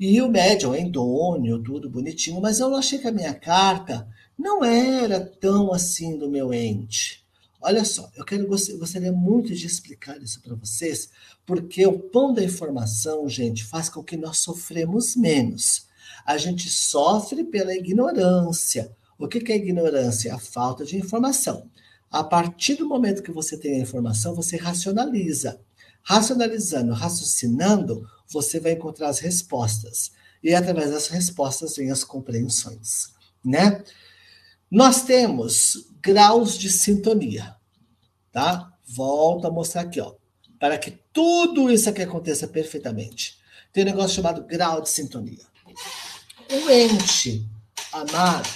e 0.00 0.20
o 0.20 0.28
médium, 0.28 0.74
endônio, 0.74 1.62
tudo 1.62 1.88
bonitinho, 1.88 2.40
mas 2.40 2.58
eu 2.58 2.74
achei 2.74 2.98
que 2.98 3.06
a 3.06 3.12
minha 3.12 3.34
carta 3.34 4.08
não 4.38 4.64
era 4.64 5.20
tão 5.20 5.72
assim 5.72 6.18
do 6.18 6.30
meu 6.30 6.52
ente. 6.52 7.21
Olha 7.64 7.84
só, 7.84 8.10
eu 8.16 8.24
quero 8.24 8.46
gostaria 8.46 9.12
muito 9.12 9.54
de 9.54 9.66
explicar 9.66 10.20
isso 10.20 10.40
para 10.42 10.56
vocês, 10.56 11.10
porque 11.46 11.86
o 11.86 11.96
pão 11.96 12.34
da 12.34 12.42
informação, 12.42 13.28
gente, 13.28 13.64
faz 13.64 13.88
com 13.88 14.02
que 14.02 14.16
nós 14.16 14.38
sofremos 14.38 15.14
menos. 15.14 15.86
A 16.26 16.36
gente 16.36 16.68
sofre 16.68 17.44
pela 17.44 17.72
ignorância. 17.72 18.90
O 19.16 19.28
que 19.28 19.52
é 19.52 19.56
ignorância? 19.56 20.34
A 20.34 20.38
falta 20.40 20.84
de 20.84 20.96
informação. 20.96 21.70
A 22.10 22.24
partir 22.24 22.74
do 22.74 22.88
momento 22.88 23.22
que 23.22 23.30
você 23.30 23.56
tem 23.56 23.76
a 23.76 23.82
informação, 23.82 24.34
você 24.34 24.56
racionaliza. 24.56 25.60
Racionalizando, 26.02 26.92
raciocinando, 26.92 28.04
você 28.28 28.58
vai 28.58 28.72
encontrar 28.72 29.08
as 29.08 29.20
respostas. 29.20 30.10
E 30.42 30.52
através 30.52 30.90
das 30.90 31.06
respostas 31.06 31.76
vem 31.76 31.92
as 31.92 32.02
compreensões, 32.02 33.12
né? 33.44 33.84
Nós 34.72 35.02
temos 35.02 35.86
graus 36.00 36.56
de 36.56 36.72
sintonia, 36.72 37.54
tá? 38.32 38.72
Volto 38.86 39.46
a 39.46 39.50
mostrar 39.50 39.82
aqui, 39.82 40.00
ó. 40.00 40.14
Para 40.58 40.78
que 40.78 40.92
tudo 41.12 41.70
isso 41.70 41.90
aqui 41.90 42.00
aconteça 42.00 42.48
perfeitamente. 42.48 43.36
Tem 43.70 43.82
um 43.82 43.88
negócio 43.88 44.16
chamado 44.16 44.46
grau 44.46 44.80
de 44.80 44.88
sintonia. 44.88 45.44
O 46.50 46.70
ente 46.70 47.46
amado, 47.92 48.48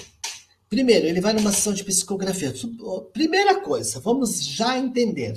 primeiro, 0.71 1.07
ele 1.07 1.21
vai 1.21 1.35
numa 1.35 1.53
sessão 1.53 1.75
de 1.75 1.85
psicografia. 1.85 2.55
Primeira 3.13 3.61
coisa, 3.61 4.01
vamos 4.01 4.43
já 4.43 4.79
entender, 4.79 5.35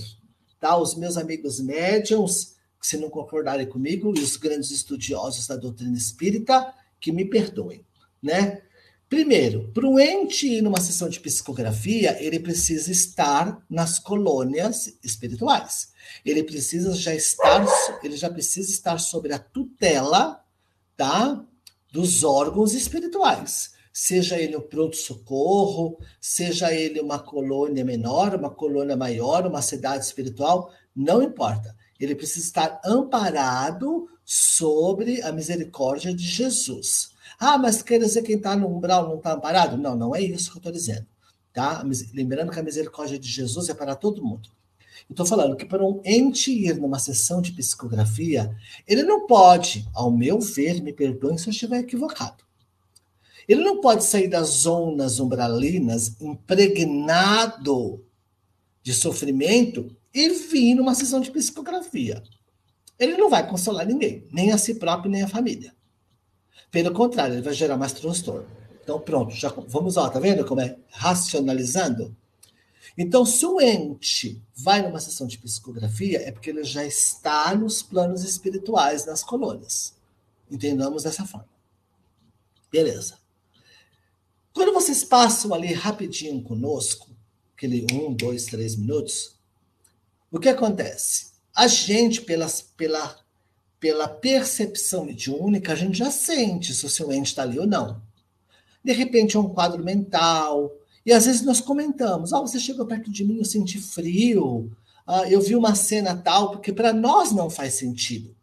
tá? 0.61 0.77
Os 0.77 0.95
meus 0.95 1.17
amigos 1.17 1.59
médiums, 1.59 2.55
se 2.81 2.95
não 2.95 3.09
concordarem 3.09 3.67
comigo, 3.67 4.17
e 4.17 4.21
os 4.21 4.37
grandes 4.37 4.71
estudiosos 4.71 5.45
da 5.45 5.57
doutrina 5.57 5.97
espírita, 5.97 6.73
que 7.01 7.11
me 7.11 7.25
perdoem, 7.25 7.85
né? 8.23 8.61
Primeiro, 9.09 9.71
para 9.73 9.87
o 9.87 9.99
ente 9.99 10.47
ir 10.47 10.61
numa 10.61 10.79
sessão 10.79 11.09
de 11.09 11.19
psicografia, 11.19 12.15
ele 12.23 12.39
precisa 12.39 12.91
estar 12.91 13.65
nas 13.67 13.97
colônias 13.97 14.97
espirituais. 15.03 15.91
Ele 16.23 16.43
precisa 16.43 16.93
já 16.93 17.15
estar, 17.15 17.65
ele 18.03 18.15
já 18.15 18.29
precisa 18.29 18.69
estar 18.69 18.99
sobre 18.99 19.33
a 19.33 19.39
tutela, 19.39 20.39
tá? 20.95 21.43
Dos 21.91 22.23
órgãos 22.23 22.75
espirituais. 22.75 23.71
Seja 23.91 24.37
ele 24.37 24.55
o 24.55 24.61
pronto-socorro, 24.61 25.97
seja 26.21 26.71
ele 26.71 27.01
uma 27.01 27.17
colônia 27.17 27.83
menor, 27.83 28.35
uma 28.35 28.51
colônia 28.51 28.95
maior, 28.95 29.47
uma 29.47 29.63
cidade 29.63 30.05
espiritual, 30.05 30.71
não 30.95 31.23
importa 31.23 31.75
ele 31.99 32.15
precisa 32.15 32.45
estar 32.45 32.81
amparado 32.85 34.07
sobre 34.23 35.21
a 35.21 35.31
misericórdia 35.31 36.13
de 36.13 36.23
Jesus. 36.23 37.11
Ah, 37.39 37.57
mas 37.57 37.81
quer 37.81 37.99
dizer 37.99 38.21
que 38.21 38.27
quem 38.27 38.35
está 38.35 38.55
no 38.55 38.67
umbral 38.67 39.07
não 39.07 39.15
está 39.15 39.33
amparado? 39.33 39.77
Não, 39.77 39.95
não 39.95 40.13
é 40.13 40.21
isso 40.21 40.51
que 40.51 40.57
eu 40.57 40.59
estou 40.59 40.71
dizendo. 40.73 41.07
Tá? 41.53 41.83
Lembrando 42.13 42.51
que 42.51 42.59
a 42.59 42.63
misericórdia 42.63 43.17
de 43.17 43.29
Jesus 43.29 43.69
é 43.69 43.73
para 43.73 43.95
todo 43.95 44.23
mundo. 44.23 44.49
Estou 45.09 45.25
falando 45.25 45.55
que 45.55 45.65
para 45.65 45.83
um 45.83 46.01
ente 46.03 46.51
ir 46.51 46.75
numa 46.75 46.99
sessão 46.99 47.41
de 47.41 47.53
psicografia, 47.53 48.55
ele 48.85 49.03
não 49.03 49.25
pode, 49.25 49.87
ao 49.93 50.11
meu 50.11 50.39
ver, 50.39 50.83
me 50.83 50.91
perdoem 50.91 51.37
se 51.37 51.47
eu 51.47 51.51
estiver 51.51 51.79
equivocado. 51.79 52.43
Ele 53.47 53.63
não 53.63 53.81
pode 53.81 54.03
sair 54.03 54.27
das 54.27 54.49
zonas 54.49 55.19
umbralinas 55.19 56.15
impregnado 56.21 58.05
de 58.83 58.93
sofrimento 58.93 59.95
e 60.13 60.29
vir 60.29 60.75
numa 60.75 60.93
sessão 60.93 61.19
de 61.19 61.31
psicografia. 61.31 62.21
Ele 62.99 63.17
não 63.17 63.29
vai 63.29 63.47
consolar 63.49 63.87
ninguém, 63.87 64.27
nem 64.31 64.51
a 64.51 64.57
si 64.57 64.75
próprio, 64.75 65.09
nem 65.09 65.23
a 65.23 65.27
família. 65.27 65.73
Pelo 66.71 66.93
contrário, 66.93 67.35
ele 67.35 67.41
vai 67.41 67.53
gerar 67.53 67.77
mais 67.77 67.93
transtorno. 67.93 68.47
Então, 68.83 68.99
pronto, 68.99 69.33
já 69.35 69.49
vamos 69.49 69.95
lá, 69.95 70.09
tá 70.09 70.19
vendo 70.19 70.45
como 70.45 70.61
é 70.61 70.77
racionalizando? 70.89 72.15
Então, 72.97 73.25
se 73.25 73.45
o 73.45 73.61
ente 73.61 74.41
vai 74.53 74.81
numa 74.81 74.99
sessão 74.99 75.25
de 75.25 75.37
psicografia, 75.37 76.19
é 76.21 76.31
porque 76.31 76.49
ele 76.49 76.63
já 76.63 76.83
está 76.85 77.55
nos 77.55 77.81
planos 77.81 78.23
espirituais, 78.23 79.05
nas 79.05 79.23
colônias. 79.23 79.93
Entendamos 80.49 81.03
dessa 81.03 81.25
forma. 81.25 81.47
Beleza. 82.71 83.17
Quando 84.53 84.73
vocês 84.73 85.03
passam 85.03 85.53
ali 85.53 85.73
rapidinho 85.73 86.41
conosco, 86.43 87.09
aquele 87.55 87.85
um, 87.93 88.13
dois, 88.13 88.45
três 88.45 88.75
minutos, 88.75 89.35
o 90.31 90.39
que 90.39 90.49
acontece? 90.49 91.31
A 91.55 91.67
gente, 91.67 92.21
pelas, 92.21 92.61
pela, 92.61 93.17
pela 93.79 94.07
percepção 94.07 95.05
mediúnica, 95.05 95.73
a 95.73 95.75
gente 95.75 95.97
já 95.97 96.11
sente 96.11 96.73
se 96.73 96.85
o 96.85 96.89
seu 96.89 97.11
ente 97.11 97.27
está 97.27 97.43
ali 97.43 97.57
ou 97.57 97.67
não. 97.67 98.01
De 98.83 98.91
repente 98.91 99.37
é 99.37 99.39
um 99.39 99.49
quadro 99.49 99.83
mental, 99.83 100.71
e 101.05 101.13
às 101.13 101.25
vezes 101.25 101.41
nós 101.41 101.61
comentamos: 101.61 102.33
ah, 102.33 102.41
você 102.41 102.59
chegou 102.59 102.85
perto 102.85 103.11
de 103.11 103.23
mim, 103.23 103.37
eu 103.37 103.45
senti 103.45 103.79
frio, 103.79 104.71
ah, 105.07 105.27
eu 105.29 105.41
vi 105.41 105.55
uma 105.55 105.75
cena 105.75 106.15
tal, 106.15 106.51
porque 106.51 106.73
para 106.73 106.93
nós 106.93 107.31
não 107.31 107.49
faz 107.49 107.75
sentido. 107.75 108.35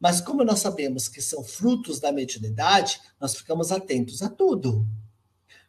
Mas 0.00 0.20
como 0.20 0.44
nós 0.44 0.60
sabemos 0.60 1.08
que 1.08 1.22
são 1.22 1.42
frutos 1.42 2.00
da 2.00 2.12
mediunidade, 2.12 3.00
nós 3.20 3.34
ficamos 3.34 3.72
atentos 3.72 4.22
a 4.22 4.28
tudo. 4.28 4.86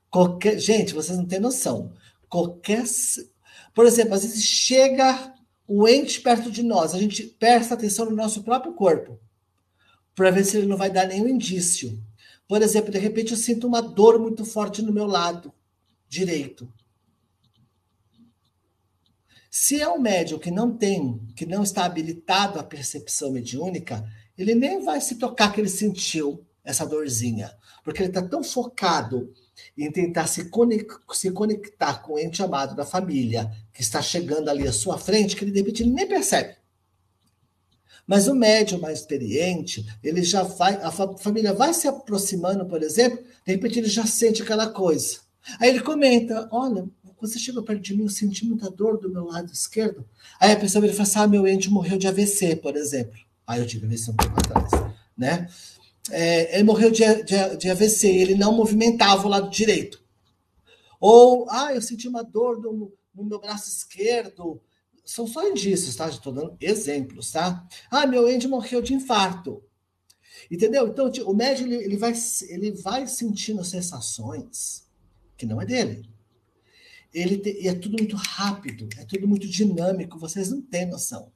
Qualquer, 0.09 0.59
gente, 0.59 0.93
vocês 0.93 1.17
não 1.17 1.25
têm 1.25 1.39
noção. 1.39 1.93
Qualquer. 2.29 2.83
Por 3.73 3.85
exemplo, 3.85 4.13
às 4.13 4.23
vezes 4.23 4.43
chega 4.43 5.34
o 5.67 5.87
ente 5.87 6.21
perto 6.21 6.51
de 6.51 6.61
nós, 6.61 6.93
a 6.93 6.99
gente 6.99 7.23
presta 7.23 7.73
atenção 7.73 8.05
no 8.05 8.15
nosso 8.15 8.43
próprio 8.43 8.73
corpo, 8.73 9.19
para 10.13 10.31
ver 10.31 10.45
se 10.45 10.57
ele 10.57 10.67
não 10.67 10.77
vai 10.77 10.89
dar 10.89 11.07
nenhum 11.07 11.27
indício. 11.27 12.01
Por 12.47 12.61
exemplo, 12.61 12.91
de 12.91 12.99
repente 12.99 13.31
eu 13.31 13.37
sinto 13.37 13.67
uma 13.67 13.81
dor 13.81 14.19
muito 14.19 14.45
forte 14.45 14.81
no 14.81 14.93
meu 14.93 15.05
lado 15.05 15.51
direito. 16.07 16.71
Se 19.49 19.81
é 19.81 19.89
um 19.89 19.99
médium 19.99 20.37
que 20.37 20.51
não 20.51 20.75
tem, 20.75 21.19
que 21.35 21.45
não 21.45 21.63
está 21.63 21.85
habilitado 21.85 22.59
à 22.59 22.63
percepção 22.63 23.31
mediúnica, 23.31 24.05
ele 24.37 24.53
nem 24.53 24.83
vai 24.83 24.99
se 25.01 25.15
tocar 25.15 25.51
que 25.51 25.61
ele 25.61 25.69
sentiu 25.69 26.45
essa 26.63 26.85
dorzinha, 26.85 27.51
porque 27.83 28.01
ele 28.01 28.09
está 28.09 28.21
tão 28.21 28.43
focado 28.43 29.33
em 29.77 29.91
tentar 29.91 30.27
se, 30.27 30.49
conectar 30.49 32.01
com 32.01 32.13
o 32.13 32.19
ente 32.19 32.41
amado 32.43 32.75
da 32.75 32.85
família 32.85 33.51
que 33.73 33.81
está 33.81 34.01
chegando 34.01 34.49
ali 34.49 34.67
à 34.67 34.73
sua 34.73 34.97
frente, 34.97 35.35
que 35.35 35.43
ele 35.43 35.51
de 35.51 35.59
repente 35.59 35.83
ele 35.83 35.91
nem 35.91 36.07
percebe. 36.07 36.55
Mas 38.07 38.27
o 38.27 38.35
médium 38.35 38.79
mais 38.79 38.99
experiente, 38.99 39.85
ele 40.03 40.23
já 40.23 40.43
vai, 40.43 40.75
a 40.75 40.91
família 40.91 41.53
vai 41.53 41.73
se 41.73 41.87
aproximando, 41.87 42.65
por 42.65 42.83
exemplo, 42.83 43.17
de 43.45 43.51
repente 43.51 43.79
ele 43.79 43.89
já 43.89 44.05
sente 44.05 44.43
aquela 44.43 44.69
coisa. 44.69 45.19
Aí 45.59 45.69
ele 45.69 45.79
comenta: 45.81 46.47
Olha, 46.51 46.87
você 47.19 47.39
chegou 47.39 47.63
perto 47.63 47.81
de 47.81 47.95
mim, 47.95 48.03
eu 48.03 48.09
senti 48.09 48.45
muita 48.45 48.69
dor 48.69 48.99
do 48.99 49.09
meu 49.09 49.25
lado 49.25 49.51
esquerdo. 49.51 50.05
Aí 50.39 50.51
a 50.51 50.59
pessoa 50.59 50.85
ele 50.85 50.93
fala 50.93 51.03
assim: 51.03 51.19
Ah, 51.19 51.27
meu 51.27 51.47
ente 51.47 51.69
morreu 51.69 51.97
de 51.97 52.07
AVC, 52.07 52.55
por 52.57 52.75
exemplo. 52.75 53.19
Aí 53.47 53.59
eu 53.59 53.67
tive 53.67 53.85
AVC 53.85 54.11
um 54.11 54.15
tempo 54.15 54.35
atrás, 54.37 54.71
né? 55.17 55.47
É, 56.11 56.55
ele 56.55 56.63
morreu 56.63 56.91
de, 56.91 57.03
de, 57.23 57.57
de 57.57 57.69
AVC, 57.69 58.07
ele 58.07 58.35
não 58.35 58.53
movimentava 58.53 59.25
o 59.25 59.29
lado 59.29 59.49
direito. 59.49 60.03
Ou, 60.99 61.47
ah, 61.49 61.73
eu 61.73 61.81
senti 61.81 62.07
uma 62.07 62.23
dor 62.23 62.61
no, 62.61 62.91
no 63.13 63.23
meu 63.23 63.39
braço 63.39 63.69
esquerdo. 63.69 64.61
São 65.03 65.27
só 65.27 65.47
indícios, 65.47 65.95
tá? 65.95 66.07
Estou 66.07 66.33
dando 66.33 66.57
exemplos, 66.59 67.31
tá? 67.31 67.67
Ah, 67.91 68.07
meu 68.07 68.27
ente 68.27 68.47
morreu 68.47 68.81
de 68.81 68.93
infarto. 68.93 69.63
Entendeu? 70.49 70.87
Então, 70.87 71.11
o 71.25 71.33
médico 71.33 71.67
ele, 71.67 71.83
ele, 71.83 71.97
vai, 71.97 72.13
ele 72.49 72.71
vai 72.71 73.07
sentindo 73.07 73.63
sensações 73.63 74.87
que 75.37 75.45
não 75.45 75.61
é 75.61 75.65
dele. 75.65 76.09
Ele 77.13 77.37
te, 77.37 77.57
e 77.61 77.67
é 77.67 77.73
tudo 77.73 77.97
muito 77.97 78.15
rápido, 78.15 78.89
é 78.97 79.05
tudo 79.05 79.27
muito 79.27 79.47
dinâmico, 79.47 80.19
vocês 80.19 80.49
não 80.49 80.61
têm 80.61 80.85
noção. 80.85 81.31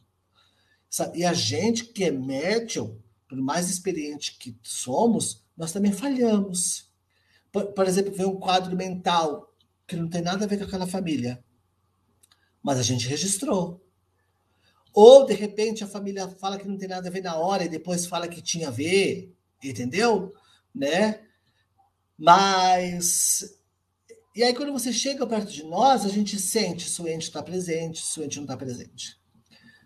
E 1.16 1.24
a 1.24 1.34
gente 1.34 1.86
que 1.86 2.04
é 2.04 2.12
médium, 2.12 3.00
por 3.30 3.38
mais 3.38 3.70
experiente 3.70 4.36
que 4.40 4.58
somos, 4.64 5.46
nós 5.56 5.72
também 5.72 5.92
falhamos. 5.92 6.92
Por, 7.52 7.68
por 7.68 7.88
exemplo, 7.88 8.12
ver 8.12 8.26
um 8.26 8.40
quadro 8.40 8.76
mental 8.76 9.56
que 9.88 9.96
não 9.96 10.10
tem 10.10 10.22
nada 10.22 10.46
a 10.46 10.48
ver 10.48 10.58
com 10.58 10.64
aquela 10.64 10.88
família, 10.88 11.44
mas 12.62 12.80
a 12.80 12.84
gente 12.84 13.08
registrou. 13.08 13.86
Ou, 14.92 15.26
de 15.26 15.34
repente, 15.36 15.84
a 15.84 15.88
família 15.88 16.28
fala 16.28 16.58
que 16.58 16.68
não 16.68 16.78
tem 16.78 16.90
nada 16.90 17.08
a 17.08 17.12
ver 17.12 17.22
na 17.22 17.38
hora 17.38 17.64
e 17.64 17.70
depois 17.70 18.08
fala 18.08 18.28
que 18.28 18.42
tinha 18.42 18.70
a 18.70 18.72
ver, 18.72 19.36
entendeu? 19.64 20.34
Né? 20.74 21.22
Mas. 22.18 23.58
E 24.36 24.44
aí, 24.44 24.54
quando 24.54 24.74
você 24.74 24.92
chega 24.92 25.26
perto 25.28 25.52
de 25.52 25.64
nós, 25.64 26.06
a 26.06 26.10
gente 26.10 26.40
sente 26.40 26.90
se 26.90 27.02
o 27.02 27.08
ente 27.08 27.28
está 27.28 27.44
presente, 27.44 28.04
se 28.04 28.20
o 28.20 28.24
ente 28.24 28.38
não 28.38 28.44
está 28.46 28.58
presente. 28.58 29.20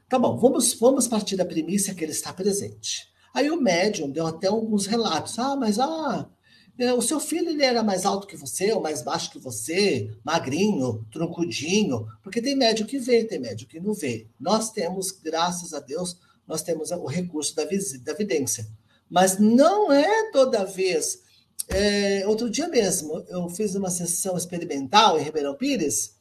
Tá 0.08 0.18
bom, 0.18 0.38
vamos, 0.38 0.74
vamos 0.74 1.08
partir 1.08 1.36
da 1.36 1.46
premissa 1.46 1.94
que 1.94 2.04
ele 2.04 2.12
está 2.12 2.32
presente. 2.34 3.12
Aí 3.34 3.50
o 3.50 3.60
médium 3.60 4.12
deu 4.12 4.28
até 4.28 4.48
alguns 4.48 4.86
relatos. 4.86 5.39
Ah, 5.39 5.56
mas 5.56 5.80
ah, 5.80 6.30
é, 6.78 6.93
o 6.93 7.02
seu 7.02 7.19
filho 7.19 7.50
ele 7.50 7.63
era 7.63 7.84
mais 7.84 8.06
alto 8.06 8.28
que 8.28 8.36
você, 8.36 8.72
ou 8.72 8.82
mais 8.82 9.02
baixo 9.02 9.32
que 9.32 9.39
você, 9.39 10.12
magrinho, 10.24 11.06
troncudinho, 11.12 12.08
porque 12.22 12.41
tem 12.41 12.56
médium 12.56 12.88
que 12.88 13.00
vê, 13.00 13.24
tem 13.24 13.39
médium 13.39 13.67
que 13.67 13.80
não 13.80 13.93
vê. 13.93 14.28
Nós 14.39 14.72
temos, 14.72 15.12
graças 15.12 15.74
a 15.74 15.80
Deus, 15.80 16.17
nós 16.48 16.62
temos 16.62 16.91
o 16.91 17.06
recurso 17.06 17.56
da, 17.56 17.63
da 17.63 18.13
vidência. 18.13 18.67
Mas 19.10 19.38
não 19.38 19.91
é 19.91 20.32
toda 20.32 20.65
vez. 20.65 21.22
É, 21.69 22.28
outro 22.28 22.50
dia 22.50 22.67
mesmo, 22.67 23.24
eu 23.30 23.48
fiz 23.50 23.76
uma 23.76 23.89
sessão 23.89 24.36
experimental 24.36 25.19
em 25.19 25.24
Ribeirão 25.24 25.56
Pires 25.56 26.15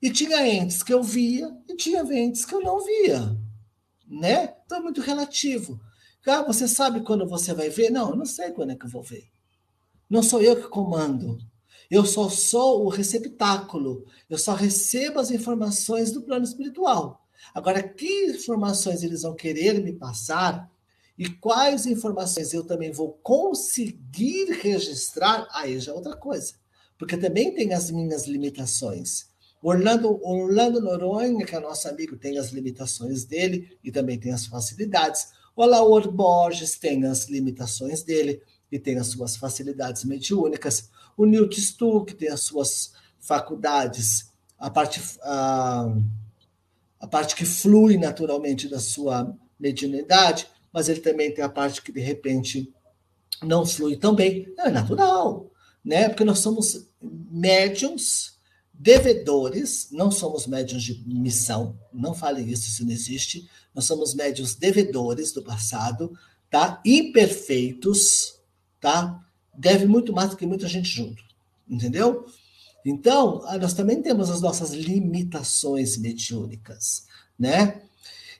e 0.00 0.10
tinha 0.10 0.46
entes 0.46 0.82
que 0.82 0.92
eu 0.92 1.02
via 1.02 1.48
e 1.68 1.76
tinha 1.76 2.02
entes 2.02 2.44
que 2.44 2.54
eu 2.54 2.60
não 2.60 2.82
via, 2.84 3.38
né? 4.08 4.54
Então 4.64 4.78
é 4.78 4.82
muito 4.82 5.00
relativo. 5.00 5.80
Ah, 6.26 6.42
você 6.42 6.68
sabe 6.68 7.00
quando 7.02 7.28
você 7.28 7.52
vai 7.52 7.68
ver? 7.68 7.90
Não, 7.90 8.10
eu 8.10 8.16
não 8.16 8.24
sei 8.24 8.50
quando 8.52 8.72
é 8.72 8.76
que 8.76 8.86
eu 8.86 8.90
vou 8.90 9.02
ver. 9.02 9.24
Não 10.08 10.22
sou 10.22 10.40
eu 10.40 10.56
que 10.56 10.68
comando. 10.68 11.38
Eu 11.90 12.04
só 12.04 12.28
sou 12.28 12.84
o 12.84 12.88
receptáculo. 12.88 14.04
Eu 14.30 14.38
só 14.38 14.54
recebo 14.54 15.18
as 15.18 15.30
informações 15.30 16.12
do 16.12 16.22
plano 16.22 16.44
espiritual. 16.44 17.26
Agora, 17.54 17.82
que 17.82 18.26
informações 18.26 19.02
eles 19.02 19.22
vão 19.22 19.34
querer 19.34 19.82
me 19.82 19.92
passar 19.92 20.70
e 21.18 21.28
quais 21.28 21.86
informações 21.86 22.52
eu 22.54 22.64
também 22.64 22.90
vou 22.90 23.12
conseguir 23.22 24.50
registrar, 24.60 25.46
aí 25.52 25.78
já 25.78 25.92
é 25.92 25.94
outra 25.94 26.16
coisa. 26.16 26.54
Porque 26.98 27.16
também 27.16 27.54
tem 27.54 27.74
as 27.74 27.90
minhas 27.90 28.26
limitações. 28.26 29.26
Orlando, 29.62 30.18
Orlando 30.24 30.80
Noronha, 30.80 31.44
que 31.44 31.54
é 31.54 31.60
nosso 31.60 31.88
amigo, 31.88 32.16
tem 32.16 32.38
as 32.38 32.50
limitações 32.50 33.24
dele 33.24 33.78
e 33.84 33.92
também 33.92 34.18
tem 34.18 34.32
as 34.32 34.46
facilidades. 34.46 35.28
O 35.54 35.62
Alaor 35.62 36.10
Borges 36.10 36.78
tem 36.78 37.04
as 37.04 37.28
limitações 37.28 38.02
dele 38.02 38.42
e 38.70 38.78
tem 38.78 38.98
as 38.98 39.08
suas 39.08 39.36
facilidades 39.36 40.04
mediúnicas. 40.04 40.90
O 41.16 41.26
Newt 41.26 41.60
Stuck 41.60 42.14
tem 42.14 42.28
as 42.28 42.40
suas 42.40 42.92
faculdades, 43.20 44.30
a 44.58 44.70
parte, 44.70 45.00
a, 45.22 45.94
a 46.98 47.06
parte 47.06 47.36
que 47.36 47.44
flui 47.44 47.98
naturalmente 47.98 48.68
da 48.68 48.80
sua 48.80 49.36
mediunidade, 49.60 50.48
mas 50.72 50.88
ele 50.88 51.00
também 51.00 51.32
tem 51.32 51.44
a 51.44 51.48
parte 51.48 51.82
que 51.82 51.92
de 51.92 52.00
repente 52.00 52.72
não 53.42 53.66
flui 53.66 53.96
tão 53.96 54.14
bem. 54.14 54.52
É 54.58 54.70
natural, 54.70 55.50
né? 55.84 56.08
Porque 56.08 56.24
nós 56.24 56.38
somos 56.38 56.88
médiums 57.00 58.31
devedores, 58.72 59.88
não 59.92 60.10
somos 60.10 60.46
médiums 60.46 60.82
de 60.82 61.04
missão, 61.06 61.78
não 61.92 62.14
fale 62.14 62.42
isso, 62.42 62.68
isso 62.68 62.84
não 62.84 62.92
existe. 62.92 63.48
Nós 63.74 63.84
somos 63.84 64.14
médiums 64.14 64.54
devedores 64.54 65.32
do 65.32 65.42
passado, 65.42 66.12
tá? 66.50 66.80
Imperfeitos, 66.84 68.40
tá? 68.80 69.24
Deve 69.56 69.86
muito 69.86 70.12
mais 70.12 70.30
do 70.30 70.36
que 70.36 70.46
muita 70.46 70.66
gente 70.66 70.88
junto, 70.88 71.22
entendeu? 71.68 72.26
Então, 72.84 73.42
ah, 73.46 73.58
nós 73.58 73.74
também 73.74 74.02
temos 74.02 74.28
as 74.28 74.40
nossas 74.40 74.72
limitações 74.72 75.96
mediúnicas, 75.96 77.06
né? 77.38 77.82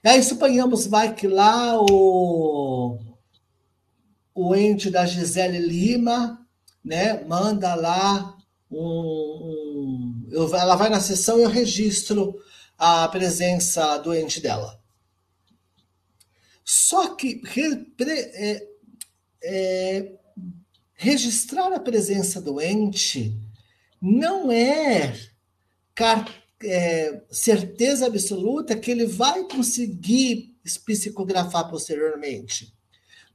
E 0.03 0.09
aí 0.09 0.21
suponhamos, 0.21 0.85
vai 0.85 1.15
que 1.15 1.27
lá 1.27 1.79
o, 1.79 2.99
o 4.35 4.53
ente 4.55 4.89
da 4.89 5.05
Gisele 5.05 5.59
Lima, 5.59 6.45
né, 6.83 7.23
manda 7.23 7.73
lá 7.73 8.35
um, 8.69 8.77
um 8.77 10.02
eu, 10.33 10.53
ela 10.55 10.75
vai 10.75 10.89
na 10.89 10.99
sessão 10.99 11.39
e 11.39 11.43
eu 11.43 11.49
registro 11.49 12.35
a 12.77 13.07
presença 13.07 13.97
doente 13.99 14.41
dela. 14.41 14.81
Só 16.65 17.15
que 17.15 17.41
repre, 17.43 18.11
é, 18.11 18.67
é, 19.43 20.11
registrar 20.95 21.71
a 21.71 21.79
presença 21.79 22.41
doente 22.41 23.37
não 24.01 24.51
é, 24.51 25.13
é 26.63 27.21
certeza 27.29 28.07
absoluta 28.07 28.75
que 28.75 28.91
ele 28.91 29.05
vai 29.05 29.43
conseguir 29.47 30.57
psicografar 30.85 31.69
posteriormente. 31.69 32.73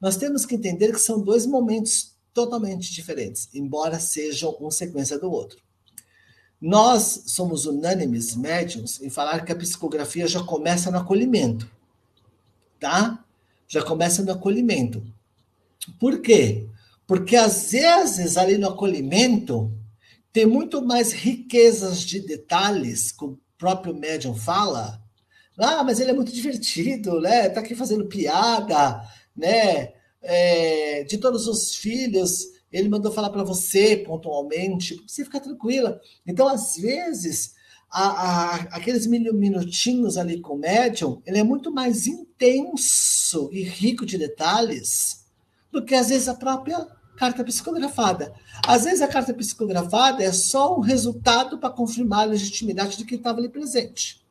Nós 0.00 0.16
temos 0.16 0.46
que 0.46 0.54
entender 0.54 0.92
que 0.92 1.00
são 1.00 1.20
dois 1.20 1.46
momentos 1.46 2.16
totalmente 2.32 2.92
diferentes, 2.92 3.48
embora 3.52 3.98
sejam 3.98 4.50
uma 4.52 4.70
sequência 4.70 5.18
do 5.18 5.30
outro. 5.30 5.67
Nós 6.60 7.24
somos 7.26 7.66
unânimes, 7.66 8.34
médiums, 8.34 9.00
em 9.00 9.08
falar 9.08 9.44
que 9.44 9.52
a 9.52 9.56
psicografia 9.56 10.26
já 10.26 10.42
começa 10.42 10.90
no 10.90 10.98
acolhimento, 10.98 11.70
tá? 12.80 13.24
Já 13.68 13.82
começa 13.82 14.24
no 14.24 14.32
acolhimento. 14.32 15.02
Por 16.00 16.20
quê? 16.20 16.66
Porque 17.06 17.36
às 17.36 17.70
vezes 17.70 18.36
ali 18.36 18.58
no 18.58 18.68
acolhimento 18.68 19.72
tem 20.32 20.46
muito 20.46 20.82
mais 20.84 21.12
riquezas 21.12 22.00
de 22.00 22.20
detalhes, 22.20 23.12
como 23.12 23.32
o 23.32 23.40
próprio 23.56 23.94
médium 23.94 24.34
fala. 24.34 25.00
Ah, 25.56 25.82
mas 25.82 26.00
ele 26.00 26.10
é 26.10 26.14
muito 26.14 26.32
divertido, 26.32 27.20
né? 27.20 27.48
Tá 27.48 27.60
aqui 27.60 27.74
fazendo 27.74 28.06
piada, 28.06 29.00
né? 29.36 29.92
É, 30.20 31.04
de 31.04 31.18
todos 31.18 31.46
os 31.46 31.74
filhos, 31.74 32.57
ele 32.72 32.88
mandou 32.88 33.10
falar 33.10 33.30
para 33.30 33.44
você 33.44 33.96
pontualmente, 33.96 35.02
você 35.06 35.24
ficar 35.24 35.40
tranquila. 35.40 36.00
Então, 36.26 36.48
às 36.48 36.76
vezes, 36.76 37.54
a, 37.90 38.08
a, 38.08 38.54
aqueles 38.76 39.06
minutinhos 39.06 40.16
ali 40.16 40.40
com 40.40 40.54
o 40.54 40.58
médium, 40.58 41.22
ele 41.24 41.38
é 41.38 41.44
muito 41.44 41.72
mais 41.72 42.06
intenso 42.06 43.48
e 43.52 43.62
rico 43.62 44.04
de 44.04 44.18
detalhes 44.18 45.26
do 45.72 45.84
que 45.84 45.94
às 45.94 46.08
vezes 46.08 46.28
a 46.28 46.34
própria 46.34 46.86
carta 47.16 47.42
psicografada. 47.42 48.32
Às 48.66 48.84
vezes 48.84 49.02
a 49.02 49.08
carta 49.08 49.34
psicografada 49.34 50.22
é 50.22 50.32
só 50.32 50.76
um 50.76 50.80
resultado 50.80 51.58
para 51.58 51.70
confirmar 51.70 52.20
a 52.20 52.30
legitimidade 52.30 52.96
de 52.96 53.04
quem 53.04 53.18
estava 53.18 53.38
ali 53.38 53.48
presente, 53.48 54.24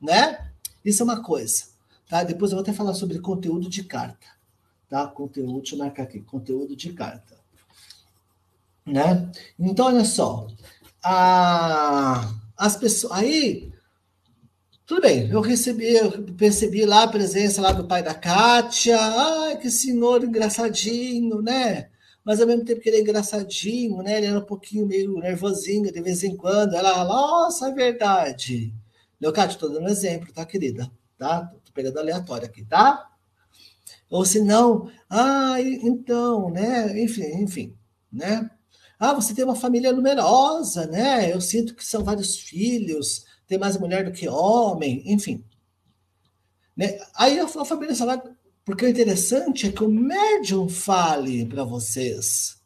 né? 0.00 0.50
Isso 0.84 1.02
é 1.02 1.04
uma 1.04 1.22
coisa, 1.22 1.64
tá? 2.08 2.22
Depois 2.22 2.50
eu 2.50 2.56
vou 2.56 2.62
até 2.62 2.72
falar 2.72 2.94
sobre 2.94 3.18
conteúdo 3.20 3.70
de 3.70 3.84
carta, 3.84 4.26
tá? 4.88 5.06
Conteúdo, 5.06 5.60
deixa 5.60 5.74
eu 5.74 5.78
marcar 5.78 6.02
aqui, 6.02 6.20
conteúdo 6.20 6.76
de 6.76 6.92
carta, 6.92 7.39
né? 8.86 9.30
Então 9.58 9.86
olha 9.86 10.04
só, 10.04 10.46
a, 11.02 12.32
as 12.56 12.76
pessoas 12.76 13.12
aí 13.12 13.70
tudo 14.90 15.02
bem, 15.02 15.30
eu 15.30 15.40
recebi, 15.40 15.94
eu 15.94 16.10
percebi 16.36 16.84
lá 16.84 17.04
a 17.04 17.08
presença 17.08 17.62
lá 17.62 17.70
do 17.70 17.86
pai 17.86 18.02
da 18.02 18.12
Kátia. 18.12 18.98
Ai, 18.98 19.56
que 19.56 19.70
senhor 19.70 20.24
engraçadinho, 20.24 21.40
né? 21.40 21.88
Mas 22.24 22.40
ao 22.40 22.46
mesmo 22.48 22.64
tempo 22.64 22.80
que 22.80 22.88
ele 22.88 22.96
é 22.96 23.00
engraçadinho, 23.00 24.02
né? 24.02 24.18
Ele 24.18 24.26
era 24.26 24.40
um 24.40 24.44
pouquinho 24.44 24.84
meio 24.88 25.16
nervosinho 25.20 25.92
de 25.92 26.00
vez 26.00 26.24
em 26.24 26.36
quando. 26.36 26.74
Ela, 26.74 27.04
nossa, 27.04 27.68
é 27.68 27.72
verdade. 27.72 28.74
Leocádio, 29.20 29.54
estou 29.54 29.70
dando 29.70 29.84
um 29.84 29.88
exemplo, 29.88 30.32
tá, 30.32 30.44
querida? 30.44 30.90
Tá? 31.16 31.42
Tô 31.64 31.72
pegando 31.72 32.00
aleatório 32.00 32.48
aqui, 32.48 32.64
tá? 32.64 33.08
Ou 34.10 34.24
se 34.24 34.40
não, 34.40 34.90
ah, 35.08 35.60
então, 35.60 36.50
né? 36.50 37.00
Enfim, 37.00 37.42
enfim, 37.42 37.76
né? 38.12 38.50
Ah, 39.00 39.14
você 39.14 39.34
tem 39.34 39.44
uma 39.44 39.56
família 39.56 39.92
numerosa, 39.92 40.86
né? 40.86 41.32
Eu 41.32 41.40
sinto 41.40 41.74
que 41.74 41.84
são 41.84 42.04
vários 42.04 42.36
filhos 42.36 43.24
tem 43.50 43.58
mais 43.58 43.76
mulher 43.76 44.04
do 44.04 44.12
que 44.12 44.28
homem, 44.28 45.02
enfim. 45.06 45.44
Né? 46.76 47.00
Aí 47.16 47.40
a, 47.40 47.48
família 47.48 47.96
fala, 47.96 48.22
porque 48.64 48.84
o 48.84 48.88
interessante 48.88 49.66
é 49.66 49.72
que 49.72 49.82
o 49.82 49.88
médium 49.88 50.68
fale 50.68 51.44
para 51.44 51.64
vocês. 51.64 52.60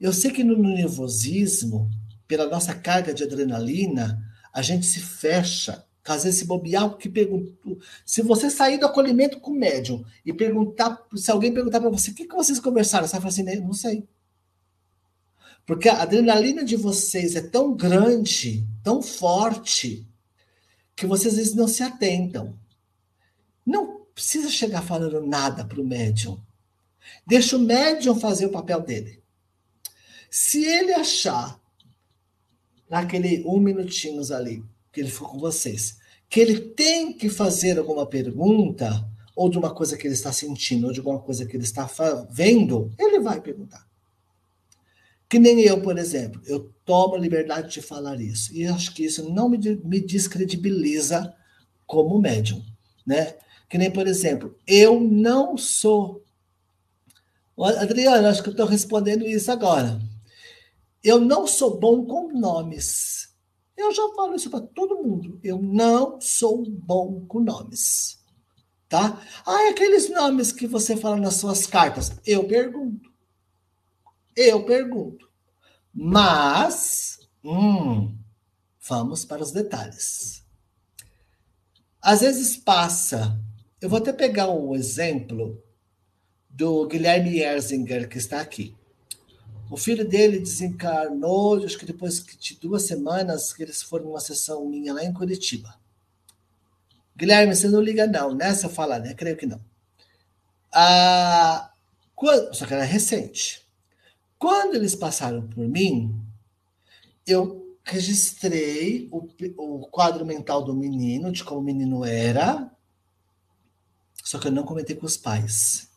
Eu 0.00 0.12
sei 0.12 0.30
que 0.30 0.44
no 0.44 0.56
nervosismo, 0.56 1.90
pela 2.28 2.46
nossa 2.46 2.72
carga 2.72 3.12
de 3.12 3.24
adrenalina, 3.24 4.24
a 4.54 4.62
gente 4.62 4.86
se 4.86 5.00
fecha. 5.00 5.84
Às 6.06 6.24
vezes, 6.24 6.38
se 6.38 6.46
bobear, 6.46 6.96
que 6.96 7.06
perguntou. 7.06 7.78
Se 8.06 8.22
você 8.22 8.48
sair 8.48 8.78
do 8.78 8.86
acolhimento 8.86 9.40
com 9.40 9.50
o 9.50 9.54
médium 9.54 10.02
e 10.24 10.32
perguntar, 10.32 11.04
se 11.14 11.30
alguém 11.30 11.52
perguntar 11.52 11.80
para 11.80 11.90
você, 11.90 12.12
o 12.12 12.14
que, 12.14 12.26
que 12.26 12.34
vocês 12.34 12.58
conversaram? 12.60 13.06
Você 13.06 13.18
vai 13.18 13.20
falar 13.20 13.52
assim, 13.52 13.60
não 13.60 13.74
sei. 13.74 14.08
Porque 15.68 15.86
a 15.86 16.00
adrenalina 16.00 16.64
de 16.64 16.76
vocês 16.76 17.36
é 17.36 17.42
tão 17.42 17.76
grande, 17.76 18.66
tão 18.82 19.02
forte, 19.02 20.08
que 20.96 21.06
vocês 21.06 21.34
às 21.34 21.38
vezes 21.38 21.54
não 21.54 21.68
se 21.68 21.82
atentam. 21.82 22.58
Não 23.66 24.00
precisa 24.14 24.48
chegar 24.48 24.80
falando 24.80 25.20
nada 25.20 25.66
para 25.66 25.78
o 25.78 25.86
médium. 25.86 26.40
Deixa 27.26 27.54
o 27.54 27.60
médium 27.60 28.18
fazer 28.18 28.46
o 28.46 28.50
papel 28.50 28.80
dele. 28.80 29.22
Se 30.30 30.64
ele 30.64 30.94
achar, 30.94 31.60
naquele 32.88 33.44
um 33.44 33.60
minutinhos 33.60 34.32
ali, 34.32 34.64
que 34.90 35.00
ele 35.00 35.10
ficou 35.10 35.28
com 35.28 35.38
vocês, 35.38 35.98
que 36.30 36.40
ele 36.40 36.60
tem 36.60 37.12
que 37.12 37.28
fazer 37.28 37.78
alguma 37.78 38.06
pergunta, 38.06 39.06
ou 39.36 39.50
de 39.50 39.58
uma 39.58 39.74
coisa 39.74 39.98
que 39.98 40.06
ele 40.06 40.14
está 40.14 40.32
sentindo, 40.32 40.86
ou 40.86 40.92
de 40.94 41.00
alguma 41.00 41.20
coisa 41.20 41.44
que 41.44 41.54
ele 41.54 41.64
está 41.64 41.86
vendo, 42.30 42.90
ele 42.98 43.20
vai 43.20 43.38
perguntar. 43.38 43.86
Que 45.28 45.38
nem 45.38 45.60
eu, 45.60 45.82
por 45.82 45.98
exemplo, 45.98 46.40
eu 46.46 46.72
tomo 46.84 47.14
a 47.14 47.18
liberdade 47.18 47.70
de 47.70 47.82
falar 47.82 48.20
isso. 48.20 48.54
E 48.54 48.66
acho 48.66 48.94
que 48.94 49.04
isso 49.04 49.28
não 49.30 49.48
me, 49.48 49.58
me 49.84 50.00
descredibiliza 50.00 51.34
como 51.86 52.18
médium, 52.18 52.64
né? 53.06 53.34
Que 53.68 53.76
nem, 53.76 53.90
por 53.90 54.06
exemplo, 54.06 54.56
eu 54.66 54.98
não 54.98 55.56
sou. 55.58 56.24
Adriana, 57.58 58.30
acho 58.30 58.42
que 58.42 58.48
eu 58.48 58.52
estou 58.52 58.66
respondendo 58.66 59.26
isso 59.26 59.50
agora. 59.52 60.00
Eu 61.02 61.20
não 61.20 61.46
sou 61.46 61.78
bom 61.78 62.06
com 62.06 62.32
nomes. 62.32 63.28
Eu 63.76 63.92
já 63.92 64.08
falo 64.16 64.34
isso 64.34 64.50
para 64.50 64.60
todo 64.60 65.02
mundo. 65.02 65.38
Eu 65.42 65.60
não 65.60 66.20
sou 66.20 66.64
bom 66.68 67.24
com 67.26 67.40
nomes. 67.40 68.18
Tá? 68.88 69.22
Ah, 69.44 69.68
aqueles 69.68 70.08
nomes 70.08 70.50
que 70.50 70.66
você 70.66 70.96
fala 70.96 71.16
nas 71.16 71.34
suas 71.34 71.66
cartas. 71.66 72.12
Eu 72.26 72.44
pergunto. 72.44 73.07
Eu 74.40 74.62
pergunto. 74.62 75.28
Mas, 75.92 77.18
hum, 77.42 78.16
vamos 78.80 79.24
para 79.24 79.42
os 79.42 79.50
detalhes. 79.50 80.44
Às 82.00 82.20
vezes 82.20 82.56
passa. 82.56 83.36
Eu 83.80 83.88
vou 83.88 83.98
até 83.98 84.12
pegar 84.12 84.48
um 84.48 84.76
exemplo 84.76 85.60
do 86.48 86.86
Guilherme 86.86 87.40
Erzinger, 87.40 88.08
que 88.08 88.18
está 88.18 88.40
aqui. 88.40 88.76
O 89.68 89.76
filho 89.76 90.08
dele 90.08 90.38
desencarnou, 90.38 91.64
acho 91.64 91.76
que 91.76 91.84
depois 91.84 92.24
de 92.24 92.54
duas 92.60 92.84
semanas 92.84 93.52
que 93.52 93.64
eles 93.64 93.82
foram 93.82 94.04
numa 94.04 94.20
sessão 94.20 94.64
minha 94.66 94.94
lá 94.94 95.02
em 95.02 95.12
Curitiba. 95.12 95.74
Guilherme, 97.16 97.56
você 97.56 97.66
não 97.66 97.80
liga 97.80 98.06
não, 98.06 98.36
né? 98.36 98.54
Se 98.54 98.64
eu 98.64 98.70
falar, 98.70 99.00
né? 99.00 99.14
Creio 99.14 99.36
que 99.36 99.46
não. 99.46 99.60
Ah, 100.72 101.72
quando, 102.14 102.54
só 102.54 102.64
que 102.66 102.74
era 102.74 102.84
recente. 102.84 103.67
Quando 104.38 104.76
eles 104.76 104.94
passaram 104.94 105.46
por 105.48 105.66
mim, 105.66 106.14
eu 107.26 107.76
registrei 107.82 109.08
o, 109.10 109.26
o 109.56 109.86
quadro 109.88 110.24
mental 110.24 110.62
do 110.62 110.74
menino, 110.74 111.32
de 111.32 111.42
como 111.42 111.60
o 111.60 111.64
menino 111.64 112.04
era, 112.04 112.70
só 114.22 114.38
que 114.38 114.46
eu 114.46 114.52
não 114.52 114.62
comentei 114.62 114.94
com 114.94 115.06
os 115.06 115.16
pais. 115.16 115.88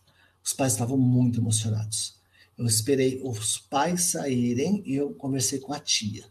Os 0.43 0.53
pais 0.53 0.73
estavam 0.73 0.97
muito 0.97 1.39
emocionados. 1.39 2.19
Eu 2.57 2.65
esperei 2.65 3.21
os 3.23 3.57
pais 3.57 4.05
saírem 4.05 4.81
e 4.85 4.95
eu 4.95 5.13
conversei 5.13 5.59
com 5.59 5.73
a 5.73 5.79
tia, 5.79 6.25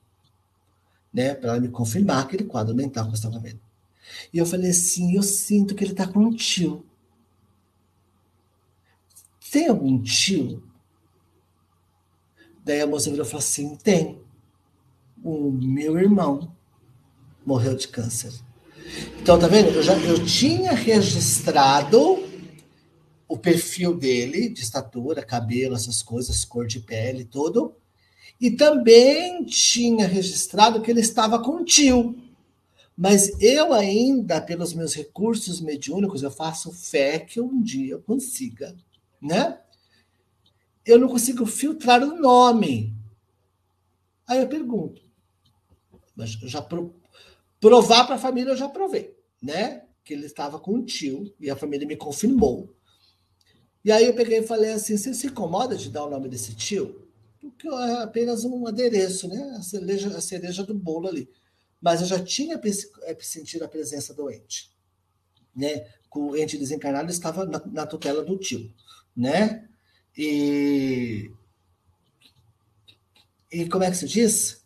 né, 1.12 1.34
para 1.34 1.50
ela 1.50 1.60
me 1.60 1.68
confirmar 1.68 2.24
aquele 2.24 2.44
quadro 2.44 2.74
mental 2.74 3.04
que 3.04 3.10
eu 3.10 3.14
estava 3.14 3.38
vendo. 3.38 3.60
E 4.32 4.38
eu 4.38 4.46
falei 4.46 4.70
assim: 4.70 5.14
eu 5.14 5.22
sinto 5.22 5.74
que 5.74 5.84
ele 5.84 5.92
está 5.92 6.06
com 6.06 6.20
um 6.20 6.34
tio. 6.34 6.86
Tem 9.50 9.68
algum 9.68 10.00
tio 10.00 10.69
Daí 12.64 12.80
a 12.80 12.86
moça 12.86 13.10
virou 13.10 13.24
e 13.24 13.28
falou 13.28 13.40
assim: 13.40 13.76
tem. 13.76 14.20
O 15.22 15.50
meu 15.50 15.98
irmão 15.98 16.54
morreu 17.44 17.74
de 17.74 17.88
câncer. 17.88 18.32
Então, 19.20 19.38
tá 19.38 19.46
vendo? 19.46 19.68
Eu, 19.68 19.82
já, 19.82 19.96
eu 19.98 20.24
tinha 20.24 20.72
registrado 20.72 22.24
o 23.28 23.36
perfil 23.36 23.94
dele, 23.96 24.48
de 24.48 24.60
estatura, 24.60 25.22
cabelo, 25.22 25.76
essas 25.76 26.02
coisas, 26.02 26.44
cor 26.44 26.66
de 26.66 26.80
pele, 26.80 27.24
tudo. 27.24 27.76
E 28.40 28.50
também 28.50 29.44
tinha 29.44 30.06
registrado 30.06 30.80
que 30.80 30.90
ele 30.90 31.00
estava 31.00 31.38
com 31.38 31.64
tio. 31.64 32.16
Mas 32.96 33.30
eu 33.40 33.72
ainda, 33.72 34.40
pelos 34.40 34.74
meus 34.74 34.94
recursos 34.94 35.60
mediúnicos, 35.60 36.22
eu 36.22 36.30
faço 36.30 36.72
fé 36.72 37.18
que 37.18 37.40
um 37.40 37.62
dia 37.62 37.92
eu 37.92 38.00
consiga, 38.00 38.74
né? 39.22 39.58
Eu 40.84 40.98
não 40.98 41.08
consigo 41.08 41.46
filtrar 41.46 42.02
o 42.02 42.16
nome. 42.16 42.94
Aí 44.26 44.40
eu 44.40 44.48
pergunto, 44.48 45.02
mas 46.14 46.30
já 46.30 46.62
pro, 46.62 46.94
provar 47.60 48.06
para 48.06 48.16
a 48.16 48.18
família 48.18 48.52
eu 48.52 48.56
já 48.56 48.68
provei, 48.68 49.16
né? 49.42 49.84
Que 50.04 50.14
ele 50.14 50.26
estava 50.26 50.58
com 50.58 50.74
um 50.74 50.84
tio 50.84 51.34
e 51.40 51.50
a 51.50 51.56
família 51.56 51.86
me 51.86 51.96
confirmou. 51.96 52.74
E 53.84 53.90
aí 53.90 54.06
eu 54.06 54.14
peguei 54.14 54.38
e 54.38 54.46
falei 54.46 54.72
assim: 54.72 54.96
você 54.96 55.14
se 55.14 55.26
incomoda 55.26 55.76
de 55.76 55.90
dar 55.90 56.04
o 56.04 56.10
nome 56.10 56.28
desse 56.28 56.54
tio? 56.54 57.08
Porque 57.40 57.66
é 57.66 58.02
apenas 58.02 58.44
um 58.44 58.66
adereço, 58.66 59.26
né? 59.28 59.54
A 59.56 59.62
cereja, 59.62 60.16
a 60.16 60.20
cereja 60.20 60.62
do 60.62 60.74
bolo 60.74 61.08
ali. 61.08 61.28
Mas 61.80 62.02
eu 62.02 62.06
já 62.06 62.22
tinha 62.22 62.60
é, 63.02 63.16
sentido 63.20 63.64
a 63.64 63.68
presença 63.68 64.12
do 64.12 64.30
ente. 64.30 64.70
Né? 65.56 65.86
O 66.14 66.36
ente 66.36 66.58
desencarnado 66.58 67.10
estava 67.10 67.46
na, 67.46 67.62
na 67.66 67.86
tutela 67.86 68.22
do 68.22 68.36
tio. 68.36 68.70
Né? 69.16 69.69
E, 70.16 71.30
e 73.50 73.68
como 73.68 73.84
é 73.84 73.90
que 73.90 73.96
se 73.96 74.06
diz? 74.06 74.60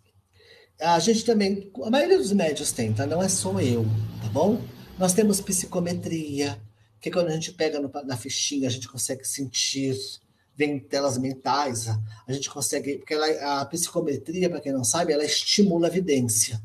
A 0.81 0.99
gente 0.99 1.25
também, 1.25 1.71
a 1.85 1.91
maioria 1.91 2.19
dos 2.19 2.33
médios 2.33 2.73
tem, 2.73 2.93
tá? 2.93 3.07
Não 3.07 3.23
é 3.23 3.29
só 3.29 3.59
eu, 3.61 3.85
tá 4.21 4.29
bom? 4.29 4.61
Nós 4.99 5.13
temos 5.13 5.41
psicometria, 5.41 6.61
que 7.01 7.11
quando 7.11 7.29
a 7.29 7.33
gente 7.33 7.53
pega 7.53 7.81
no, 7.81 7.91
na 8.05 8.17
fichinha, 8.17 8.69
a 8.69 8.71
gente 8.71 8.89
consegue 8.89 9.25
sentir, 9.27 9.97
vem 10.57 10.79
telas 10.79 11.19
mentais, 11.19 11.89
a 11.89 12.33
gente 12.33 12.49
consegue, 12.51 12.99
porque 12.99 13.15
ela, 13.15 13.61
a 13.61 13.67
psicometria, 13.67 14.49
para 14.49 14.61
quem 14.61 14.73
não 14.73 14.85
sabe, 14.85 15.13
ela 15.13 15.25
estimula 15.25 15.87
a 15.87 15.91
evidência. 15.91 16.61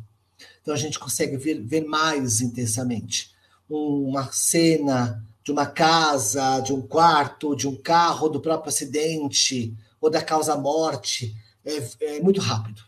Então 0.61 0.73
a 0.73 0.77
gente 0.77 0.99
consegue 0.99 1.37
ver, 1.37 1.61
ver 1.61 1.85
mais 1.85 2.41
intensamente 2.41 3.31
uma 3.69 4.31
cena 4.31 5.23
de 5.43 5.51
uma 5.51 5.65
casa, 5.65 6.59
de 6.59 6.73
um 6.73 6.81
quarto, 6.81 7.55
de 7.55 7.67
um 7.67 7.75
carro, 7.75 8.29
do 8.29 8.41
próprio 8.41 8.69
acidente 8.69 9.75
ou 9.99 10.09
da 10.09 10.21
causa 10.21 10.55
morte, 10.55 11.35
é, 11.65 12.15
é 12.17 12.21
muito 12.21 12.39
rápido, 12.39 12.81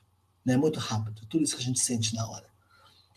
né? 0.45 0.58
Muito 0.58 0.80
rápido. 0.80 1.26
Tudo 1.28 1.43
isso 1.43 1.56
que 1.56 1.62
a 1.62 1.66
gente 1.66 1.80
sente 1.80 2.16
na 2.16 2.28
hora. 2.28 2.52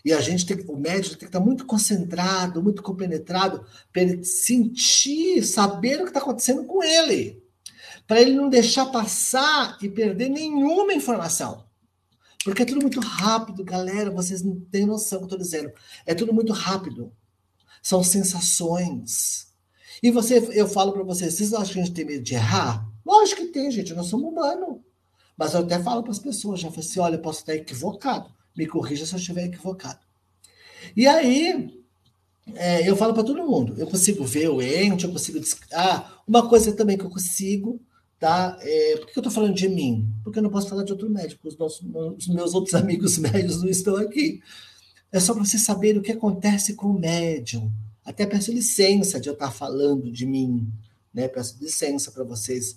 E 0.04 0.12
a 0.12 0.20
gente 0.20 0.44
tem, 0.44 0.62
o 0.68 0.76
médico 0.76 1.16
tem 1.16 1.20
que 1.20 1.24
estar 1.26 1.40
muito 1.40 1.64
concentrado, 1.64 2.62
muito 2.62 2.82
compenetrado, 2.82 3.64
para 3.90 4.02
ele 4.02 4.22
sentir, 4.22 5.42
saber 5.42 5.96
o 5.96 6.02
que 6.02 6.10
está 6.10 6.20
acontecendo 6.20 6.64
com 6.64 6.82
ele. 6.82 7.42
Para 8.06 8.20
ele 8.20 8.34
não 8.34 8.50
deixar 8.50 8.86
passar 8.86 9.78
e 9.80 9.88
perder 9.88 10.28
nenhuma 10.28 10.92
informação. 10.92 11.64
Porque 12.44 12.62
é 12.62 12.66
tudo 12.66 12.82
muito 12.82 13.00
rápido, 13.00 13.64
galera. 13.64 14.10
Vocês 14.10 14.42
não 14.42 14.60
têm 14.60 14.84
noção 14.84 15.22
do 15.22 15.26
que 15.26 15.34
eu 15.34 15.38
estou 15.38 15.60
dizendo. 15.62 15.72
É 16.04 16.14
tudo 16.14 16.34
muito 16.34 16.52
rápido. 16.52 17.10
São 17.84 18.02
sensações. 18.02 19.48
E 20.02 20.10
você, 20.10 20.38
eu 20.52 20.66
falo 20.66 20.92
para 20.92 21.02
vocês, 21.02 21.34
vocês 21.34 21.52
acham 21.52 21.74
que 21.74 21.80
a 21.80 21.84
gente 21.84 21.94
tem 21.94 22.06
medo 22.06 22.24
de 22.24 22.34
errar? 22.34 22.90
Lógico 23.04 23.42
que 23.42 23.48
tem, 23.48 23.70
gente. 23.70 23.92
Nós 23.92 24.06
somos 24.06 24.32
humanos. 24.32 24.78
Mas 25.36 25.52
eu 25.52 25.60
até 25.60 25.78
falo 25.78 26.02
para 26.02 26.12
as 26.12 26.18
pessoas, 26.18 26.60
já 26.60 26.70
falei 26.70 26.88
assim, 26.88 27.00
olha, 27.00 27.16
eu 27.16 27.20
posso 27.20 27.40
estar 27.40 27.54
equivocado. 27.54 28.30
Me 28.56 28.66
corrija 28.66 29.04
se 29.04 29.12
eu 29.12 29.18
estiver 29.18 29.44
equivocado. 29.44 29.98
E 30.96 31.06
aí, 31.06 31.84
é, 32.54 32.88
eu 32.88 32.96
falo 32.96 33.12
para 33.12 33.24
todo 33.24 33.46
mundo, 33.46 33.74
eu 33.78 33.86
consigo 33.86 34.24
ver 34.24 34.48
o 34.48 34.62
ente, 34.62 35.04
eu 35.04 35.12
consigo. 35.12 35.40
Ah, 35.72 36.22
uma 36.26 36.48
coisa 36.48 36.72
também 36.72 36.96
que 36.96 37.04
eu 37.04 37.10
consigo, 37.10 37.80
tá? 38.18 38.56
É, 38.60 38.96
por 38.96 39.06
que 39.06 39.18
eu 39.18 39.20
estou 39.20 39.32
falando 39.32 39.54
de 39.54 39.68
mim? 39.68 40.08
Porque 40.22 40.38
eu 40.38 40.42
não 40.42 40.50
posso 40.50 40.68
falar 40.68 40.84
de 40.84 40.92
outro 40.92 41.10
médico, 41.10 41.48
os, 41.48 41.58
nossos, 41.58 41.84
os 42.18 42.28
meus 42.28 42.54
outros 42.54 42.74
amigos 42.80 43.18
médios 43.18 43.60
não 43.60 43.68
estão 43.68 43.96
aqui. 43.96 44.40
É 45.14 45.20
só 45.20 45.32
para 45.32 45.44
vocês 45.44 45.62
saberem 45.62 45.98
o 45.98 46.02
que 46.02 46.12
acontece 46.12 46.74
com 46.74 46.88
o 46.88 46.98
médium. 46.98 47.70
Até 48.04 48.26
peço 48.26 48.52
licença 48.52 49.18
de 49.18 49.28
eu 49.28 49.32
estar 49.32 49.50
falando 49.50 50.12
de 50.12 50.26
mim, 50.26 50.68
né? 51.12 51.28
Peço 51.28 51.56
licença 51.60 52.10
para 52.10 52.24
vocês, 52.24 52.76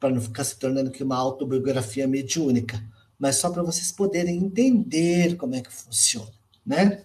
para 0.00 0.10
não 0.10 0.20
ficar 0.20 0.42
se 0.42 0.56
tornando 0.56 0.88
aqui 0.88 1.04
uma 1.04 1.16
autobiografia 1.16 2.08
mediúnica 2.08 2.82
mas 3.18 3.36
só 3.36 3.50
para 3.50 3.62
vocês 3.62 3.92
poderem 3.92 4.36
entender 4.36 5.36
como 5.36 5.54
é 5.54 5.60
que 5.60 5.72
funciona, 5.72 6.30
né? 6.64 7.04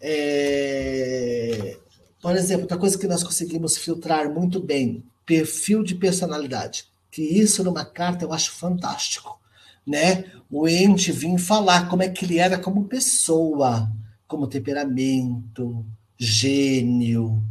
É... 0.00 1.76
Por 2.20 2.36
exemplo, 2.36 2.62
outra 2.62 2.78
coisa 2.78 2.98
que 2.98 3.06
nós 3.06 3.22
conseguimos 3.22 3.76
filtrar 3.76 4.32
muito 4.32 4.60
bem, 4.60 5.04
perfil 5.24 5.82
de 5.82 5.94
personalidade, 5.94 6.86
que 7.10 7.22
isso 7.22 7.64
numa 7.64 7.84
carta 7.84 8.24
eu 8.24 8.32
acho 8.32 8.52
fantástico, 8.52 9.40
né? 9.88 10.26
O 10.50 10.68
ente 10.68 11.10
vir 11.10 11.38
falar 11.38 11.88
como 11.88 12.02
é 12.02 12.08
que 12.08 12.24
ele 12.24 12.38
era 12.38 12.58
como 12.58 12.84
pessoa, 12.84 13.90
como 14.26 14.46
temperamento, 14.46 15.84
gênio, 16.18 17.42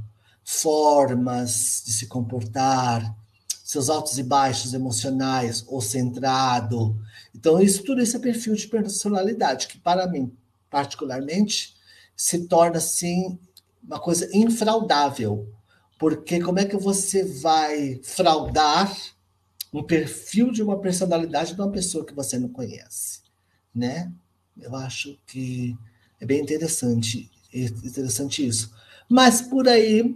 formas 0.43 1.81
de 1.85 1.91
se 1.91 2.05
comportar, 2.05 3.15
seus 3.63 3.89
altos 3.89 4.17
e 4.17 4.23
baixos 4.23 4.73
emocionais, 4.73 5.65
ou 5.67 5.81
centrado. 5.81 6.95
Então, 7.35 7.61
isso 7.61 7.83
tudo 7.83 8.01
isso 8.01 8.15
é 8.15 8.19
perfil 8.19 8.55
de 8.55 8.67
personalidade, 8.67 9.67
que 9.67 9.77
para 9.77 10.07
mim, 10.07 10.31
particularmente, 10.69 11.75
se 12.15 12.47
torna 12.47 12.77
assim 12.77 13.37
uma 13.83 13.99
coisa 13.99 14.29
infraudável. 14.31 15.51
Porque 15.99 16.39
como 16.39 16.59
é 16.59 16.65
que 16.65 16.77
você 16.77 17.23
vai 17.23 17.99
fraudar 18.03 18.95
um 19.73 19.83
perfil 19.83 20.51
de 20.51 20.63
uma 20.63 20.79
personalidade 20.79 21.53
de 21.53 21.61
uma 21.61 21.71
pessoa 21.71 22.05
que 22.05 22.13
você 22.13 22.37
não 22.39 22.49
conhece, 22.49 23.21
né? 23.73 24.11
Eu 24.59 24.75
acho 24.75 25.17
que 25.27 25.77
é 26.19 26.25
bem 26.25 26.41
interessante, 26.41 27.29
interessante 27.53 28.45
isso. 28.45 28.73
Mas 29.09 29.41
por 29.41 29.67
aí, 29.67 30.15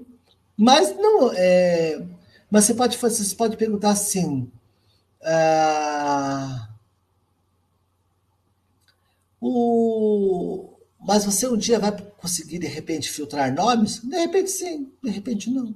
mas 0.57 0.95
não 0.97 1.31
é, 1.33 2.05
mas 2.49 2.65
você 2.65 2.73
pode, 2.73 2.97
você 2.97 3.35
pode 3.35 3.57
perguntar 3.57 3.91
assim. 3.91 4.51
Ah, 5.23 6.69
o, 9.39 10.69
mas 10.99 11.25
você 11.25 11.47
um 11.47 11.57
dia 11.57 11.79
vai 11.79 11.91
conseguir, 12.17 12.59
de 12.59 12.67
repente, 12.67 13.09
filtrar 13.09 13.53
nomes? 13.53 13.99
De 13.99 14.17
repente, 14.17 14.51
sim, 14.51 14.91
de 15.03 15.09
repente, 15.09 15.49
não. 15.49 15.75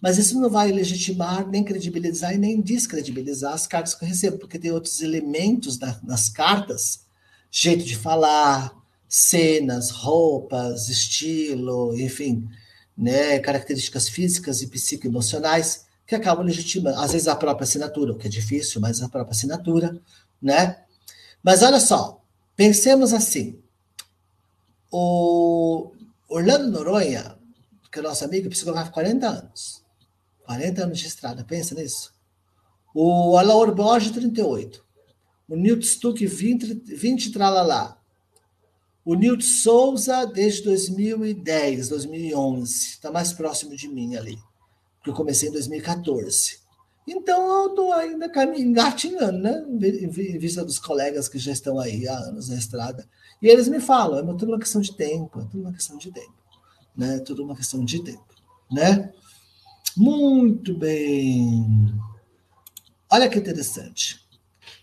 Mas 0.00 0.16
isso 0.16 0.40
não 0.40 0.48
vai 0.48 0.72
legitimar, 0.72 1.46
nem 1.46 1.62
credibilizar 1.62 2.34
e 2.34 2.38
nem 2.38 2.60
descredibilizar 2.60 3.52
as 3.52 3.66
cartas 3.66 3.94
que 3.94 4.04
eu 4.04 4.08
recebo, 4.08 4.38
porque 4.38 4.58
tem 4.58 4.70
outros 4.70 5.00
elementos 5.00 5.78
na, 5.78 5.98
nas 6.02 6.28
cartas, 6.28 7.00
jeito 7.50 7.84
de 7.84 7.96
falar, 7.96 8.74
cenas, 9.08 9.90
roupas, 9.90 10.88
estilo, 10.88 11.94
enfim, 12.00 12.48
né, 12.96 13.38
características 13.40 14.08
físicas 14.08 14.62
e 14.62 14.68
psicoemocionais 14.68 15.84
que 16.06 16.14
acabam 16.14 16.44
legitimando, 16.44 16.98
às 16.98 17.12
vezes 17.12 17.28
a 17.28 17.36
própria 17.36 17.64
assinatura, 17.64 18.12
o 18.12 18.16
que 18.16 18.26
é 18.26 18.30
difícil, 18.30 18.80
mas 18.80 19.02
a 19.02 19.08
própria 19.08 19.32
assinatura, 19.32 20.00
né? 20.42 20.82
Mas 21.42 21.62
olha 21.62 21.78
só, 21.78 22.20
pensemos 22.56 23.12
assim, 23.12 23.58
o 24.90 25.92
Orlando 26.28 26.70
Noronha, 26.70 27.36
que 27.92 27.98
é 27.98 28.02
nosso 28.02 28.24
amigo, 28.24 28.50
psicografo 28.50 28.90
40 28.90 29.26
anos, 29.28 29.84
40 30.50 30.82
anos 30.82 30.98
de 30.98 31.06
estrada, 31.06 31.44
pensa 31.44 31.76
nisso. 31.76 32.12
O 32.92 33.38
Alaor 33.38 33.72
Borges, 33.72 34.10
38. 34.10 34.84
O 35.48 35.54
Newt 35.54 35.86
Stuck, 35.86 36.26
20, 36.26 36.74
20 36.96 37.30
tralalá. 37.30 37.96
O 39.04 39.14
Nilton 39.14 39.42
Souza, 39.42 40.24
desde 40.26 40.64
2010, 40.64 41.90
2011, 41.90 42.72
está 42.72 43.12
mais 43.12 43.32
próximo 43.32 43.76
de 43.76 43.86
mim 43.86 44.16
ali, 44.16 44.38
porque 44.96 45.10
eu 45.10 45.14
comecei 45.14 45.48
em 45.48 45.52
2014. 45.52 46.58
Então 47.06 47.62
eu 47.62 47.68
estou 47.68 47.92
ainda 47.92 48.28
engatinhando, 48.58 49.38
né? 49.38 49.64
Em 49.68 50.38
vista 50.38 50.64
dos 50.64 50.80
colegas 50.80 51.28
que 51.28 51.38
já 51.38 51.52
estão 51.52 51.78
aí 51.78 52.08
há 52.08 52.18
anos 52.18 52.48
na 52.48 52.56
estrada. 52.56 53.08
E 53.40 53.46
eles 53.46 53.68
me 53.68 53.78
falam, 53.78 54.18
é 54.18 54.36
tudo 54.36 54.48
uma 54.48 54.58
questão 54.58 54.80
de 54.80 54.96
tempo, 54.96 55.40
é 55.40 55.44
tudo 55.44 55.60
uma 55.60 55.72
questão 55.72 55.96
de 55.96 56.10
tempo. 56.10 56.34
Né? 56.96 57.16
É 57.16 57.20
tudo 57.20 57.44
uma 57.44 57.54
questão 57.54 57.84
de 57.84 58.02
tempo. 58.02 58.34
Né? 58.70 59.12
Muito 59.96 60.74
bem. 60.74 61.92
Olha 63.10 63.28
que 63.28 63.38
interessante. 63.38 64.20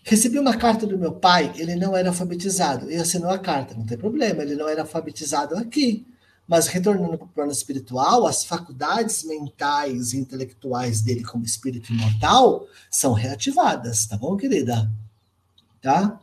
Recebi 0.04 0.38
uma 0.38 0.56
carta 0.56 0.86
do 0.86 0.98
meu 0.98 1.12
pai, 1.12 1.52
ele 1.56 1.76
não 1.76 1.96
era 1.96 2.08
alfabetizado, 2.08 2.90
e 2.90 2.96
assinou 2.96 3.30
a 3.30 3.38
carta, 3.38 3.74
não 3.74 3.84
tem 3.84 3.98
problema, 3.98 4.42
ele 4.42 4.54
não 4.54 4.68
era 4.68 4.82
alfabetizado 4.82 5.56
aqui. 5.56 6.06
Mas 6.46 6.66
retornando 6.66 7.18
para 7.18 7.26
o 7.26 7.28
plano 7.28 7.52
espiritual, 7.52 8.26
as 8.26 8.42
faculdades 8.42 9.22
mentais 9.24 10.14
e 10.14 10.18
intelectuais 10.18 11.02
dele 11.02 11.22
como 11.22 11.44
espírito 11.44 11.92
imortal 11.92 12.66
são 12.90 13.12
reativadas, 13.12 14.06
tá 14.06 14.16
bom, 14.16 14.34
querida? 14.34 14.90
Tá? 15.82 16.18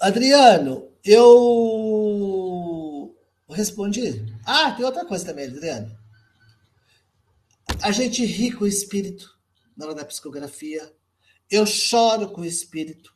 Adriano, 0.00 0.88
eu 1.04 3.14
respondi. 3.48 4.24
Ah, 4.44 4.72
tem 4.72 4.84
outra 4.84 5.04
coisa 5.04 5.26
também, 5.26 5.46
Adriano. 5.46 6.01
A 7.82 7.90
gente 7.90 8.24
ri 8.24 8.52
com 8.52 8.64
o 8.64 8.68
espírito 8.68 9.36
na 9.76 9.86
hora 9.86 9.94
da 9.94 10.04
psicografia, 10.04 10.94
eu 11.50 11.66
choro 11.66 12.30
com 12.30 12.42
o 12.42 12.44
espírito, 12.44 13.12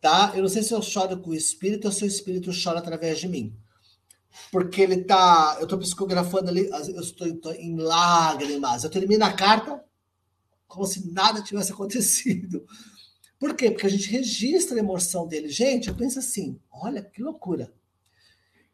tá? 0.00 0.32
Eu 0.34 0.42
não 0.42 0.48
sei 0.48 0.62
se 0.62 0.74
eu 0.74 0.82
choro 0.82 1.18
com 1.20 1.30
o 1.30 1.34
espírito 1.34 1.86
ou 1.86 1.92
se 1.92 2.04
o 2.04 2.06
espírito 2.06 2.50
chora 2.52 2.80
através 2.80 3.18
de 3.18 3.28
mim. 3.28 3.56
Porque 4.50 4.82
ele 4.82 5.04
tá. 5.04 5.58
Eu 5.60 5.66
tô 5.66 5.78
psicografando 5.78 6.50
ali, 6.50 6.68
eu 6.68 7.00
estou 7.00 7.52
em 7.52 7.76
lágrimas. 7.76 8.82
Eu 8.82 8.90
termino 8.90 9.24
a 9.24 9.32
carta 9.32 9.82
como 10.66 10.86
se 10.86 11.10
nada 11.12 11.40
tivesse 11.40 11.70
acontecido. 11.72 12.66
Por 13.38 13.54
quê? 13.54 13.70
Porque 13.70 13.86
a 13.86 13.90
gente 13.90 14.10
registra 14.10 14.76
a 14.76 14.80
emoção 14.80 15.26
dele. 15.26 15.48
Gente, 15.48 15.88
eu 15.88 15.94
penso 15.94 16.18
assim: 16.18 16.60
olha 16.70 17.02
que 17.02 17.22
loucura. 17.22 17.72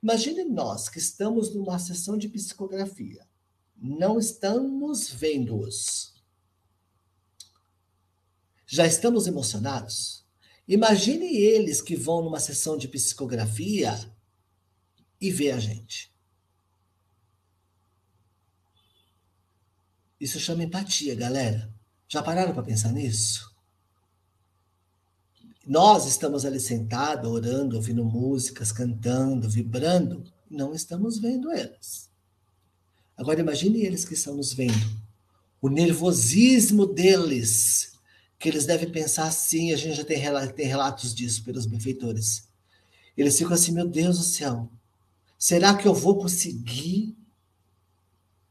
Imagine 0.02 0.44
nós 0.44 0.88
que 0.88 0.98
estamos 0.98 1.54
numa 1.54 1.78
sessão 1.78 2.16
de 2.16 2.26
psicografia, 2.26 3.26
não 3.80 4.18
estamos 4.18 5.08
vendo-os. 5.08 6.14
Já 8.66 8.86
estamos 8.86 9.26
emocionados? 9.26 10.24
Imagine 10.68 11.26
eles 11.34 11.80
que 11.80 11.96
vão 11.96 12.22
numa 12.22 12.38
sessão 12.38 12.76
de 12.76 12.86
psicografia 12.86 13.98
e 15.20 15.30
vê 15.30 15.50
a 15.50 15.58
gente. 15.58 16.14
Isso 20.20 20.38
chama 20.38 20.62
empatia, 20.62 21.14
galera. 21.14 21.72
Já 22.06 22.22
pararam 22.22 22.52
para 22.52 22.62
pensar 22.62 22.92
nisso? 22.92 23.50
Nós 25.66 26.06
estamos 26.06 26.44
ali 26.44 26.60
sentados, 26.60 27.30
orando, 27.30 27.76
ouvindo 27.76 28.04
músicas, 28.04 28.72
cantando, 28.72 29.48
vibrando, 29.48 30.30
não 30.50 30.74
estamos 30.74 31.18
vendo 31.18 31.50
eles. 31.52 32.09
Agora 33.20 33.38
imagine 33.38 33.84
eles 33.84 34.02
que 34.02 34.14
estão 34.14 34.34
nos 34.34 34.54
vendo. 34.54 34.72
O 35.60 35.68
nervosismo 35.68 36.86
deles, 36.86 37.92
que 38.38 38.48
eles 38.48 38.64
devem 38.64 38.90
pensar 38.90 39.26
assim, 39.26 39.74
a 39.74 39.76
gente 39.76 39.94
já 39.94 40.04
tem 40.04 40.16
relatos 40.66 41.14
disso 41.14 41.44
pelos 41.44 41.66
benfeitores. 41.66 42.48
Eles 43.14 43.36
ficam 43.36 43.52
assim, 43.52 43.72
meu 43.72 43.86
Deus 43.86 44.16
do 44.16 44.24
céu, 44.24 44.70
será 45.38 45.74
que 45.74 45.86
eu 45.86 45.92
vou 45.92 46.16
conseguir 46.16 47.14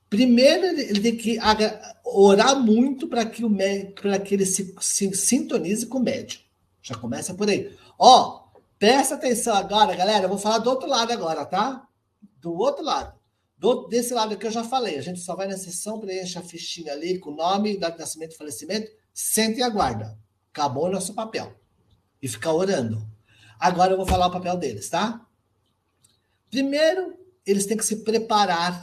Primeiro, 0.08 0.66
ele 0.66 1.02
tem 1.02 1.16
que 1.16 1.38
orar 2.04 2.60
muito 2.60 3.08
para 3.08 3.24
que, 3.28 3.46
o 3.46 3.52
para 4.02 4.18
que 4.18 4.34
ele 4.34 4.46
se, 4.46 4.74
se 4.82 5.14
sintonize 5.14 5.86
com 5.86 6.00
o 6.00 6.04
médium. 6.04 6.42
Já 6.82 6.96
começa 6.96 7.32
por 7.36 7.48
aí. 7.48 7.72
Ó, 7.98 8.46
presta 8.80 9.14
atenção 9.14 9.56
agora, 9.56 9.96
galera. 9.96 10.26
Eu 10.26 10.30
vou 10.30 10.40
falar 10.40 10.58
do 10.58 10.70
outro 10.72 10.90
lado 10.90 11.12
agora, 11.12 11.46
tá? 11.46 11.88
Do 12.42 12.54
outro 12.56 12.84
lado. 12.84 13.19
Do, 13.60 13.88
desse 13.88 14.14
lado 14.14 14.38
que 14.38 14.48
eu 14.48 14.52
já 14.52 14.64
falei. 14.64 14.98
A 14.98 15.02
gente 15.02 15.20
só 15.20 15.36
vai 15.36 15.46
na 15.46 15.58
sessão, 15.58 16.00
preenche 16.00 16.40
a 16.40 16.42
fichinha 16.42 16.94
ali 16.94 17.20
com 17.20 17.32
o 17.32 17.36
nome, 17.36 17.78
data 17.78 17.96
de 17.96 18.00
nascimento 18.00 18.32
e 18.32 18.38
falecimento, 18.38 18.90
senta 19.14 19.60
e 19.60 19.62
aguarda. 19.62 20.18
Acabou 20.52 20.86
o 20.86 20.92
nosso 20.92 21.14
papel. 21.14 21.54
E 22.22 22.28
fica 22.28 22.52
orando. 22.52 23.06
Agora 23.60 23.92
eu 23.92 23.98
vou 23.98 24.06
falar 24.06 24.28
o 24.28 24.32
papel 24.32 24.56
deles, 24.56 24.90
tá? 24.90 25.26
Primeiro, 26.50 27.20
eles 27.46 27.66
têm 27.66 27.76
que 27.76 27.86
se 27.86 27.98
preparar 27.98 28.82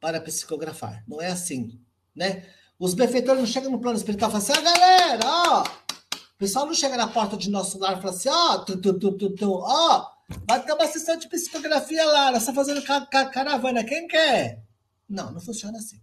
para 0.00 0.20
psicografar. 0.20 1.04
Não 1.06 1.20
é 1.20 1.26
assim, 1.26 1.78
né? 2.14 2.46
Os 2.78 2.94
benfeitores 2.94 3.40
não 3.40 3.46
chegam 3.46 3.70
no 3.70 3.80
plano 3.80 3.98
espiritual 3.98 4.30
e 4.30 4.32
falam 4.32 4.46
assim, 4.46 4.52
ah, 4.58 4.72
galera, 4.72 5.20
ó, 5.26 5.62
o 5.62 6.38
pessoal 6.38 6.66
não 6.66 6.74
chega 6.74 6.96
na 6.96 7.08
porta 7.08 7.36
de 7.36 7.50
nosso 7.50 7.78
lar 7.78 7.98
e 7.98 8.02
fala 8.02 8.14
assim, 8.14 8.28
ó, 8.30 8.58
tu, 8.58 8.76
tu, 8.78 8.98
tu, 8.98 9.12
tu, 9.12 9.30
tu, 9.30 9.52
ó, 9.52 10.15
vai 10.28 10.64
ter 10.64 10.72
uma 10.72 10.86
sessão 10.86 11.16
de 11.16 11.28
psicografia 11.28 12.04
lá, 12.04 12.30
nós 12.30 12.42
estamos 12.42 12.66
fazendo 12.66 12.84
ca 12.84 13.06
ca 13.06 13.26
caravana, 13.26 13.84
quem 13.84 14.06
quer? 14.06 14.64
Não, 15.08 15.32
não 15.32 15.40
funciona 15.40 15.78
assim, 15.78 16.00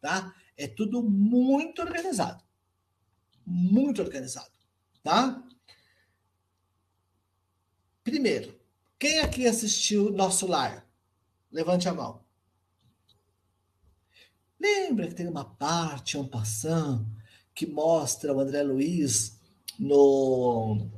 tá? 0.00 0.34
É 0.56 0.66
tudo 0.66 1.02
muito 1.02 1.80
organizado, 1.82 2.42
muito 3.46 4.02
organizado, 4.02 4.50
tá? 5.02 5.42
Primeiro, 8.02 8.58
quem 8.98 9.20
aqui 9.20 9.46
assistiu 9.46 10.10
Nosso 10.10 10.46
Lar? 10.46 10.84
Levante 11.52 11.88
a 11.88 11.94
mão. 11.94 12.24
Lembra 14.58 15.06
que 15.06 15.14
tem 15.14 15.28
uma 15.28 15.44
parte, 15.44 16.18
um 16.18 16.26
passant, 16.26 17.06
que 17.54 17.66
mostra 17.66 18.34
o 18.34 18.40
André 18.40 18.62
Luiz 18.62 19.38
no, 19.78 20.88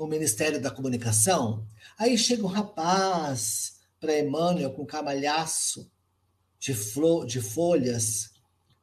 no 0.00 0.06
Ministério 0.06 0.58
da 0.58 0.70
Comunicação? 0.70 1.66
Aí 1.98 2.16
chega 2.16 2.42
um 2.42 2.48
rapaz 2.48 3.80
para 4.00 4.18
Emmanuel 4.18 4.70
com 4.70 4.86
camalhaço 4.86 5.92
de, 6.58 6.72
flor, 6.72 7.26
de 7.26 7.38
folhas, 7.42 8.30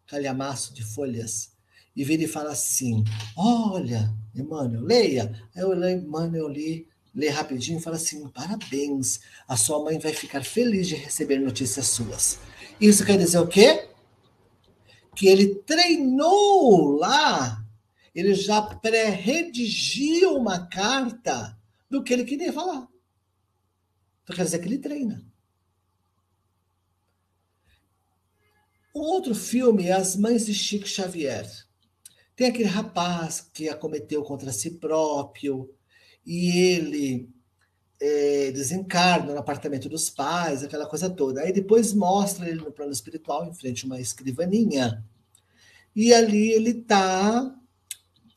calhamaço 0.05 0.75
de 0.75 0.83
folhas, 0.83 1.53
e 1.95 2.03
vira 2.03 2.21
e 2.21 2.27
fala 2.27 2.51
assim: 2.51 3.03
Olha, 3.35 4.13
Emmanuel, 4.35 4.83
leia. 4.83 5.43
Aí 5.55 5.63
eu 5.63 5.73
leio, 5.73 6.03
Emmanuel 6.03 6.47
li 6.47 6.87
lê 7.15 7.29
rapidinho 7.29 7.79
e 7.79 7.81
fala 7.81 7.95
assim: 7.95 8.27
parabéns, 8.29 9.19
a 9.47 9.57
sua 9.57 9.83
mãe 9.83 9.97
vai 9.97 10.13
ficar 10.13 10.43
feliz 10.43 10.87
de 10.87 10.93
receber 10.93 11.39
notícias 11.39 11.87
suas. 11.87 12.37
Isso 12.79 13.03
quer 13.03 13.17
dizer 13.17 13.39
o 13.39 13.47
quê? 13.47 13.89
Que 15.15 15.27
ele 15.27 15.55
treinou 15.65 16.91
lá, 16.91 17.56
ele 18.19 18.33
já 18.33 18.61
pré-redigiu 18.61 20.35
uma 20.35 20.67
carta 20.67 21.55
do 21.87 22.03
que 22.03 22.11
ele 22.11 22.25
queria 22.25 22.51
falar. 22.51 22.87
Então 24.23 24.35
quer 24.35 24.43
dizer 24.43 24.57
que 24.59 24.65
ele 24.65 24.79
treina. 24.79 25.23
O 28.91 29.01
outro 29.01 29.35
filme 29.35 29.85
é 29.85 29.91
As 29.91 30.15
Mães 30.15 30.47
de 30.47 30.53
Chico 30.55 30.87
Xavier. 30.87 31.47
Tem 32.35 32.47
aquele 32.47 32.67
rapaz 32.67 33.39
que 33.53 33.69
acometeu 33.69 34.23
contra 34.23 34.51
si 34.51 34.71
próprio, 34.71 35.71
e 36.25 36.57
ele 36.57 37.29
é, 38.01 38.51
desencarna 38.51 39.33
no 39.33 39.39
apartamento 39.39 39.87
dos 39.87 40.09
pais, 40.09 40.63
aquela 40.63 40.87
coisa 40.87 41.07
toda. 41.07 41.41
Aí 41.41 41.53
depois 41.53 41.93
mostra 41.93 42.49
ele 42.49 42.61
no 42.61 42.71
plano 42.71 42.91
espiritual, 42.91 43.45
em 43.45 43.53
frente 43.53 43.83
a 43.83 43.85
uma 43.85 43.99
escrivaninha. 43.99 45.05
E 45.95 46.11
ali 46.13 46.51
ele 46.51 46.71
está, 46.71 47.55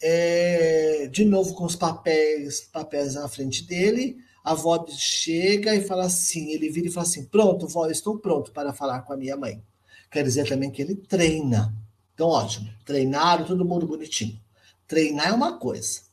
é, 0.02 1.08
de 1.10 1.24
novo 1.24 1.54
com 1.54 1.64
os 1.64 1.76
papéis, 1.76 2.60
papéis 2.72 3.14
na 3.14 3.28
frente 3.28 3.64
dele. 3.64 4.18
A 4.42 4.52
avó 4.52 4.86
chega 4.88 5.74
e 5.74 5.82
fala 5.82 6.04
assim: 6.04 6.50
ele 6.50 6.70
vira 6.70 6.88
e 6.88 6.90
fala 6.90 7.06
assim: 7.06 7.24
Pronto, 7.24 7.66
vó, 7.68 7.86
estou 7.88 8.18
pronto 8.18 8.52
para 8.52 8.72
falar 8.72 9.02
com 9.02 9.12
a 9.12 9.16
minha 9.16 9.36
mãe. 9.36 9.62
Quer 10.10 10.24
dizer 10.24 10.48
também 10.48 10.70
que 10.70 10.82
ele 10.82 10.96
treina. 10.96 11.74
Então, 12.14 12.28
ótimo, 12.28 12.68
treinaram, 12.84 13.44
todo 13.44 13.64
mundo 13.64 13.86
bonitinho. 13.86 14.38
Treinar 14.86 15.28
é 15.28 15.32
uma 15.32 15.58
coisa 15.58 16.10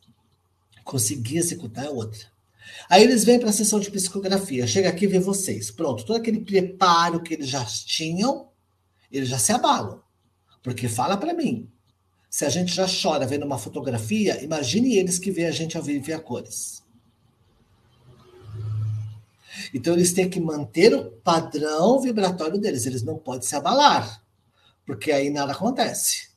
conseguir 0.87 1.37
executar 1.37 1.85
é 1.85 1.89
outra. 1.89 2.25
Aí 2.89 3.03
eles 3.03 3.23
vêm 3.23 3.39
para 3.39 3.49
a 3.49 3.53
sessão 3.53 3.79
de 3.79 3.91
psicografia, 3.91 4.65
chega 4.65 4.89
aqui 4.89 5.05
e 5.05 5.07
vê 5.07 5.19
vocês. 5.19 5.69
Pronto, 5.69 6.05
todo 6.05 6.17
aquele 6.17 6.39
preparo 6.39 7.21
que 7.21 7.33
eles 7.33 7.49
já 7.49 7.63
tinham, 7.65 8.49
eles 9.11 9.29
já 9.29 9.37
se 9.37 9.51
abalam. 9.51 10.01
Porque 10.63 10.87
fala 10.87 11.17
para 11.17 11.33
mim, 11.33 11.69
se 12.29 12.45
a 12.45 12.49
gente 12.49 12.73
já 12.73 12.85
chora 12.87 13.25
vendo 13.25 13.45
uma 13.45 13.57
fotografia, 13.57 14.43
imagine 14.43 14.95
eles 14.95 15.17
que 15.17 15.31
vê 15.31 15.45
a 15.45 15.51
gente 15.51 15.77
ao 15.77 15.83
vivo 15.83 16.09
e 16.09 16.13
a 16.13 16.19
cores. 16.19 16.83
Então 19.73 19.93
eles 19.93 20.13
têm 20.13 20.29
que 20.29 20.39
manter 20.39 20.93
o 20.93 21.11
padrão 21.11 21.99
vibratório 21.99 22.59
deles, 22.59 22.85
eles 22.85 23.03
não 23.03 23.17
podem 23.17 23.47
se 23.47 23.55
abalar, 23.55 24.23
porque 24.85 25.11
aí 25.11 25.29
nada 25.29 25.51
acontece. 25.51 26.27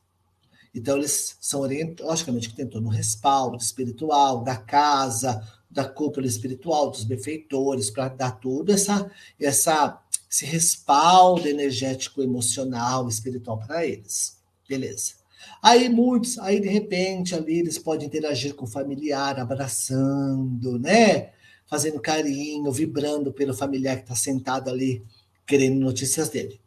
Então, 0.74 0.96
eles 0.96 1.36
são 1.40 1.60
orientados, 1.60 2.06
logicamente, 2.06 2.48
que 2.48 2.54
tem 2.54 2.66
todo 2.66 2.86
um 2.86 2.90
respaldo 2.90 3.56
espiritual 3.56 4.44
da 4.44 4.56
casa, 4.56 5.42
da 5.68 5.84
cúpula 5.84 6.26
espiritual, 6.26 6.90
dos 6.90 7.04
benfeitores, 7.04 7.90
para 7.90 8.08
dar 8.08 8.32
tudo 8.32 8.72
essa, 8.72 9.10
essa, 9.38 10.00
esse 10.30 10.44
respaldo 10.44 11.48
energético, 11.48 12.22
emocional, 12.22 13.08
espiritual 13.08 13.58
para 13.58 13.84
eles. 13.84 14.38
Beleza. 14.68 15.19
Aí 15.62 15.88
muitos, 15.88 16.38
aí 16.38 16.60
de 16.60 16.68
repente 16.68 17.34
ali 17.34 17.58
eles 17.58 17.78
podem 17.78 18.06
interagir 18.06 18.54
com 18.54 18.64
o 18.64 18.68
familiar, 18.68 19.38
abraçando, 19.38 20.78
né? 20.78 21.32
Fazendo 21.66 22.00
carinho, 22.00 22.72
vibrando 22.72 23.32
pelo 23.32 23.54
familiar 23.54 23.96
que 23.96 24.02
está 24.02 24.14
sentado 24.14 24.70
ali, 24.70 25.04
querendo 25.46 25.78
notícias 25.78 26.28
dele. 26.28 26.60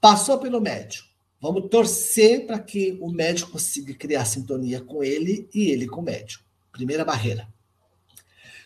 Passou 0.00 0.38
pelo 0.38 0.60
médium 0.60 1.08
Vamos 1.40 1.68
torcer 1.68 2.46
para 2.46 2.58
que 2.58 2.98
o 3.00 3.10
médico 3.10 3.52
consiga 3.52 3.94
criar 3.94 4.24
sintonia 4.24 4.80
com 4.80 5.04
ele 5.04 5.48
e 5.54 5.70
ele 5.70 5.86
com 5.86 6.00
o 6.00 6.04
médico. 6.04 6.44
Primeira 6.72 7.04
barreira. 7.04 7.48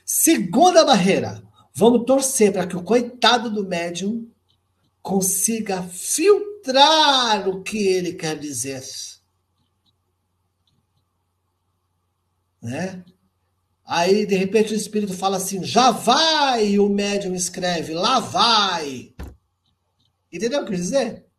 Segunda 0.05 0.85
barreira. 0.85 1.43
Vamos 1.75 2.07
torcer 2.07 2.51
para 2.51 2.66
que 2.66 2.77
o 2.77 2.83
coitado 2.83 3.51
do 3.51 3.64
médium 3.64 4.27
consiga 5.03 5.82
filtrar 5.82 7.48
o 7.48 7.62
que 7.62 7.86
ele 7.86 8.14
quer 8.14 8.38
dizer. 8.38 8.82
Né? 12.62 13.05
Aí, 13.84 14.24
de 14.24 14.36
repente, 14.36 14.72
o 14.72 14.76
espírito 14.76 15.12
fala 15.12 15.36
assim: 15.36 15.64
já 15.64 15.90
vai, 15.90 16.68
e 16.68 16.78
o 16.78 16.88
médium 16.88 17.34
escreve: 17.34 17.92
lá 17.92 18.20
vai. 18.20 19.14
Entendeu 20.32 20.61
o 20.61 20.64
que 20.64 20.72
eu 20.72 20.76
quis 20.76 20.86
dizer? 20.86 21.32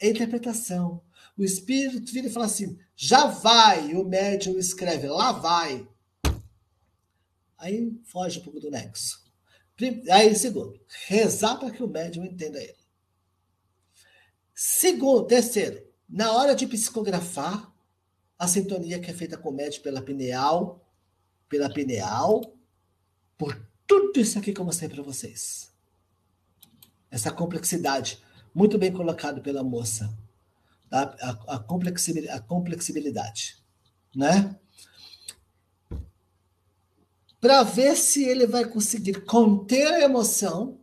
é 0.00 0.08
interpretação. 0.08 1.02
O 1.36 1.44
espírito 1.44 2.10
vira 2.12 2.26
e 2.26 2.32
fala 2.32 2.46
assim: 2.46 2.78
já 2.96 3.26
vai. 3.26 3.90
E 3.90 3.94
o 3.94 4.04
médium 4.04 4.58
escreve: 4.58 5.06
lá 5.06 5.32
vai. 5.32 5.86
Aí 7.58 7.92
foge 8.04 8.40
um 8.40 8.42
pouco 8.42 8.58
do 8.58 8.70
nexo. 8.70 9.20
Aí, 10.10 10.34
segundo, 10.34 10.80
rezar 11.06 11.56
para 11.56 11.70
que 11.70 11.82
o 11.82 11.88
médium 11.88 12.24
entenda 12.24 12.62
ele. 12.62 12.79
Segundo, 14.62 15.26
terceiro, 15.26 15.82
na 16.06 16.32
hora 16.32 16.54
de 16.54 16.66
psicografar, 16.66 17.72
a 18.38 18.46
sintonia 18.46 19.00
que 19.00 19.10
é 19.10 19.14
feita 19.14 19.38
com 19.38 19.48
o 19.48 19.52
médium 19.52 19.82
pela 19.82 20.02
pineal, 20.02 20.86
pela 21.48 21.72
pineal, 21.72 22.42
por 23.38 23.58
tudo 23.86 24.20
isso 24.20 24.38
aqui 24.38 24.52
que 24.52 24.60
eu 24.60 24.64
mostrei 24.66 24.90
para 24.90 25.02
vocês. 25.02 25.72
essa 27.10 27.32
complexidade. 27.32 28.22
Muito 28.54 28.76
bem 28.76 28.92
colocado 28.92 29.40
pela 29.40 29.64
moça. 29.64 30.14
Tá? 30.90 31.16
A, 31.22 31.30
a, 31.30 31.56
a 31.56 32.40
complexibilidade. 32.40 33.56
Né? 34.14 34.54
Para 37.40 37.62
ver 37.62 37.96
se 37.96 38.24
ele 38.24 38.46
vai 38.46 38.66
conseguir 38.66 39.24
conter 39.24 39.86
a 39.86 40.00
emoção 40.00 40.78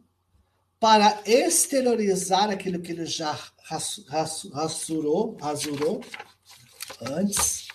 para 0.79 1.21
exteriorizar 1.27 2.49
aquilo 2.49 2.81
que 2.81 2.91
ele 2.91 3.05
já 3.05 3.35
rasurou, 3.69 5.35
rasurou 5.41 6.01
antes, 7.01 7.67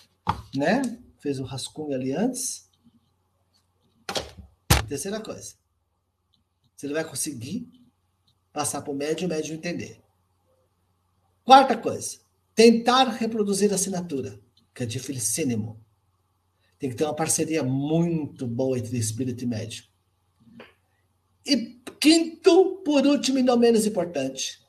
né? 0.55 0.81
Fez 1.19 1.39
o 1.39 1.43
rascunho 1.43 1.93
ali 1.93 2.11
antes. 2.11 2.69
Terceira 4.87 5.21
coisa. 5.21 5.55
Se 6.75 6.85
ele 6.85 6.93
vai 6.93 7.07
conseguir 7.07 7.71
passar 8.51 8.81
para 8.81 8.91
o 8.91 8.95
médium, 8.95 9.27
o 9.27 9.29
médium 9.29 9.55
entender. 9.55 10.01
Quarta 11.43 11.77
coisa. 11.77 12.19
Tentar 12.55 13.05
reproduzir 13.09 13.71
a 13.71 13.75
assinatura, 13.75 14.39
que 14.73 14.83
é 14.83 14.85
dificílimo. 14.85 15.83
Tem 16.77 16.89
que 16.89 16.95
ter 16.95 17.05
uma 17.05 17.15
parceria 17.15 17.63
muito 17.63 18.45
boa 18.45 18.77
entre 18.77 18.97
espírito 18.97 19.43
e 19.43 19.47
médium. 19.47 19.85
E 21.45 21.81
quinto, 21.99 22.81
por 22.83 23.05
último 23.05 23.39
e 23.39 23.43
não 23.43 23.57
menos 23.57 23.85
importante, 23.85 24.62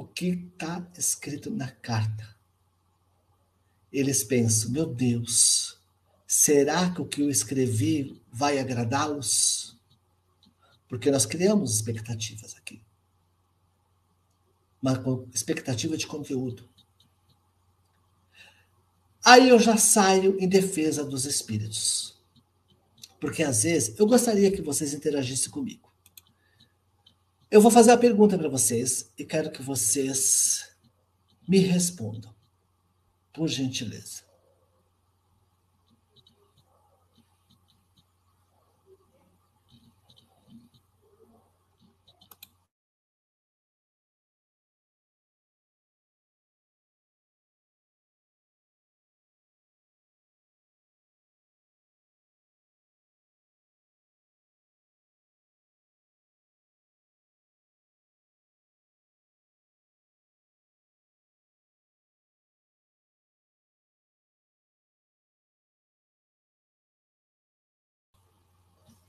o 0.00 0.06
que 0.06 0.28
está 0.28 0.82
escrito 0.96 1.50
na 1.50 1.70
carta. 1.70 2.34
Eles 3.92 4.24
pensam, 4.24 4.70
meu 4.70 4.86
Deus, 4.86 5.78
será 6.26 6.90
que 6.90 7.02
o 7.02 7.06
que 7.06 7.20
eu 7.20 7.28
escrevi 7.28 8.18
vai 8.32 8.58
agradá-los? 8.58 9.78
Porque 10.88 11.10
nós 11.10 11.26
criamos 11.26 11.74
expectativas 11.74 12.56
aqui. 12.56 12.82
Uma 14.80 14.98
expectativa 15.34 15.98
de 15.98 16.06
conteúdo. 16.06 16.66
Aí 19.22 19.50
eu 19.50 19.58
já 19.58 19.76
saio 19.76 20.38
em 20.40 20.48
defesa 20.48 21.04
dos 21.04 21.26
espíritos. 21.26 22.18
Porque 23.20 23.42
às 23.42 23.64
vezes 23.64 23.98
eu 23.98 24.06
gostaria 24.06 24.50
que 24.50 24.62
vocês 24.62 24.94
interagissem 24.94 25.50
comigo. 25.50 25.89
Eu 27.50 27.60
vou 27.60 27.70
fazer 27.70 27.90
a 27.90 27.96
pergunta 27.96 28.38
para 28.38 28.48
vocês 28.48 29.10
e 29.18 29.24
quero 29.24 29.50
que 29.50 29.60
vocês 29.60 30.70
me 31.48 31.58
respondam, 31.58 32.32
por 33.32 33.48
gentileza. 33.48 34.29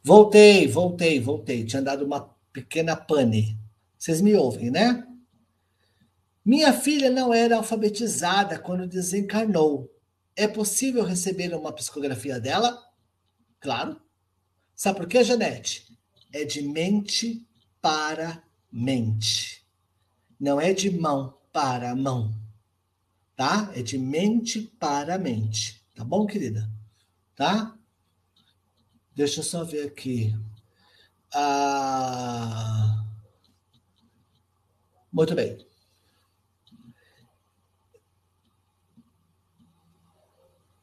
Voltei, 0.03 0.67
voltei, 0.67 1.19
voltei. 1.19 1.65
Tinha 1.65 1.81
dado 1.81 2.05
uma 2.05 2.21
pequena 2.51 2.95
pane. 2.95 3.57
Vocês 3.97 4.19
me 4.19 4.33
ouvem, 4.33 4.71
né? 4.71 5.07
Minha 6.43 6.73
filha 6.73 7.09
não 7.09 7.31
era 7.31 7.57
alfabetizada 7.57 8.57
quando 8.57 8.87
desencarnou. 8.87 9.93
É 10.35 10.47
possível 10.47 11.03
receber 11.03 11.53
uma 11.53 11.71
psicografia 11.71 12.39
dela? 12.39 12.81
Claro. 13.59 14.01
Sabe 14.73 14.99
por 14.99 15.07
quê, 15.07 15.23
Janete? 15.23 15.95
É 16.33 16.43
de 16.43 16.63
mente 16.63 17.45
para 17.79 18.43
mente. 18.71 19.63
Não 20.39 20.59
é 20.59 20.73
de 20.73 20.89
mão 20.89 21.37
para 21.53 21.95
mão. 21.95 22.33
Tá? 23.35 23.71
É 23.75 23.83
de 23.83 23.99
mente 23.99 24.61
para 24.79 25.19
mente. 25.19 25.85
Tá 25.93 26.03
bom, 26.03 26.25
querida? 26.25 26.67
Tá? 27.35 27.77
Deixa 29.15 29.41
eu 29.41 29.43
só 29.43 29.63
ver 29.63 29.87
aqui. 29.87 30.33
Ah, 31.33 33.05
muito 35.11 35.35
bem. 35.35 35.65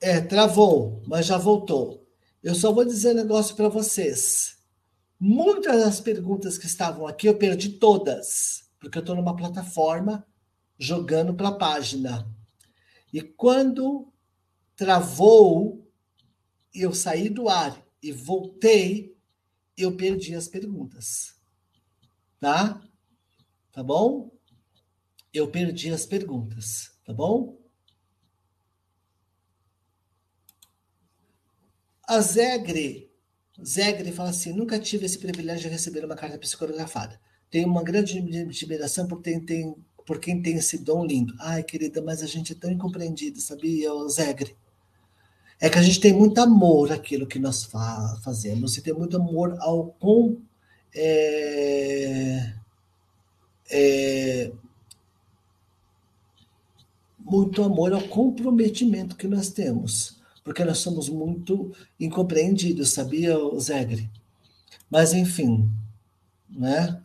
É, 0.00 0.20
travou, 0.20 1.02
mas 1.06 1.26
já 1.26 1.38
voltou. 1.38 2.06
Eu 2.42 2.54
só 2.54 2.72
vou 2.72 2.84
dizer 2.84 3.12
um 3.12 3.14
negócio 3.14 3.56
para 3.56 3.68
vocês. 3.68 4.58
Muitas 5.18 5.82
das 5.82 6.00
perguntas 6.00 6.56
que 6.56 6.66
estavam 6.66 7.06
aqui 7.06 7.26
eu 7.26 7.36
perdi 7.36 7.70
todas, 7.70 8.70
porque 8.78 8.98
eu 8.98 9.00
estou 9.00 9.16
numa 9.16 9.34
plataforma 9.34 10.24
jogando 10.78 11.34
para 11.34 11.48
a 11.48 11.58
página. 11.58 12.28
E 13.12 13.22
quando 13.22 14.12
travou, 14.76 15.90
eu 16.72 16.94
saí 16.94 17.28
do 17.28 17.48
ar 17.48 17.87
e 18.02 18.12
voltei, 18.12 19.16
eu 19.76 19.96
perdi 19.96 20.34
as 20.34 20.48
perguntas. 20.48 21.36
Tá? 22.40 22.80
Tá 23.72 23.82
bom? 23.82 24.30
Eu 25.32 25.50
perdi 25.50 25.90
as 25.90 26.06
perguntas, 26.06 26.92
tá 27.04 27.12
bom? 27.12 27.58
A 32.06 32.20
Zegre, 32.20 33.12
Zegre 33.62 34.12
fala 34.12 34.30
assim: 34.30 34.52
nunca 34.52 34.78
tive 34.78 35.06
esse 35.06 35.18
privilégio 35.18 35.64
de 35.64 35.68
receber 35.68 36.04
uma 36.04 36.16
carta 36.16 36.38
psicografada. 36.38 37.20
Tenho 37.50 37.68
uma 37.68 37.82
grande 37.82 38.18
admiração 38.18 39.06
por, 39.06 39.20
tem, 39.20 39.74
por 40.06 40.18
quem 40.18 40.40
tem 40.40 40.56
esse 40.56 40.78
dom 40.78 41.04
lindo. 41.04 41.34
Ai, 41.38 41.62
querida, 41.62 42.00
mas 42.00 42.22
a 42.22 42.26
gente 42.26 42.52
é 42.52 42.56
tão 42.56 42.70
incompreendido, 42.70 43.40
sabia, 43.40 43.90
Zegre? 44.08 44.56
É 45.60 45.68
que 45.68 45.78
a 45.78 45.82
gente 45.82 46.00
tem 46.00 46.12
muito 46.12 46.40
amor 46.40 46.92
àquilo 46.92 47.26
que 47.26 47.38
nós 47.38 47.64
fa 47.64 48.18
fazemos 48.22 48.76
e 48.76 48.82
tem 48.82 48.94
muito 48.94 49.16
amor 49.16 49.56
ao 49.60 49.86
com 49.98 50.40
é, 50.94 52.54
é, 53.70 54.52
muito 57.18 57.62
amor 57.62 57.92
ao 57.92 58.02
comprometimento 58.02 59.16
que 59.16 59.28
nós 59.28 59.50
temos, 59.50 60.18
porque 60.42 60.64
nós 60.64 60.78
somos 60.78 61.08
muito 61.08 61.72
incompreendidos, 62.00 62.90
sabia, 62.92 63.36
Zegre? 63.58 64.10
Mas 64.90 65.12
enfim, 65.12 65.70
né? 66.48 67.02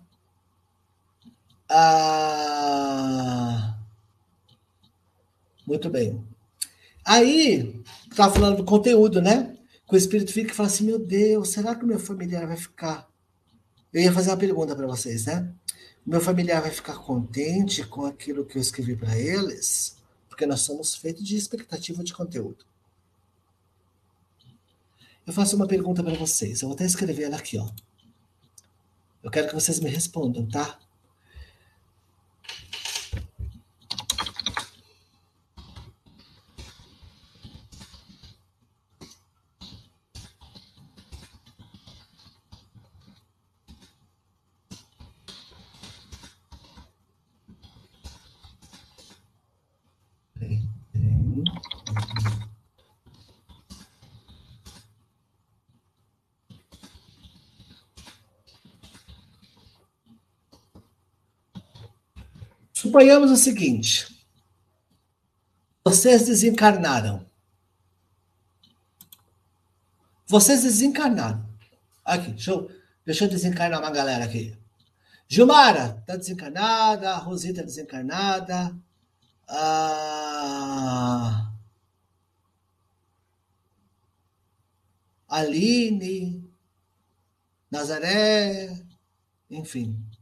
Ah, 1.70 2.94
muito 5.68 5.90
bem. 5.90 6.24
Aí, 7.06 7.84
estava 8.14 8.34
falando 8.34 8.58
do 8.58 8.64
conteúdo, 8.64 9.22
né? 9.22 9.58
Que 9.88 9.96
o 9.96 9.98
espírito 9.98 10.32
fica 10.32 10.52
e 10.52 10.56
fala 10.56 10.70
assim: 10.70 10.86
meu 10.86 11.00
Deus, 11.00 11.50
será 11.50 11.76
que 11.76 11.84
o 11.84 11.88
meu 11.88 12.00
familiar 12.00 12.48
vai 12.48 12.58
ficar. 12.58 13.10
Eu 13.92 14.02
ia 14.02 14.12
fazer 14.12 14.32
uma 14.32 14.38
pergunta 14.38 14.76
para 14.76 14.88
vocês, 14.88 15.26
né? 15.26 15.54
O 16.06 16.10
meu 16.10 16.22
familiar 16.22 16.62
vai 16.62 16.72
ficar 16.72 16.96
contente 16.96 17.86
com 17.86 18.06
aquilo 18.06 18.46
que 18.46 18.58
eu 18.58 18.62
escrevi 18.62 18.96
para 18.96 19.18
eles? 19.18 19.98
Porque 20.28 20.46
nós 20.46 20.62
somos 20.62 20.96
feitos 20.96 21.24
de 21.24 21.36
expectativa 21.36 22.04
de 22.04 22.14
conteúdo. 22.14 22.66
Eu 25.26 25.32
faço 25.32 25.56
uma 25.56 25.68
pergunta 25.68 26.04
para 26.04 26.16
vocês. 26.16 26.62
Eu 26.62 26.70
vou 26.70 26.76
até 26.76 26.86
escrever 26.86 27.24
ela 27.24 27.38
aqui, 27.38 27.58
ó. 27.58 27.70
Eu 29.24 29.32
quero 29.32 29.48
que 29.48 29.56
vocês 29.56 29.80
me 29.80 29.90
respondam, 29.90 30.46
tá? 30.46 30.78
Suponhamos 62.94 63.32
o 63.32 63.36
seguinte: 63.36 64.24
vocês 65.84 66.28
desencarnaram. 66.28 67.26
Vocês 70.28 70.62
desencarnaram. 70.62 71.44
Aqui, 72.06 72.34
deixa 72.34 72.52
eu, 72.52 72.70
Deixa 73.04 73.26
eu 73.26 73.30
desencarnar 73.30 73.80
uma 73.80 73.90
galera 73.90 74.24
aqui. 74.26 74.56
Gilmara, 75.28 76.04
tá 76.06 76.16
desencarnada. 76.16 77.16
Rosita 77.16 77.64
desencarnada. 77.64 78.78
Ah, 79.48 80.32
Aline, 85.28 86.48
Nazaré, 87.72 88.86
enfim. 89.50 90.13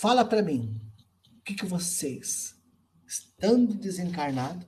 Fala 0.00 0.24
para 0.24 0.44
mim, 0.44 0.80
o 1.38 1.40
que, 1.40 1.56
que 1.56 1.66
vocês, 1.66 2.54
estando 3.04 3.74
desencarnado, 3.74 4.64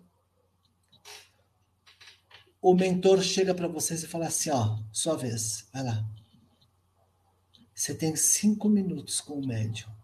o 2.60 2.74
mentor 2.74 3.22
chega 3.22 3.54
para 3.54 3.68
vocês 3.68 4.02
e 4.02 4.08
fala 4.08 4.26
assim, 4.26 4.50
ó, 4.50 4.82
sua 4.90 5.16
vez, 5.16 5.68
vai 5.72 5.84
lá. 5.84 6.04
Você 7.72 7.94
tem 7.94 8.16
cinco 8.16 8.68
minutos 8.68 9.20
com 9.20 9.34
o 9.34 9.46
médium, 9.46 9.94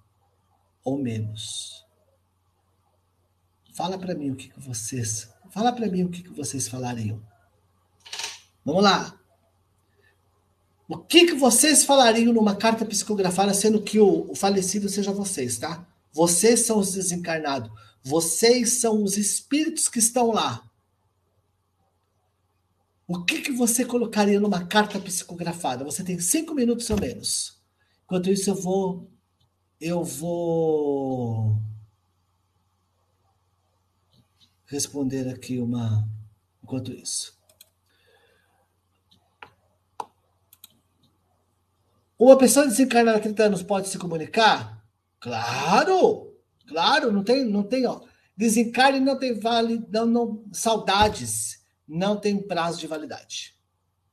ou 0.85 0.97
menos. 0.97 1.85
Fala 3.75 3.99
para 3.99 4.15
mim 4.15 4.31
o 4.31 4.37
que, 4.37 4.49
que 4.49 4.61
vocês, 4.61 5.29
fala 5.51 5.73
para 5.73 5.89
mim 5.89 6.05
o 6.05 6.09
que, 6.09 6.23
que 6.23 6.31
vocês 6.31 6.69
falariam. 6.69 7.21
Vamos 8.65 8.85
lá. 8.85 9.21
O 10.89 10.99
que, 10.99 11.27
que 11.27 11.35
vocês 11.35 11.85
falariam 11.85 12.33
numa 12.33 12.55
carta 12.55 12.85
psicografada, 12.85 13.53
sendo 13.53 13.83
que 13.83 13.99
o, 13.99 14.31
o 14.31 14.37
falecido 14.37 14.89
seja 14.89 15.13
vocês, 15.13 15.59
tá? 15.59 15.87
Vocês 16.13 16.61
são 16.61 16.79
os 16.79 16.93
desencarnados. 16.93 17.71
Vocês 18.03 18.75
são 18.75 19.03
os 19.03 19.17
espíritos 19.17 19.89
que 19.89 19.99
estão 19.99 20.31
lá. 20.31 20.63
O 23.07 23.25
que, 23.25 23.41
que 23.41 23.53
você 23.53 23.85
colocaria 23.85 24.41
numa 24.41 24.65
carta 24.65 24.99
psicografada? 24.99 25.85
Você 25.85 26.05
tem 26.05 26.19
cinco 26.19 26.55
minutos 26.55 26.89
ou 26.91 27.01
menos. 27.01 27.61
Enquanto 28.05 28.31
isso, 28.31 28.51
eu 28.51 28.55
vou. 28.55 29.11
Eu 29.81 30.05
vou. 30.05 31.61
Responder 34.67 35.29
aqui 35.29 35.59
uma. 35.59 36.09
Enquanto 36.63 36.93
isso. 36.93 37.36
Uma 42.19 42.39
pessoa 42.39 42.67
desencarnada 42.67 43.19
há 43.19 43.21
30 43.21 43.45
anos 43.45 43.63
pode 43.63 43.89
se 43.89 43.99
comunicar? 43.99 44.83
Claro! 45.21 46.35
Claro, 46.67 47.13
não 47.13 47.23
tem, 47.23 47.45
não 47.45 47.63
tem, 47.63 47.87
ó. 47.87 48.01
Desencarne 48.37 49.01
não 49.01 49.19
tem 49.19 49.39
vale, 49.39 49.85
não, 49.89 50.05
não, 50.05 50.45
saudades 50.53 51.65
não 51.87 52.19
tem 52.19 52.43
prazo 52.43 52.79
de 52.79 52.87
validade. 52.87 53.55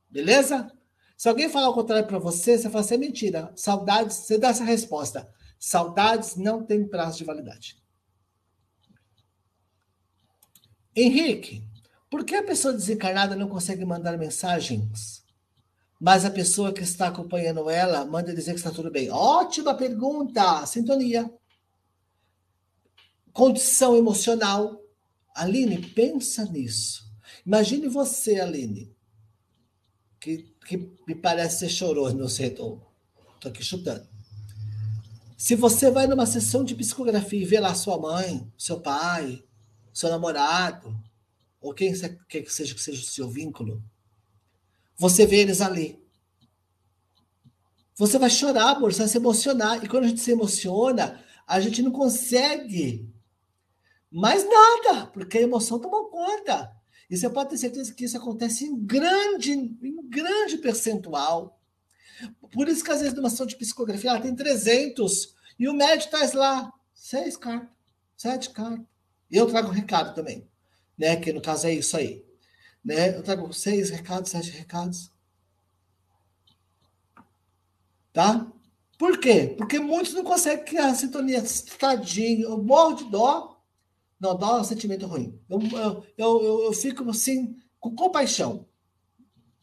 Beleza? 0.09 0.71
Se 1.17 1.27
alguém 1.27 1.49
falar 1.49 1.69
o 1.69 1.73
contrário 1.73 2.07
para 2.07 2.19
você, 2.19 2.57
você 2.57 2.69
fala 2.69 2.83
assim, 2.83 2.95
é 2.95 2.97
mentira. 2.97 3.51
Saudades, 3.55 4.17
você 4.17 4.37
dá 4.37 4.49
essa 4.49 4.63
resposta. 4.63 5.27
Saudades 5.57 6.35
não 6.35 6.63
tem 6.63 6.87
prazo 6.87 7.17
de 7.17 7.23
validade. 7.23 7.81
Henrique, 10.95 11.67
por 12.09 12.23
que 12.23 12.35
a 12.35 12.43
pessoa 12.43 12.73
desencarnada 12.73 13.35
não 13.35 13.49
consegue 13.49 13.83
mandar 13.83 14.17
mensagens? 14.17 15.22
Mas 16.03 16.25
a 16.25 16.29
pessoa 16.29 16.73
que 16.73 16.83
está 16.83 17.07
acompanhando 17.07 17.69
ela 17.69 18.03
manda 18.03 18.35
dizer 18.35 18.51
que 18.51 18.57
está 18.57 18.71
tudo 18.71 18.91
bem. 18.91 19.09
Ótima 19.09 19.73
pergunta! 19.73 20.65
Sintonia. 20.65 21.33
Condição 23.31 23.95
emocional. 23.95 24.81
Aline, 25.33 25.77
pensa 25.77 26.43
nisso. 26.43 27.09
Imagine 27.45 27.87
você, 27.87 28.41
Aline, 28.41 28.93
que, 30.19 30.53
que 30.67 30.75
me 31.07 31.15
parece 31.15 31.59
ser 31.59 31.69
chorou, 31.69 32.13
não 32.13 32.27
sei, 32.27 32.47
estou 32.47 32.85
aqui 33.45 33.63
chutando. 33.63 34.05
Se 35.37 35.55
você 35.55 35.89
vai 35.89 36.05
numa 36.05 36.25
sessão 36.25 36.65
de 36.65 36.75
psicografia 36.75 37.41
e 37.41 37.45
vê 37.45 37.61
lá 37.61 37.73
sua 37.73 37.97
mãe, 37.97 38.45
seu 38.57 38.81
pai, 38.81 39.41
seu 39.93 40.09
namorado, 40.09 40.93
ou 41.61 41.73
quem 41.73 41.93
quer 42.27 42.41
que 42.41 42.51
seja 42.51 42.75
que 42.75 42.81
seja 42.81 43.01
o 43.01 43.05
seu 43.05 43.29
vínculo, 43.29 43.81
você 44.97 45.25
vê 45.25 45.37
eles 45.37 45.61
ali. 45.61 46.01
Você 47.95 48.17
vai 48.17 48.29
chorar, 48.29 48.71
amor, 48.71 48.93
você 48.93 48.99
vai 48.99 49.07
se 49.07 49.17
emocionar. 49.17 49.83
E 49.83 49.87
quando 49.87 50.05
a 50.05 50.07
gente 50.07 50.21
se 50.21 50.31
emociona, 50.31 51.23
a 51.47 51.59
gente 51.59 51.81
não 51.81 51.91
consegue 51.91 53.07
mais 54.11 54.45
nada, 54.47 55.07
porque 55.07 55.37
a 55.37 55.41
emoção 55.41 55.79
tomou 55.79 56.05
conta. 56.05 56.71
E 57.09 57.17
você 57.17 57.29
pode 57.29 57.51
ter 57.51 57.57
certeza 57.57 57.93
que 57.93 58.05
isso 58.05 58.17
acontece 58.17 58.65
em 58.65 58.75
grande, 58.85 59.51
em 59.51 60.09
grande 60.09 60.57
percentual. 60.57 61.59
Por 62.51 62.67
isso 62.67 62.83
que 62.83 62.91
às 62.91 63.01
vezes 63.01 63.13
numa 63.13 63.29
sessão 63.29 63.45
de 63.45 63.55
psicografia 63.55 64.11
ela 64.11 64.21
tem 64.21 64.35
300 64.35 65.35
e 65.59 65.67
o 65.67 65.73
médico 65.73 66.11
traz 66.11 66.33
lá 66.33 66.71
seis 66.93 67.35
cartas, 67.35 67.69
sete 68.15 68.49
cartas. 68.49 68.85
E 69.29 69.37
eu 69.37 69.47
trago 69.47 69.69
recado 69.71 70.13
também, 70.13 70.47
né? 70.97 71.15
Que 71.15 71.33
no 71.33 71.41
caso 71.41 71.67
é 71.67 71.73
isso 71.73 71.97
aí. 71.97 72.23
Né? 72.84 73.15
Eu 73.15 73.23
trago 73.23 73.51
seis 73.53 73.89
recados, 73.89 74.31
sete 74.31 74.51
recados. 74.51 75.11
Tá? 78.11 78.47
Por 78.97 79.19
quê? 79.19 79.55
Porque 79.57 79.79
muitos 79.79 80.13
não 80.13 80.23
conseguem 80.23 80.65
criar 80.65 80.88
a 80.88 80.95
sintonia. 80.95 81.43
Tadinho, 81.79 82.49
eu 82.49 82.63
morro 82.63 82.95
de 82.95 83.09
dó 83.09 83.53
não, 84.23 84.38
dá 84.38 84.61
um 84.61 84.63
sentimento 84.63 85.05
ruim. 85.05 85.38
Eu, 85.49 85.59
eu, 85.77 86.05
eu, 86.17 86.63
eu 86.63 86.73
fico 86.73 87.09
assim, 87.09 87.57
com 87.77 87.93
compaixão. 87.93 88.65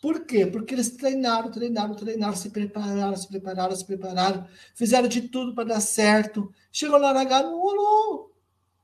Por 0.03 0.27
quê? 0.27 0.47
Porque 0.47 0.75
eles 0.75 0.91
treinaram, 0.91 1.51
treinaram, 1.51 1.95
treinaram, 1.95 2.37
se 2.37 2.51
prepararam, 2.51 3.17
se 3.17 3.27
prepararam, 3.27 3.75
se 3.75 3.87
prepararam, 3.87 4.47
fizeram 4.75 5.09
de 5.09 5.23
tudo 5.23 5.55
para 5.55 5.69
dar 5.69 5.81
certo. 5.81 6.53
Chegou 6.71 6.99
lá 6.99 7.15
na 7.15 7.23
H, 7.23 7.43
não 7.45 7.59
rolou. 7.59 8.30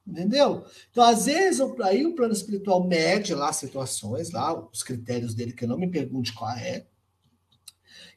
Entendeu? 0.07 0.65
Então, 0.91 1.03
às 1.03 1.27
vezes, 1.27 1.61
aí 1.83 2.07
o 2.07 2.15
plano 2.15 2.33
espiritual 2.33 2.87
mede 2.87 3.35
lá 3.35 3.49
as 3.49 3.57
situações, 3.57 4.31
lá, 4.31 4.55
os 4.71 4.85
critérios 4.85 5.35
dele, 5.35 5.53
que 5.53 5.65
eu 5.65 5.69
não 5.69 5.77
me 5.77 5.91
pergunte 5.91 6.33
qual 6.33 6.51
é. 6.53 6.87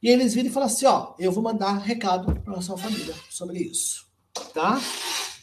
E 0.02 0.08
eles 0.08 0.34
viram 0.34 0.50
e 0.50 0.52
falam 0.52 0.68
assim: 0.68 0.86
ó, 0.86 1.16
eu 1.18 1.32
vou 1.32 1.44
mandar 1.44 1.74
recado 1.80 2.40
para 2.42 2.58
a 2.58 2.62
sua 2.62 2.78
família 2.78 3.16
sobre 3.30 3.60
isso. 3.60 4.08
Tá? 4.54 4.80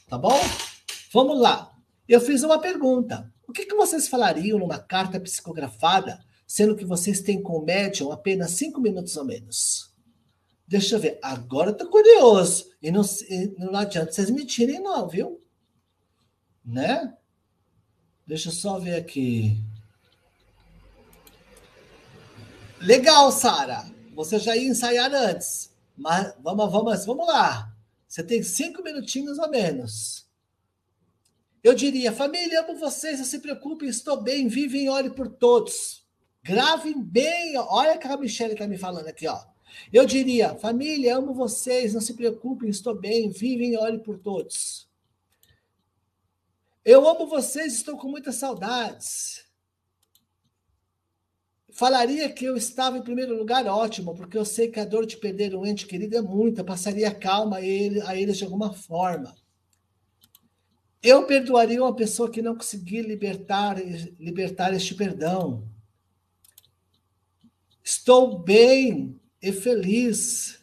Tá 0.08 0.16
bom? 0.16 0.38
Vamos 1.12 1.40
lá. 1.40 1.72
Eu 2.08 2.20
fiz 2.20 2.44
uma 2.44 2.60
pergunta. 2.60 3.32
O 3.48 3.52
que, 3.52 3.66
que 3.66 3.74
vocês 3.74 4.06
falariam 4.06 4.58
numa 4.58 4.78
carta 4.78 5.18
psicografada, 5.18 6.20
sendo 6.46 6.76
que 6.76 6.84
vocês 6.84 7.20
têm 7.20 7.42
com 7.42 7.54
o 7.54 7.64
médium 7.64 8.12
apenas 8.12 8.52
cinco 8.52 8.80
minutos 8.80 9.16
ou 9.16 9.24
menos? 9.24 9.92
Deixa 10.66 10.94
eu 10.94 11.00
ver. 11.00 11.18
Agora 11.22 11.70
eu 11.70 11.76
tô 11.76 11.88
curioso. 11.88 12.66
E 12.80 12.90
não, 12.90 13.02
e 13.28 13.54
não 13.58 13.74
adianta 13.76 14.12
vocês 14.12 14.30
mentirem, 14.30 14.80
não, 14.80 15.08
viu? 15.08 15.40
Né? 16.66 17.16
Deixa 18.26 18.48
eu 18.48 18.52
só 18.52 18.78
ver 18.78 18.96
aqui. 18.96 19.56
Legal, 22.80 23.30
Sara. 23.30 23.84
Você 24.14 24.38
já 24.38 24.56
ia 24.56 24.68
ensaiar 24.68 25.14
antes. 25.14 25.70
Mas 25.96 26.34
vamos, 26.42 26.72
vamos, 26.72 27.06
vamos 27.06 27.26
lá. 27.26 27.72
Você 28.08 28.22
tem 28.22 28.42
cinco 28.42 28.82
minutinhos 28.82 29.38
ou 29.38 29.48
menos. 29.50 30.26
Eu 31.62 31.74
diria, 31.74 32.12
família, 32.12 32.60
amo 32.60 32.78
vocês, 32.78 33.18
não 33.18 33.26
se 33.26 33.40
preocupem, 33.40 33.88
estou 33.88 34.20
bem, 34.22 34.46
vivem 34.46 34.86
e 34.86 35.10
por 35.10 35.28
todos. 35.28 36.04
Gravem 36.42 37.02
bem, 37.02 37.56
olha 37.58 37.98
que 37.98 38.06
a 38.06 38.16
Michelle 38.16 38.52
está 38.52 38.68
me 38.68 38.78
falando 38.78 39.08
aqui, 39.08 39.26
ó. 39.26 39.44
Eu 39.92 40.06
diria, 40.06 40.54
família, 40.54 41.16
amo 41.16 41.34
vocês, 41.34 41.92
não 41.92 42.00
se 42.00 42.14
preocupem, 42.14 42.70
estou 42.70 42.94
bem, 42.94 43.30
vivem 43.30 43.74
e 43.74 43.98
por 43.98 44.18
todos. 44.18 44.85
Eu 46.86 47.08
amo 47.08 47.26
vocês, 47.26 47.74
estou 47.74 47.96
com 47.98 48.08
muitas 48.08 48.36
saudades. 48.36 49.44
Falaria 51.72 52.32
que 52.32 52.44
eu 52.44 52.56
estava 52.56 52.96
em 52.96 53.02
primeiro 53.02 53.36
lugar, 53.36 53.66
ótimo, 53.66 54.14
porque 54.14 54.38
eu 54.38 54.44
sei 54.44 54.68
que 54.68 54.78
a 54.78 54.84
dor 54.84 55.04
de 55.04 55.16
perder 55.16 55.56
um 55.56 55.66
ente 55.66 55.84
querido 55.84 56.16
é 56.16 56.22
muita, 56.22 56.62
passaria 56.62 57.12
calma 57.12 57.56
a, 57.56 57.60
ele, 57.60 58.00
eles 58.16 58.38
de 58.38 58.44
alguma 58.44 58.72
forma. 58.72 59.34
Eu 61.02 61.26
perdoaria 61.26 61.82
uma 61.82 61.96
pessoa 61.96 62.30
que 62.30 62.40
não 62.40 62.54
conseguir 62.54 63.02
libertar, 63.02 63.78
libertar 64.16 64.72
este 64.72 64.94
perdão. 64.94 65.68
Estou 67.82 68.38
bem 68.38 69.20
e 69.42 69.50
feliz. 69.50 70.60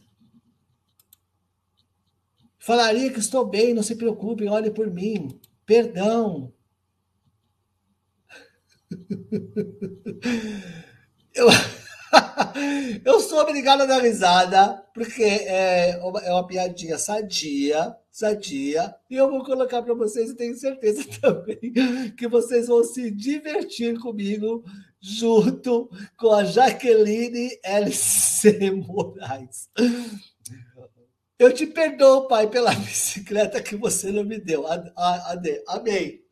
Falaria 2.58 3.12
que 3.12 3.20
estou 3.20 3.46
bem, 3.46 3.74
não 3.74 3.84
se 3.84 3.98
preocupe, 3.98 4.48
olhe 4.48 4.72
por 4.72 4.90
mim. 4.90 5.38
Perdão. 5.66 6.54
Eu, 11.34 11.48
eu 13.04 13.20
sou 13.20 13.40
obrigado 13.40 13.82
a 13.82 13.86
dar 13.86 14.02
risada, 14.02 14.86
porque 14.94 15.24
é, 15.24 15.92
é 15.92 16.32
uma 16.32 16.46
piadinha 16.46 16.98
sadia 16.98 17.98
sadia. 18.14 18.94
E 19.10 19.16
eu 19.16 19.30
vou 19.30 19.44
colocar 19.44 19.82
para 19.82 19.96
vocês 19.96 20.30
e 20.30 20.36
tenho 20.36 20.56
certeza 20.56 21.04
também 21.20 21.60
que 22.16 22.28
vocês 22.28 22.68
vão 22.68 22.84
se 22.84 23.10
divertir 23.10 24.00
comigo 24.00 24.64
junto 25.02 25.90
com 26.16 26.32
a 26.32 26.44
Jaqueline 26.44 27.58
LC 27.64 28.72
Moraes. 28.72 29.68
Eu 31.44 31.54
te 31.54 31.68
perdoo, 31.68 32.26
pai, 32.26 32.50
pela 32.50 32.72
bicicleta 32.80 33.62
que 33.62 33.76
você 33.76 34.10
não 34.14 34.24
me 34.24 34.40
deu. 34.40 34.64
Amém. 35.68 36.24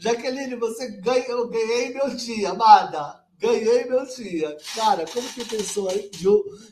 Jaqueline, 0.00 0.56
você 0.56 0.90
ganha, 1.00 1.24
eu 1.28 1.48
ganhei 1.48 1.94
meu 1.94 2.10
dia, 2.10 2.50
amada. 2.50 3.24
Ganhei 3.38 3.84
meu 3.84 4.04
dia. 4.04 4.56
Cara, 4.74 5.06
como 5.06 5.32
que 5.32 5.44
pessoa 5.44 5.92
de, 5.94 6.26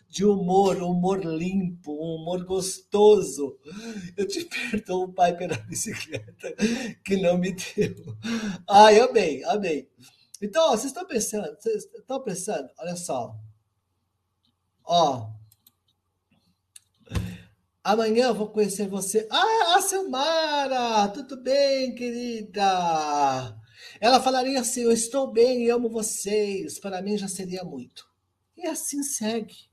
de 0.08 0.24
humor, 0.24 0.76
humor 0.82 1.24
limpo, 1.24 1.92
um 1.92 2.16
humor 2.16 2.44
gostoso. 2.44 3.56
Eu 4.16 4.26
te 4.26 4.42
perdoo, 4.72 5.12
pai, 5.12 5.36
pela 5.36 5.54
bicicleta 5.62 6.52
que 7.04 7.16
não 7.16 7.38
me 7.38 7.52
deu. 7.52 7.94
Ai, 8.68 8.98
amei, 8.98 9.44
amei. 9.44 9.88
Então, 10.42 10.64
ó, 10.64 10.70
vocês 10.70 10.86
estão 10.86 11.06
pensando, 11.06 11.56
vocês 11.60 11.84
estão 11.84 12.20
pensando, 12.20 12.68
olha 12.76 12.96
só. 12.96 13.36
Ó. 14.84 15.43
Amanhã 17.84 18.28
eu 18.28 18.34
vou 18.34 18.48
conhecer 18.48 18.88
você. 18.88 19.28
Ah, 19.30 19.76
a 19.76 19.82
Silmara! 19.82 21.06
Tudo 21.08 21.36
bem, 21.36 21.94
querida? 21.94 23.54
Ela 24.00 24.22
falaria 24.22 24.58
assim: 24.58 24.84
Eu 24.84 24.90
estou 24.90 25.30
bem 25.30 25.64
e 25.64 25.70
amo 25.70 25.90
vocês. 25.90 26.78
Para 26.78 27.02
mim 27.02 27.18
já 27.18 27.28
seria 27.28 27.62
muito. 27.62 28.08
E 28.56 28.66
assim 28.66 29.02
segue. 29.02 29.68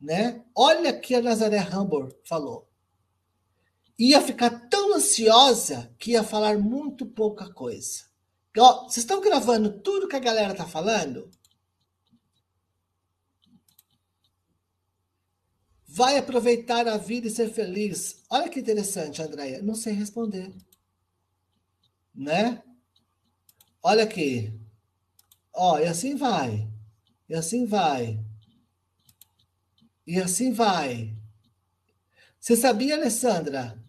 Né? 0.00 0.42
Olha 0.56 0.98
que 0.98 1.14
a 1.14 1.20
Nazaré 1.20 1.58
Hambor 1.58 2.10
falou. 2.24 2.66
Ia 3.98 4.22
ficar 4.22 4.68
tão 4.70 4.94
ansiosa 4.94 5.94
que 5.98 6.12
ia 6.12 6.24
falar 6.24 6.56
muito 6.58 7.04
pouca 7.04 7.52
coisa. 7.52 8.04
Ó, 8.56 8.84
vocês 8.84 9.04
estão 9.04 9.20
gravando 9.20 9.78
tudo 9.82 10.08
que 10.08 10.16
a 10.16 10.20
galera 10.20 10.54
tá 10.54 10.66
falando? 10.66 11.30
Vai 15.96 16.18
aproveitar 16.18 16.88
a 16.88 16.96
vida 16.96 17.28
e 17.28 17.30
ser 17.30 17.52
feliz. 17.52 18.24
Olha 18.28 18.48
que 18.48 18.58
interessante, 18.58 19.22
Andréia. 19.22 19.62
Não 19.62 19.76
sei 19.76 19.92
responder. 19.92 20.52
Né? 22.12 22.60
Olha 23.80 24.02
aqui. 24.02 24.52
Ó, 25.54 25.78
e 25.78 25.84
assim 25.84 26.16
vai. 26.16 26.68
E 27.28 27.34
assim 27.36 27.64
vai. 27.64 28.18
E 30.04 30.18
assim 30.18 30.52
vai. 30.52 31.16
Você 32.40 32.56
sabia, 32.56 32.96
Alessandra, 32.96 33.80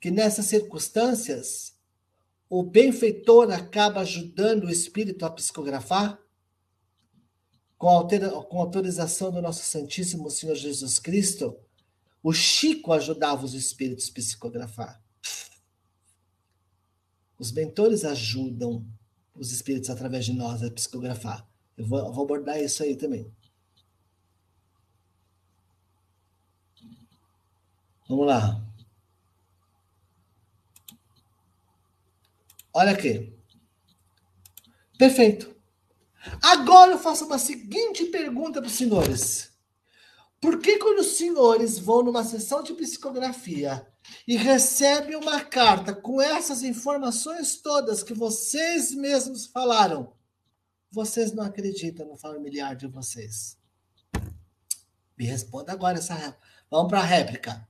que 0.00 0.12
nessas 0.12 0.46
circunstâncias 0.46 1.76
o 2.48 2.62
benfeitor 2.62 3.50
acaba 3.50 4.02
ajudando 4.02 4.66
o 4.66 4.70
espírito 4.70 5.26
a 5.26 5.30
psicografar? 5.30 6.20
Com, 7.78 8.08
com 8.48 8.60
autorização 8.60 9.30
do 9.30 9.40
nosso 9.40 9.62
Santíssimo 9.62 10.28
Senhor 10.30 10.56
Jesus 10.56 10.98
Cristo, 10.98 11.56
o 12.22 12.32
Chico 12.32 12.92
ajudava 12.92 13.44
os 13.44 13.54
espíritos 13.54 14.10
psicografar. 14.10 15.00
Os 17.38 17.52
mentores 17.52 18.04
ajudam 18.04 18.84
os 19.34 19.52
espíritos 19.52 19.88
através 19.88 20.24
de 20.24 20.32
nós 20.32 20.62
a 20.62 20.70
psicografar. 20.70 21.48
Eu 21.76 21.86
vou, 21.86 21.98
eu 22.00 22.12
vou 22.12 22.24
abordar 22.24 22.60
isso 22.60 22.82
aí 22.82 22.96
também. 22.96 23.32
Vamos 28.08 28.26
lá. 28.26 28.60
Olha 32.72 32.92
aqui. 32.92 33.32
Perfeito. 34.98 35.57
Agora 36.42 36.92
eu 36.92 36.98
faço 36.98 37.26
uma 37.26 37.38
seguinte 37.38 38.04
pergunta 38.06 38.60
para 38.60 38.68
os 38.68 38.76
senhores. 38.76 39.52
Por 40.40 40.60
que 40.60 40.78
quando 40.78 41.00
os 41.00 41.16
senhores 41.16 41.78
vão 41.78 42.02
numa 42.02 42.22
sessão 42.22 42.62
de 42.62 42.72
psicografia 42.74 43.86
e 44.26 44.36
recebe 44.36 45.16
uma 45.16 45.40
carta 45.44 45.92
com 45.92 46.22
essas 46.22 46.62
informações 46.62 47.56
todas 47.60 48.02
que 48.02 48.14
vocês 48.14 48.94
mesmos 48.94 49.46
falaram, 49.46 50.12
vocês 50.90 51.32
não 51.32 51.44
acreditam 51.44 52.06
no 52.06 52.16
familiar 52.16 52.76
de 52.76 52.86
vocês? 52.86 53.58
Me 55.18 55.24
responda 55.24 55.72
agora 55.72 55.98
essa. 55.98 56.36
Vamos 56.70 56.88
para 56.88 57.00
a 57.00 57.04
réplica. 57.04 57.68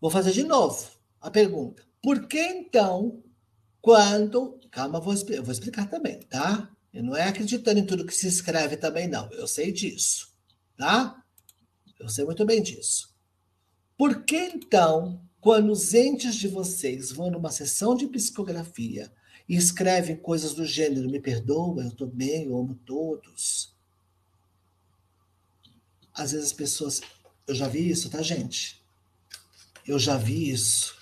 Vou 0.00 0.10
fazer 0.10 0.32
de 0.32 0.42
novo 0.42 0.90
a 1.20 1.30
pergunta. 1.30 1.86
Por 2.02 2.26
que 2.26 2.40
então, 2.40 3.22
quando. 3.80 4.58
Calma, 4.70 5.00
vou, 5.00 5.14
eu 5.28 5.44
vou 5.44 5.52
explicar 5.52 5.88
também, 5.88 6.20
tá? 6.20 6.68
Eu 6.92 7.04
não 7.04 7.16
é 7.16 7.28
acreditando 7.28 7.78
em 7.78 7.86
tudo 7.86 8.06
que 8.06 8.14
se 8.14 8.26
escreve 8.26 8.76
também, 8.76 9.06
não. 9.06 9.30
Eu 9.32 9.46
sei 9.46 9.72
disso, 9.72 10.32
tá? 10.76 11.24
Eu 11.98 12.08
sei 12.08 12.24
muito 12.24 12.44
bem 12.44 12.62
disso. 12.62 13.14
Por 13.96 14.24
que 14.24 14.36
então, 14.36 15.22
quando 15.40 15.70
os 15.70 15.94
entes 15.94 16.34
de 16.34 16.48
vocês 16.48 17.12
vão 17.12 17.30
numa 17.30 17.50
sessão 17.50 17.94
de 17.94 18.06
psicografia 18.06 19.12
e 19.48 19.56
escrevem 19.56 20.16
coisas 20.16 20.54
do 20.54 20.64
gênero, 20.64 21.10
me 21.10 21.20
perdoa, 21.20 21.82
eu 21.82 21.88
estou 21.88 22.06
bem, 22.06 22.46
eu 22.46 22.58
amo 22.58 22.74
todos. 22.86 23.74
Às 26.14 26.32
vezes 26.32 26.46
as 26.46 26.52
pessoas. 26.52 27.00
Eu 27.46 27.54
já 27.54 27.68
vi 27.68 27.88
isso, 27.88 28.10
tá, 28.10 28.22
gente? 28.22 28.82
Eu 29.86 29.98
já 29.98 30.16
vi 30.16 30.50
isso. 30.50 30.96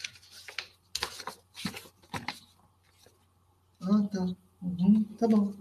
Ah, 3.80 4.02
tá. 4.12 4.36
Uhum, 4.62 5.04
tá 5.18 5.28
bom. 5.28 5.54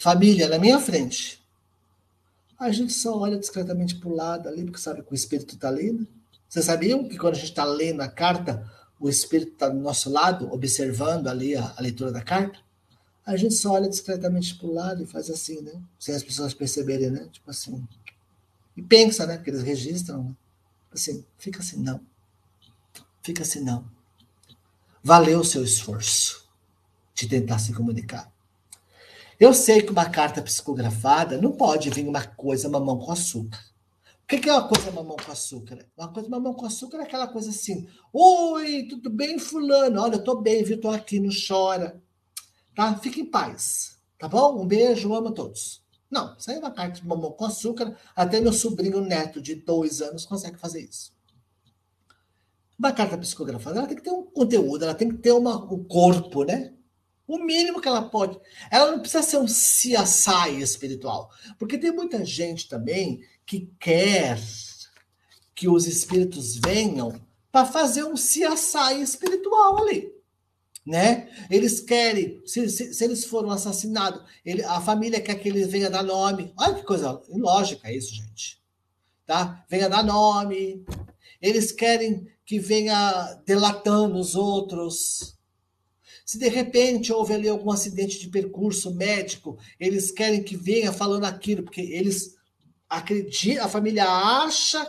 Família 0.00 0.48
na 0.48 0.58
minha 0.58 0.80
frente 0.80 1.40
a 2.60 2.70
gente 2.70 2.92
só 2.92 3.18
olha 3.18 3.38
discretamente 3.38 3.94
para 3.96 4.08
o 4.10 4.14
lado 4.14 4.46
ali, 4.46 4.62
porque 4.64 4.78
sabe 4.78 5.02
que 5.02 5.10
o 5.10 5.14
espírito 5.14 5.54
está 5.54 5.68
ali. 5.68 5.92
Né? 5.92 6.06
Vocês 6.46 6.66
sabiam 6.66 7.08
que 7.08 7.16
quando 7.16 7.32
a 7.32 7.38
gente 7.38 7.48
está 7.48 7.64
lendo 7.64 8.02
a 8.02 8.08
carta, 8.08 8.70
o 9.00 9.08
espírito 9.08 9.52
está 9.52 9.70
do 9.70 9.78
nosso 9.78 10.10
lado, 10.10 10.52
observando 10.52 11.28
ali 11.28 11.56
a, 11.56 11.74
a, 11.74 11.80
leitura 11.80 12.12
da 12.12 12.20
carta? 12.20 12.60
A 13.24 13.34
gente 13.34 13.54
só 13.54 13.72
olha 13.72 13.88
discretamente 13.88 14.56
para 14.56 14.66
o 14.66 14.74
lado 14.74 15.02
e 15.02 15.06
faz 15.06 15.30
assim, 15.30 15.62
né? 15.62 15.72
Sem 15.98 16.14
as 16.14 16.22
pessoas 16.22 16.52
perceberem, 16.52 17.10
né? 17.10 17.28
Tipo 17.32 17.50
assim. 17.50 17.82
E 18.76 18.82
pensa, 18.82 19.24
né? 19.24 19.38
Que 19.38 19.48
eles 19.48 19.62
registram. 19.62 20.24
Né? 20.24 20.36
Assim, 20.92 21.24
fica 21.38 21.60
assim, 21.60 21.78
não. 21.78 21.98
Fica 23.22 23.42
assim, 23.42 23.60
não. 23.60 23.86
Valeu 25.02 25.40
o 25.40 25.44
seu 25.44 25.64
esforço 25.64 26.46
de 27.14 27.26
tentar 27.26 27.58
se 27.58 27.72
comunicar. 27.72 28.30
Eu 29.40 29.54
sei 29.54 29.80
que 29.80 29.90
uma 29.90 30.04
carta 30.04 30.42
psicografada 30.42 31.40
não 31.40 31.52
pode 31.52 31.88
vir 31.88 32.06
uma 32.06 32.22
coisa 32.22 32.68
mamão 32.68 32.98
com 32.98 33.10
açúcar. 33.10 33.58
O 34.22 34.26
que 34.26 34.46
é 34.46 34.52
uma 34.52 34.68
coisa 34.68 34.92
mamão 34.92 35.16
com 35.16 35.32
açúcar? 35.32 35.88
Uma 35.96 36.12
coisa 36.12 36.28
mamão 36.28 36.52
com 36.52 36.66
açúcar 36.66 36.98
é 36.98 37.02
aquela 37.04 37.26
coisa 37.26 37.48
assim: 37.48 37.88
Oi, 38.12 38.86
tudo 38.86 39.08
bem, 39.08 39.38
Fulano? 39.38 40.02
Olha, 40.02 40.16
eu 40.16 40.22
tô 40.22 40.42
bem, 40.42 40.62
viu? 40.62 40.78
Tô 40.78 40.90
aqui, 40.90 41.18
não 41.18 41.30
chora. 41.30 41.98
Tá? 42.74 42.94
Fique 42.98 43.22
em 43.22 43.24
paz. 43.24 43.98
Tá 44.18 44.28
bom? 44.28 44.60
Um 44.60 44.66
beijo, 44.66 45.14
amo 45.14 45.28
a 45.28 45.32
todos. 45.32 45.82
Não, 46.10 46.36
isso 46.36 46.50
aí 46.50 46.58
é 46.58 46.60
uma 46.60 46.70
carta 46.70 47.00
de 47.00 47.08
mamão 47.08 47.32
com 47.32 47.46
açúcar. 47.46 47.96
Até 48.14 48.42
meu 48.42 48.52
sobrinho 48.52 49.00
neto 49.00 49.40
de 49.40 49.54
dois 49.54 50.02
anos 50.02 50.26
consegue 50.26 50.58
fazer 50.58 50.82
isso. 50.82 51.14
Uma 52.78 52.92
carta 52.92 53.16
psicografada 53.16 53.78
ela 53.78 53.88
tem 53.88 53.96
que 53.96 54.04
ter 54.04 54.10
um 54.10 54.22
conteúdo, 54.22 54.84
ela 54.84 54.94
tem 54.94 55.08
que 55.08 55.16
ter 55.16 55.32
uma, 55.32 55.56
um 55.72 55.82
corpo, 55.82 56.44
né? 56.44 56.74
O 57.30 57.38
mínimo 57.38 57.80
que 57.80 57.86
ela 57.86 58.02
pode. 58.02 58.40
Ela 58.72 58.90
não 58.90 58.98
precisa 58.98 59.22
ser 59.22 59.36
um 59.36 59.44
CSI 59.44 60.60
espiritual. 60.60 61.30
Porque 61.60 61.78
tem 61.78 61.92
muita 61.92 62.24
gente 62.24 62.68
também 62.68 63.22
que 63.46 63.72
quer 63.78 64.36
que 65.54 65.68
os 65.68 65.86
espíritos 65.86 66.56
venham 66.56 67.20
para 67.52 67.64
fazer 67.64 68.02
um 68.02 68.14
CSI 68.14 69.00
espiritual 69.00 69.78
ali. 69.78 70.12
Né? 70.84 71.30
Eles 71.48 71.78
querem, 71.78 72.42
se, 72.44 72.68
se, 72.68 72.92
se 72.92 73.04
eles 73.04 73.24
foram 73.24 73.50
assassinados, 73.50 74.22
ele, 74.44 74.64
a 74.64 74.80
família 74.80 75.20
quer 75.20 75.36
que 75.36 75.48
ele 75.48 75.64
venha 75.66 75.88
dar 75.88 76.02
nome. 76.02 76.52
Olha 76.56 76.74
que 76.74 76.82
coisa 76.82 77.22
ilógica 77.28 77.92
isso, 77.92 78.12
gente. 78.12 78.60
Tá? 79.24 79.64
Venha 79.68 79.88
dar 79.88 80.02
nome. 80.02 80.84
Eles 81.40 81.70
querem 81.70 82.26
que 82.44 82.58
venha 82.58 83.40
delatando 83.46 84.18
os 84.18 84.34
outros. 84.34 85.38
Se 86.30 86.38
de 86.38 86.48
repente 86.48 87.12
houve 87.12 87.34
ali 87.34 87.48
algum 87.48 87.72
acidente 87.72 88.20
de 88.20 88.28
percurso 88.28 88.94
médico, 88.94 89.58
eles 89.80 90.12
querem 90.12 90.44
que 90.44 90.56
venha 90.56 90.92
falando 90.92 91.24
aquilo, 91.24 91.64
porque 91.64 91.80
eles 91.80 92.36
acreditam, 92.88 93.64
a 93.64 93.68
família 93.68 94.08
acha 94.08 94.88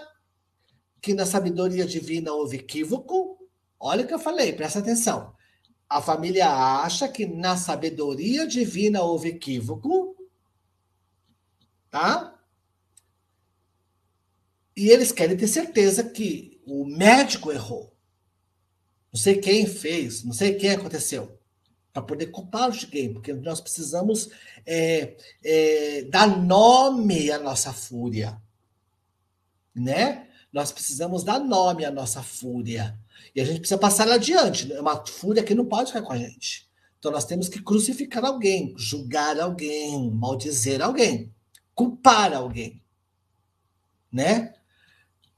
que 1.01 1.15
na 1.15 1.25
sabedoria 1.25 1.83
divina 1.83 2.31
houve 2.31 2.57
equívoco. 2.57 3.39
Olha 3.79 4.03
o 4.03 4.07
que 4.07 4.13
eu 4.13 4.19
falei, 4.19 4.53
presta 4.53 4.77
atenção. 4.77 5.33
A 5.89 5.99
família 5.99 6.47
acha 6.47 7.09
que 7.09 7.25
na 7.25 7.57
sabedoria 7.57 8.45
divina 8.45 9.01
houve 9.01 9.29
equívoco, 9.29 10.15
tá? 11.89 12.39
E 14.77 14.89
eles 14.89 15.11
querem 15.11 15.35
ter 15.35 15.47
certeza 15.47 16.03
que 16.03 16.61
o 16.67 16.85
médico 16.85 17.51
errou. 17.51 17.90
Não 19.11 19.19
sei 19.19 19.37
quem 19.37 19.65
fez, 19.65 20.23
não 20.23 20.33
sei 20.33 20.55
quem 20.55 20.71
aconteceu. 20.71 21.37
para 21.93 22.01
poder 22.01 22.27
culpar 22.27 22.69
o 22.69 22.73
Shigei, 22.73 23.09
porque 23.09 23.33
nós 23.33 23.59
precisamos 23.59 24.29
é, 24.65 25.17
é, 25.43 26.03
dar 26.03 26.25
nome 26.25 27.29
à 27.29 27.37
nossa 27.37 27.73
fúria, 27.73 28.41
né? 29.75 30.29
Nós 30.53 30.71
precisamos 30.71 31.23
dar 31.23 31.39
nome 31.39 31.83
à 31.83 31.91
nossa 31.91 32.23
fúria. 32.23 32.97
E 33.35 33.41
a 33.41 33.45
gente 33.45 33.59
precisa 33.59 33.77
passar 33.77 34.05
ela 34.05 34.15
adiante. 34.15 34.71
É 34.71 34.79
uma 34.79 35.05
fúria 35.05 35.43
que 35.43 35.55
não 35.55 35.65
pode 35.65 35.91
ficar 35.91 36.01
com 36.01 36.13
a 36.13 36.17
gente. 36.17 36.69
Então 36.99 37.11
nós 37.11 37.25
temos 37.25 37.49
que 37.49 37.61
crucificar 37.61 38.23
alguém, 38.23 38.73
julgar 38.77 39.39
alguém, 39.39 40.11
maldizer 40.11 40.81
alguém, 40.81 41.33
culpar 41.73 42.33
alguém. 42.33 42.81
Né? 44.11 44.53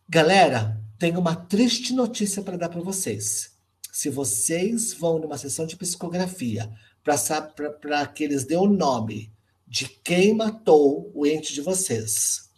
Galera, 0.09 0.81
tenho 0.99 1.19
uma 1.19 1.35
triste 1.35 1.93
notícia 1.93 2.41
para 2.41 2.57
dar 2.57 2.69
para 2.69 2.81
vocês. 2.81 3.52
Se 3.93 4.09
vocês 4.09 4.91
vão 4.91 5.19
numa 5.19 5.37
sessão 5.37 5.67
de 5.67 5.77
psicografia 5.77 6.67
para 7.03 8.07
que 8.07 8.23
eles 8.23 8.43
dêem 8.43 8.59
o 8.59 8.65
nome 8.65 9.31
de 9.67 9.87
quem 9.87 10.33
matou 10.33 11.11
o 11.13 11.27
ente 11.27 11.53
de 11.53 11.61
vocês, 11.61 12.49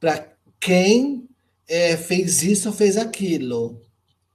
para 0.00 0.36
quem 0.58 1.28
é, 1.68 1.96
fez 1.96 2.42
isso 2.42 2.70
ou 2.70 2.74
fez 2.74 2.96
aquilo, 2.96 3.80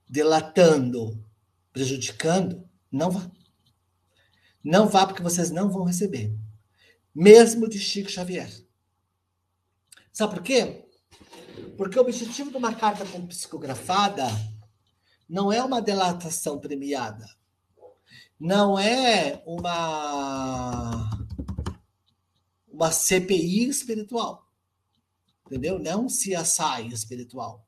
delatando, 0.10 1.22
prejudicando, 1.74 2.64
não 2.90 3.12
vá. 3.12 3.30
Não 4.64 4.88
vá 4.88 5.06
porque 5.06 5.22
vocês 5.22 5.52
não 5.52 5.70
vão 5.70 5.84
receber. 5.84 6.34
Mesmo 7.14 7.68
de 7.68 7.78
Chico 7.78 8.10
Xavier. 8.10 8.50
Sabe 10.14 10.36
por 10.36 10.44
quê? 10.44 10.86
Porque 11.76 12.00
o 12.00 12.02
objetivo 12.02 12.50
de 12.50 12.56
uma 12.56 12.74
carta 12.74 13.04
psicografada 13.28 14.26
não 15.30 15.54
é 15.54 15.64
uma 15.64 15.82
delatação 15.82 16.60
premiada. 16.60 17.30
Não 18.40 18.80
é 18.80 19.44
uma 19.46 21.10
uma 22.72 22.92
CPI 22.92 23.68
espiritual. 23.68 24.48
Entendeu? 25.46 25.78
Não 25.78 26.06
um 26.06 26.08
CSI 26.08 26.88
espiritual. 26.92 27.66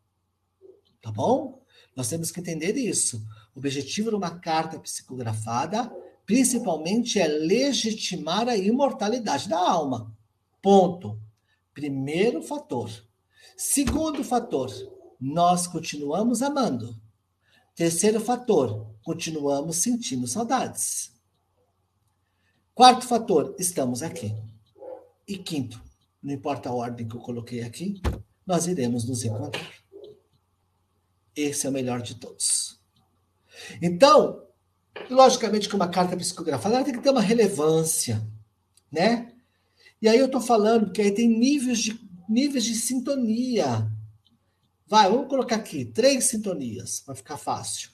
Tá 1.01 1.12
bom? 1.12 1.62
Nós 1.95 2.07
temos 2.07 2.32
que 2.32 2.39
entender 2.39 2.78
isso. 2.78 3.22
O 3.53 3.59
objetivo 3.59 4.09
de 4.09 4.16
uma 4.16 4.39
carta 4.39 4.80
psicografada, 4.80 5.91
principalmente, 6.26 7.20
é 7.20 7.28
legitimar 7.28 8.47
a 8.47 8.55
imortalidade 8.55 9.49
da 9.49 9.59
alma. 9.59 10.16
Ponto. 10.62 11.20
Primeiro 11.74 12.41
fator. 12.41 12.89
Segundo 13.57 14.24
fator, 14.24 14.72
nós 15.20 15.68
continuamos 15.68 16.41
amando. 16.41 16.95
Terceiro 17.76 18.19
fator, 18.19 18.95
continuamos 19.01 19.78
sentindo 19.78 20.28
saudades. 20.28 21.11
Quarto 22.74 23.07
fator, 23.07 23.55
estamos 23.57 24.03
aqui. 24.03 24.36
E 25.28 25.38
quinto, 25.38 25.82
não 26.22 26.34
importa 26.34 26.69
a 26.69 26.74
ordem 26.74 27.07
que 27.07 27.15
eu 27.15 27.22
coloquei 27.22 27.63
aqui, 27.63 28.01
nós 28.45 28.67
iremos 28.67 29.07
nos 29.07 29.24
encontrar. 29.24 29.72
Esse 31.36 31.65
é 31.65 31.69
o 31.69 31.74
melhor 31.74 32.01
de 32.01 32.15
todos. 32.15 32.80
Então, 33.82 34.45
logicamente 35.09 35.69
que 35.69 35.76
uma 35.76 35.88
carta 35.88 36.17
psicografada 36.17 36.84
tem 36.84 36.93
que 36.93 37.01
ter 37.01 37.09
uma 37.09 37.22
relevância, 37.22 38.22
né? 38.91 39.32
E 40.01 40.09
aí 40.09 40.17
eu 40.17 40.26
estou 40.26 40.41
falando 40.41 40.91
que 40.91 41.01
aí 41.01 41.11
tem 41.11 41.30
níveis 41.30 41.80
de, 41.80 41.99
níveis 42.28 42.63
de 42.63 42.76
sintonia. 42.76 43.91
Vai, 44.92 45.10
vamos 45.10 45.30
colocar 45.30 45.56
aqui 45.56 45.86
três 45.86 46.26
sintonias 46.26 47.00
para 47.00 47.16
ficar 47.16 47.38
fácil. 47.38 47.92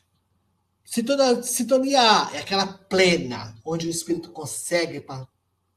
Sintonia, 0.83 1.43
sintonia 1.43 2.01
A 2.01 2.35
é 2.35 2.39
aquela 2.39 2.65
plena, 2.65 3.55
onde 3.63 3.85
o 3.85 3.89
espírito 3.91 4.31
consegue 4.31 5.05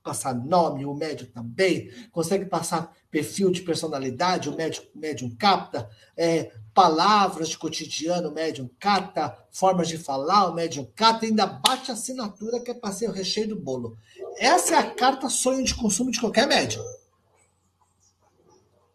passar 0.03 0.33
nome, 0.35 0.87
o 0.87 0.95
médium 0.95 1.29
também, 1.31 1.93
consegue 2.11 2.47
passar 2.47 2.97
perfil 3.11 3.51
de 3.51 3.61
personalidade, 3.61 4.49
o 4.49 4.57
médium, 4.57 4.83
médium 4.95 5.37
capta, 5.37 5.91
é, 6.16 6.53
palavras 6.73 7.51
de 7.51 7.59
cotidiano, 7.59 8.31
o 8.31 8.35
médium 8.35 8.71
cata, 8.81 9.37
formas 9.53 9.89
de 9.89 9.99
falar, 9.99 10.49
o 10.49 10.55
médium 10.55 10.91
cata, 10.97 11.27
e 11.27 11.29
ainda 11.29 11.45
bate 11.45 11.91
a 11.91 11.95
assinatura 11.95 12.61
que 12.61 12.71
é 12.71 12.75
para 12.75 12.95
ser 12.95 13.11
o 13.11 13.12
recheio 13.12 13.49
do 13.49 13.61
bolo. 13.61 13.99
Essa 14.39 14.77
é 14.77 14.79
a 14.79 14.91
carta 14.91 15.29
sonho 15.29 15.62
de 15.62 15.75
consumo 15.75 16.11
de 16.11 16.18
qualquer 16.18 16.47
médium. 16.47 16.83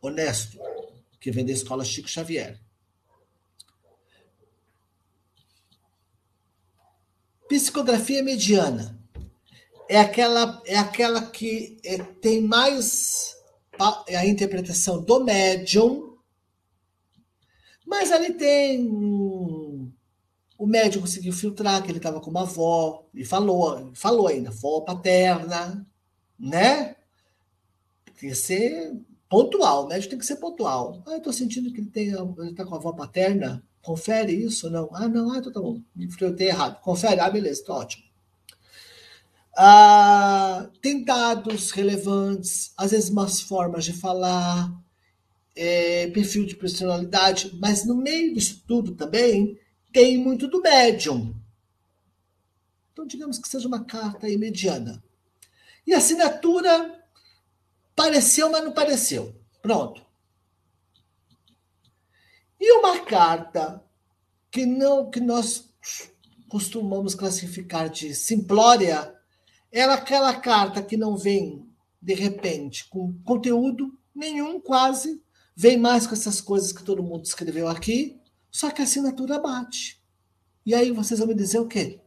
Honesto, 0.01 0.57
que 1.25 1.31
vem 1.31 1.43
da 1.43 1.51
escola 1.51 1.83
Chico 1.83 2.07
Xavier. 2.07 2.61
Psicografia 7.49 8.21
mediana 8.21 8.95
é 9.89 9.99
aquela, 9.99 10.61
é 10.67 10.77
aquela 10.77 11.25
que 11.25 11.79
é, 11.83 11.97
tem 11.97 12.41
mais 12.41 13.35
a, 13.79 14.03
a, 14.19 14.27
interpretação 14.27 15.01
do 15.01 15.23
médium, 15.23 16.15
mas 17.83 18.11
ali 18.11 18.31
tem. 18.35 18.87
O 20.59 20.67
médium 20.67 21.01
conseguiu 21.01 21.33
filtrar 21.33 21.81
que 21.81 21.89
ele 21.89 21.97
estava 21.97 22.21
com 22.21 22.29
uma 22.29 22.41
avó, 22.41 23.03
e 23.15 23.25
falou, 23.25 23.91
falou 23.95 24.27
ainda, 24.27 24.49
avó 24.49 24.81
paterna, 24.81 25.87
né? 26.37 26.95
Tem 28.05 28.29
que 28.29 28.35
ser 28.35 28.93
pontual, 29.29 29.85
o 29.85 29.87
médico 29.87 30.11
tem 30.11 30.19
que 30.19 30.25
ser 30.25 30.37
pontual. 30.37 31.01
Ah, 31.05 31.13
eu 31.13 31.21
tô 31.21 31.31
sentindo 31.33 31.71
que 31.71 31.79
ele 31.79 31.89
tem, 31.89 32.09
ele 32.09 32.53
tá 32.53 32.65
com 32.65 32.75
a 32.75 32.77
avó 32.77 32.93
paterna, 32.93 33.63
confere 33.81 34.33
isso, 34.33 34.69
não? 34.69 34.89
Ah, 34.93 35.07
não, 35.07 35.31
ah, 35.31 35.37
então 35.37 35.51
tá 35.51 35.59
bom, 35.61 35.81
me 35.95 36.11
filtrei 36.11 36.49
errado. 36.49 36.79
Confere, 36.81 37.19
ah, 37.19 37.29
beleza, 37.29 37.63
tá 37.65 37.73
ótimo. 37.73 38.03
Ah, 39.57 40.69
tem 40.81 41.03
dados 41.03 41.71
relevantes, 41.71 42.73
às 42.77 42.91
vezes 42.91 43.09
umas 43.09 43.39
formas 43.39 43.85
de 43.85 43.93
falar, 43.93 44.71
é, 45.55 46.07
perfil 46.07 46.45
de 46.45 46.55
personalidade, 46.55 47.57
mas 47.59 47.85
no 47.85 47.95
meio 47.95 48.33
disso 48.33 48.63
tudo 48.67 48.93
também 48.95 49.57
tem 49.93 50.17
muito 50.17 50.47
do 50.47 50.61
médium. 50.61 51.33
Então, 52.91 53.07
digamos 53.07 53.37
que 53.39 53.47
seja 53.47 53.67
uma 53.67 53.85
carta 53.85 54.27
aí 54.27 54.37
mediana. 54.37 55.01
E 55.87 55.93
assinatura 55.93 56.94
pareceu, 57.95 58.49
mas 58.51 58.63
não 58.63 58.71
pareceu. 58.71 59.35
Pronto. 59.61 60.05
E 62.59 62.71
uma 62.73 62.99
carta 62.99 63.83
que 64.51 64.65
não 64.65 65.09
que 65.09 65.19
nós 65.19 65.69
costumamos 66.47 67.15
classificar 67.15 67.89
de 67.89 68.13
simplória 68.13 69.13
ela 69.71 69.95
aquela 69.95 70.33
carta 70.39 70.81
que 70.81 70.95
não 70.95 71.17
vem 71.17 71.67
de 72.01 72.13
repente 72.13 72.87
com 72.87 73.13
conteúdo 73.25 73.99
nenhum, 74.15 74.59
quase, 74.61 75.21
vem 75.53 75.77
mais 75.77 76.07
com 76.07 76.13
essas 76.13 76.39
coisas 76.39 76.71
que 76.71 76.83
todo 76.83 77.03
mundo 77.03 77.25
escreveu 77.25 77.67
aqui, 77.67 78.17
só 78.49 78.71
que 78.71 78.81
a 78.81 78.85
assinatura 78.85 79.37
bate. 79.37 80.01
E 80.65 80.73
aí 80.73 80.91
vocês 80.91 81.19
vão 81.19 81.27
me 81.27 81.35
dizer 81.35 81.59
o 81.59 81.67
quê? 81.67 81.99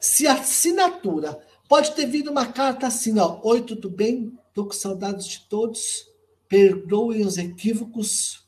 Se 0.00 0.26
a 0.26 0.34
assinatura 0.34 1.45
pode 1.68 1.92
ter 1.92 2.06
vindo 2.06 2.30
uma 2.30 2.46
carta 2.46 2.86
assim, 2.86 3.18
ó, 3.18 3.40
oi, 3.42 3.62
tudo 3.62 3.90
bem? 3.90 4.38
Tô 4.54 4.64
com 4.64 4.72
saudades 4.72 5.26
de 5.26 5.40
todos. 5.48 6.06
Perdoem 6.48 7.26
os 7.26 7.38
equívocos. 7.38 8.46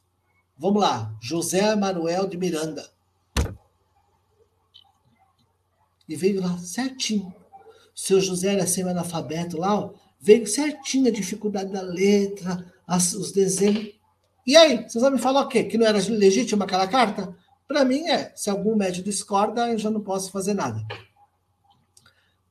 Vamos 0.56 0.82
lá, 0.82 1.16
José 1.20 1.74
Manuel 1.76 2.26
de 2.26 2.36
Miranda. 2.36 2.88
E 6.08 6.16
veio 6.16 6.40
lá 6.40 6.56
certinho. 6.58 7.26
O 7.94 8.00
seu 8.00 8.20
José 8.20 8.54
era 8.54 8.66
semi-analfabeto 8.66 9.58
lá, 9.58 9.78
ó, 9.78 9.90
veio 10.20 10.46
certinho 10.46 11.08
a 11.08 11.12
dificuldade 11.12 11.72
da 11.72 11.82
letra, 11.82 12.72
as, 12.86 13.12
os 13.12 13.32
desenhos. 13.32 13.92
E 14.46 14.56
aí, 14.56 14.88
vocês 14.88 15.02
vão 15.02 15.10
me 15.10 15.18
falar 15.18 15.42
o 15.42 15.48
quê? 15.48 15.64
Que 15.64 15.76
não 15.76 15.86
era 15.86 15.98
legítima 16.08 16.64
aquela 16.64 16.86
carta? 16.86 17.36
Para 17.66 17.84
mim 17.84 18.08
é. 18.08 18.32
Se 18.34 18.48
algum 18.48 18.74
médico 18.74 19.04
discorda, 19.04 19.68
eu 19.68 19.78
já 19.78 19.90
não 19.90 20.00
posso 20.00 20.30
fazer 20.30 20.54
nada. 20.54 20.82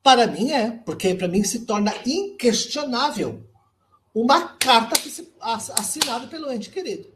Para 0.04 0.28
mim 0.28 0.52
é, 0.52 0.72
porque 0.72 1.14
para 1.16 1.28
mim 1.28 1.44
se 1.44 1.66
torna 1.66 1.94
inquestionável 2.06 3.44
uma 4.14 4.48
carta 4.58 4.96
assinada 5.76 6.28
pelo 6.28 6.52
ente 6.52 6.70
querido. 6.70 7.14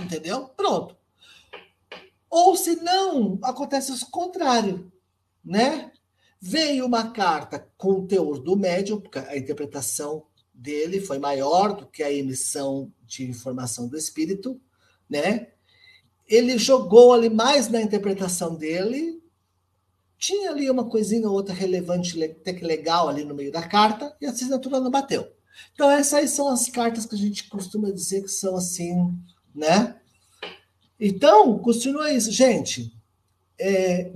Entendeu? 0.00 0.48
Pronto. 0.56 0.96
Ou 2.30 2.56
se 2.56 2.76
não, 2.76 3.38
acontece 3.42 3.92
o 3.92 4.10
contrário 4.10 4.92
né? 5.44 5.90
Veio 6.40 6.86
uma 6.86 7.10
carta 7.10 7.68
com 7.76 7.92
o 7.92 8.06
teor 8.06 8.38
do 8.38 8.56
médium, 8.56 9.00
porque 9.00 9.18
a 9.18 9.36
interpretação 9.36 10.24
dele 10.52 11.00
foi 11.00 11.18
maior 11.18 11.74
do 11.74 11.86
que 11.86 12.02
a 12.02 12.12
emissão 12.12 12.92
de 13.02 13.24
informação 13.28 13.88
do 13.88 13.96
espírito, 13.96 14.60
né? 15.08 15.48
Ele 16.26 16.58
jogou 16.58 17.12
ali 17.12 17.28
mais 17.28 17.68
na 17.68 17.80
interpretação 17.80 18.54
dele, 18.54 19.21
tinha 20.22 20.52
ali 20.52 20.70
uma 20.70 20.84
coisinha 20.88 21.28
ou 21.28 21.34
outra 21.34 21.52
relevante, 21.52 22.22
até 22.22 22.52
que 22.52 22.64
legal 22.64 23.08
ali 23.08 23.24
no 23.24 23.34
meio 23.34 23.50
da 23.50 23.66
carta, 23.66 24.16
e 24.20 24.26
a 24.26 24.30
assinatura 24.30 24.78
não 24.78 24.88
bateu. 24.88 25.28
Então, 25.74 25.90
essas 25.90 26.30
são 26.30 26.46
as 26.48 26.68
cartas 26.68 27.04
que 27.06 27.16
a 27.16 27.18
gente 27.18 27.48
costuma 27.48 27.90
dizer 27.90 28.22
que 28.22 28.28
são 28.28 28.54
assim, 28.54 28.94
né? 29.52 29.96
Então, 30.98 31.58
continua 31.58 32.12
isso, 32.12 32.30
gente. 32.30 32.96
é, 33.58 34.12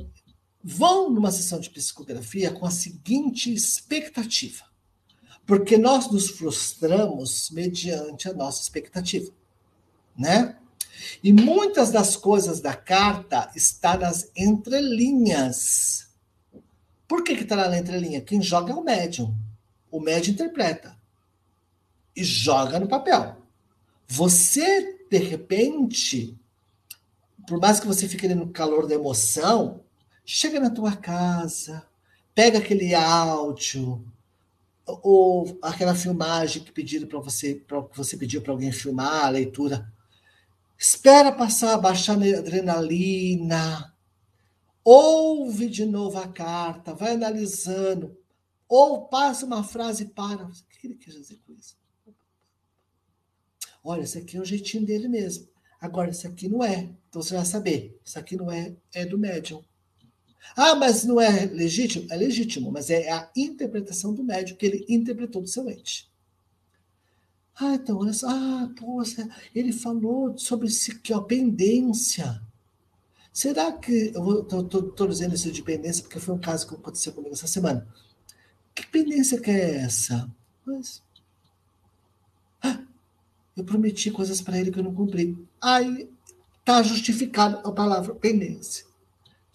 vão 0.63 1.11
numa 1.11 1.31
sessão 1.31 1.61
de 1.61 1.71
psicografia 1.71 2.53
com 2.53 2.67
a 2.67 2.71
seguinte 2.71 3.53
expectativa. 3.53 4.65
Porque 5.45 5.77
nós 5.79 6.11
nos 6.11 6.31
frustramos 6.31 7.51
mediante 7.51 8.29
a 8.29 8.33
nossa 8.33 8.63
expectativa, 8.63 9.33
né? 10.17 10.57
E 11.23 11.33
muitas 11.33 11.91
das 11.91 12.17
coisas 12.17 12.61
da 12.61 12.75
carta 12.75 13.51
estão 13.55 13.99
nas 13.99 14.31
entrelinhas. 14.37 16.09
Por 17.09 17.23
que 17.23 17.33
está 17.33 17.69
na 17.69 17.79
entrelinha? 17.79 18.21
Quem 18.21 18.43
joga 18.43 18.73
é 18.73 18.77
o 18.77 18.83
médium. 18.83 19.35
O 19.91 20.01
médium 20.01 20.35
interpreta 20.35 20.97
e 22.15 22.25
joga 22.25 22.81
no 22.81 22.89
papel. 22.89 23.37
Você, 24.09 24.99
de 25.11 25.19
repente, 25.19 26.37
por 27.47 27.61
mais 27.61 27.79
que 27.79 27.87
você 27.87 28.09
fique 28.09 28.27
no 28.29 28.49
calor 28.49 28.87
da 28.87 28.95
emoção, 28.95 29.81
chega 30.25 30.59
na 30.59 30.71
tua 30.71 30.97
casa, 30.97 31.87
pega 32.35 32.59
aquele 32.59 32.95
áudio, 32.95 34.05
ou 34.87 35.59
aquela 35.61 35.95
filmagem 35.95 36.63
que 36.63 36.73
pediram 36.73 37.09
para 37.09 37.19
você, 37.19 37.55
para 37.55 37.81
você 37.95 38.17
pediu 38.17 38.41
para 38.41 38.53
alguém 38.53 38.71
filmar 38.71 39.27
a 39.27 39.29
leitura. 39.29 39.93
Espera 40.79 41.33
passar, 41.33 41.77
baixar 41.79 42.17
a 42.21 42.39
adrenalina. 42.39 43.95
Ouve 44.85 45.69
de 45.69 45.85
novo 45.85 46.19
a 46.19 46.29
carta, 46.29 46.95
vai 46.95 47.15
analisando. 47.15 48.17
Ou 48.69 49.09
passa 49.09 49.47
uma 49.47 49.65
frase 49.65 50.05
e 50.05 50.09
para. 50.09 50.45
O 50.45 50.51
que 50.81 50.87
ele 50.87 50.95
quer 50.97 51.13
dizer 51.13 51.41
com 51.47 51.53
isso? 51.53 51.77
Olha, 53.83 54.03
esse 54.03 54.19
aqui 54.19 54.37
é 54.37 54.41
o 54.41 54.45
jeitinho 54.45 54.85
dele 54.85 55.09
mesmo. 55.09 55.49
Agora, 55.81 56.11
esse 56.11 56.27
aqui 56.27 56.49
não 56.49 56.63
é. 56.63 56.91
Então 57.09 57.23
você 57.23 57.35
vai 57.35 57.45
saber. 57.45 57.99
Isso 58.05 58.19
aqui 58.19 58.37
não 58.37 58.51
é, 58.51 58.77
é 58.93 59.07
do 59.07 59.19
médium. 59.19 59.63
Ah, 60.57 60.75
mas 60.75 61.05
não 61.05 61.21
é 61.21 61.47
legítimo? 61.47 62.07
É 62.11 62.17
legítimo, 62.17 62.71
mas 62.71 62.91
é 62.91 63.11
a 63.11 63.31
interpretação 63.37 64.13
do 64.13 64.23
médium 64.23 64.57
que 64.57 64.67
ele 64.67 64.87
interpretou 64.89 65.43
do 65.43 65.49
seu 65.49 65.69
ente. 65.71 66.11
Ah, 67.59 67.75
então. 67.75 68.01
Ah, 68.25 68.69
poxa, 68.79 69.29
ele 69.55 69.73
falou 69.73 70.37
sobre 70.37 70.69
esse 70.69 70.93
aqui, 70.93 71.13
ó, 71.13 71.21
pendência. 71.21 72.41
Será 73.33 73.73
que. 73.73 74.13
Eu 74.15 74.43
estou 74.43 75.09
dizendo 75.09 75.35
isso 75.35 75.51
de 75.51 75.63
pendência 75.63 76.03
porque 76.03 76.21
foi 76.21 76.35
um 76.35 76.39
caso 76.39 76.67
que 76.67 76.75
aconteceu 76.75 77.13
comigo 77.13 77.35
essa 77.35 77.47
semana. 77.47 77.87
Que 78.75 78.87
pendência 78.87 79.41
que 79.41 79.51
é 79.51 79.77
essa? 79.77 80.31
Mas. 80.65 81.03
Ah, 82.63 82.83
eu 83.57 83.65
prometi 83.65 84.11
coisas 84.11 84.41
para 84.41 84.59
ele 84.59 84.71
que 84.71 84.79
eu 84.79 84.85
não 84.85 84.95
cumpri. 84.95 85.39
Aí 85.61 86.09
está 86.61 86.83
justificado 86.83 87.67
a 87.67 87.73
palavra 87.73 88.15
pendência. 88.15 88.85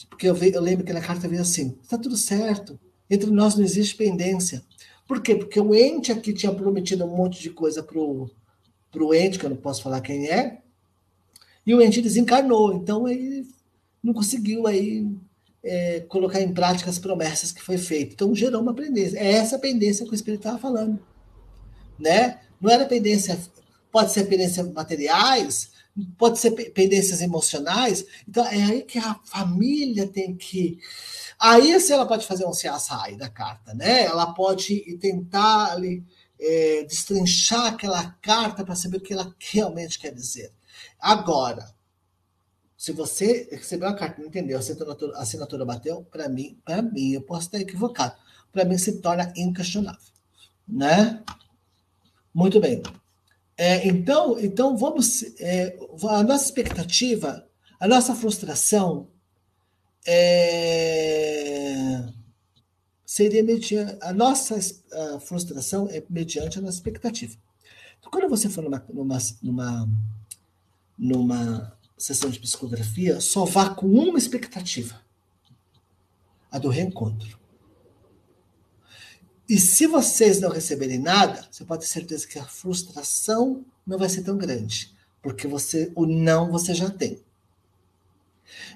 Porque 0.10 0.28
eu, 0.28 0.36
eu 0.36 0.62
lembro 0.62 0.86
que 0.86 0.94
na 0.94 1.02
carta 1.02 1.28
veio 1.28 1.42
assim: 1.42 1.78
está 1.84 1.98
tudo 1.98 2.18
certo, 2.18 2.80
entre 3.10 3.30
nós 3.30 3.56
não 3.56 3.64
existe 3.64 3.96
pendência. 3.96 4.64
Por 5.12 5.22
quê? 5.22 5.36
Porque 5.36 5.60
o 5.60 5.76
ente 5.76 6.10
aqui 6.10 6.32
tinha 6.32 6.54
prometido 6.54 7.04
um 7.04 7.14
monte 7.14 7.42
de 7.42 7.50
coisa 7.50 7.84
pro, 7.84 8.32
pro 8.90 9.14
ente, 9.14 9.38
que 9.38 9.46
eu 9.46 9.50
não 9.50 9.58
posso 9.58 9.84
falar 9.84 10.00
quem 10.00 10.30
é, 10.30 10.62
e 11.68 11.76
o 11.76 11.82
ente 11.82 12.02
desencarnou. 12.02 12.72
Então 12.72 13.10
ele 13.10 13.46
não 14.02 14.14
conseguiu 14.14 14.66
aí 14.66 15.06
é, 15.62 16.00
colocar 16.08 16.40
em 16.40 16.54
prática 16.54 16.90
as 16.90 16.98
promessas 16.98 17.52
que 17.52 17.62
foi 17.62 17.78
feito. 17.78 18.14
Então 18.14 18.34
gerou 18.34 18.62
uma 18.62 18.74
pendência. 18.74 19.18
É 19.18 19.34
essa 19.34 19.60
pendência 19.60 20.06
que 20.06 20.14
o 20.14 20.16
Espírito 20.16 20.48
estava 20.48 20.58
falando. 20.58 20.98
Né? 22.00 22.40
Não 22.62 22.72
era 22.72 22.86
pendência, 22.86 23.38
pode 23.92 24.14
ser 24.14 24.30
pendência 24.30 24.64
materiais, 24.64 25.71
pode 26.18 26.40
ser 26.40 26.52
pendências 26.72 27.22
emocionais. 27.22 28.06
Então 28.28 28.46
é 28.46 28.64
aí 28.64 28.82
que 28.84 29.00
a 29.00 29.16
família 29.26 30.08
tem 30.08 30.36
que 30.36 30.80
Aí 31.42 31.80
se 31.80 31.92
ela 31.92 32.06
pode 32.06 32.28
fazer 32.28 32.46
um 32.46 32.52
CSI 32.52 33.18
da 33.18 33.28
carta, 33.28 33.74
né? 33.74 34.04
Ela 34.04 34.32
pode 34.32 34.80
tentar 35.00 35.72
ali, 35.72 36.06
é, 36.40 36.84
destrinchar 36.84 37.66
aquela 37.66 38.12
carta 38.22 38.64
para 38.64 38.76
saber 38.76 38.98
o 38.98 39.02
que 39.02 39.12
ela 39.12 39.36
realmente 39.40 39.98
quer 39.98 40.14
dizer. 40.14 40.54
Agora, 41.00 41.74
se 42.78 42.92
você 42.92 43.50
recebeu 43.52 43.90
a 43.90 43.96
carta 43.96 44.22
não 44.22 44.28
entendeu, 44.28 44.56
a 44.56 44.60
assinatura, 44.60 45.18
a 45.18 45.22
assinatura 45.24 45.66
bateu, 45.66 46.04
para 46.12 46.30
mim, 46.30 46.60
para 46.64 46.84
mim, 46.84 47.14
eu 47.14 47.24
posso 47.24 47.48
estar 47.48 47.60
equivocado. 47.60 48.16
Para 48.52 48.64
mim 48.64 48.78
se 48.78 49.02
torna 49.02 49.34
inquestionável, 49.36 50.12
né? 50.68 51.24
Muito 52.32 52.60
bem. 52.60 52.84
É, 53.58 53.88
então, 53.88 54.40
então 54.40 54.78
vamos. 54.78 55.24
É, 55.40 55.78
a 56.10 56.24
nossa 56.24 56.46
expectativa, 56.46 57.48
a 57.80 57.88
nossa 57.88 58.16
frustração 58.16 59.08
é, 60.06 62.04
seria 63.06 63.44
mediante 63.44 63.98
a 64.02 64.14
nossa 64.14 64.58
a 65.16 65.20
frustração 65.20 65.88
é 65.90 66.04
mediante 66.10 66.58
a 66.58 66.62
nossa 66.62 66.78
expectativa. 66.78 67.38
Então, 68.00 68.10
quando 68.10 68.30
você 68.30 68.50
for 68.50 68.64
numa, 68.64 68.84
numa, 68.90 69.18
numa, 69.44 69.90
numa 70.98 71.78
sessão 71.98 72.30
de 72.30 72.40
psicografia, 72.40 73.22
só 73.22 73.46
vá 73.46 73.70
com 73.70 73.86
uma 73.86 74.18
expectativa: 74.18 75.00
a 76.52 76.58
do 76.58 76.70
reencontro. 76.70 77.41
E 79.52 79.60
se 79.60 79.86
vocês 79.86 80.40
não 80.40 80.50
receberem 80.50 80.98
nada, 80.98 81.46
você 81.52 81.66
pode 81.66 81.82
ter 81.82 81.90
certeza 81.90 82.26
que 82.26 82.40
a 82.40 82.46
frustração 82.46 83.66
não 83.86 83.98
vai 83.98 84.08
ser 84.08 84.24
tão 84.24 84.38
grande, 84.38 84.94
porque 85.22 85.46
você 85.46 85.92
o 85.94 86.06
não 86.06 86.50
você 86.50 86.74
já 86.74 86.90
tem. 86.90 87.20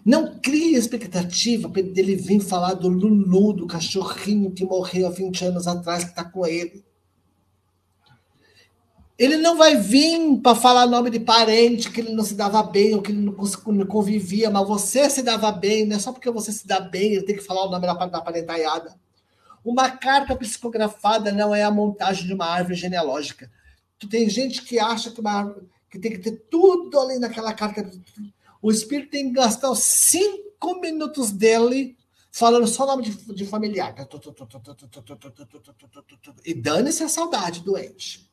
Não 0.04 0.38
crie 0.38 0.76
expectativa 0.76 1.70
para 1.70 1.80
ele 1.80 2.18
vir 2.18 2.42
falar 2.42 2.74
do 2.74 2.90
Lulu, 2.90 3.54
do 3.54 3.68
cachorrinho 3.68 4.52
que 4.52 4.66
morreu 4.66 5.08
há 5.08 5.12
20 5.12 5.46
anos 5.46 5.66
atrás, 5.66 6.04
que 6.04 6.10
está 6.10 6.26
com 6.26 6.46
ele. 6.46 6.84
Ele 9.18 9.38
não 9.38 9.56
vai 9.56 9.78
vir 9.78 10.42
para 10.42 10.58
falar 10.58 10.88
nome 10.88 11.10
de 11.10 11.22
parente, 11.22 11.90
que 11.90 12.02
ele 12.02 12.12
não 12.12 12.26
se 12.26 12.34
dava 12.34 12.62
bem, 12.62 12.94
ou 12.94 13.02
que 13.02 13.14
ele 13.14 13.22
não 13.22 13.86
convivia, 13.88 14.50
mas 14.50 14.68
você 14.68 15.10
se 15.10 15.24
dava 15.24 15.54
bem, 15.54 15.86
não 15.86 15.96
é 15.96 16.00
só 16.00 16.12
porque 16.12 16.30
você 16.30 16.52
se 16.52 16.68
dá 16.68 16.82
bem, 16.82 17.14
ele 17.14 17.24
tem 17.24 17.38
que 17.38 17.42
falar 17.42 17.64
o 17.64 17.72
nome 17.72 17.88
da 17.88 17.96
parentaiada. 17.96 19.05
Uma 19.66 19.90
carta 19.90 20.36
psicografada 20.36 21.32
não 21.32 21.54
é 21.54 21.64
a 21.64 21.72
montagem 21.72 22.28
de 22.28 22.34
uma 22.34 22.46
árvore 22.46 22.76
genealógica. 22.76 23.52
Tem 24.10 24.30
gente 24.30 24.62
que 24.62 24.78
acha 24.78 25.10
que, 25.10 25.20
uma, 25.20 25.56
que 25.90 25.98
tem 25.98 26.12
que 26.12 26.20
ter 26.20 26.46
tudo 26.50 27.00
ali 27.00 27.18
naquela 27.18 27.52
carta 27.54 27.90
o 28.66 28.72
espírito 28.72 29.12
tem 29.12 29.28
que 29.28 29.36
gastar 29.36 29.76
cinco 29.76 30.80
minutos 30.82 31.32
dele 31.32 31.96
falando 32.32 32.66
só 32.66 32.84
o 32.84 32.88
nome 32.88 33.04
de, 33.04 33.34
de 33.34 33.46
familiar. 33.46 33.94
E 36.44 36.54
dane-se 36.54 37.04
a 37.04 37.08
saudade 37.08 37.60
doente. 37.60 38.28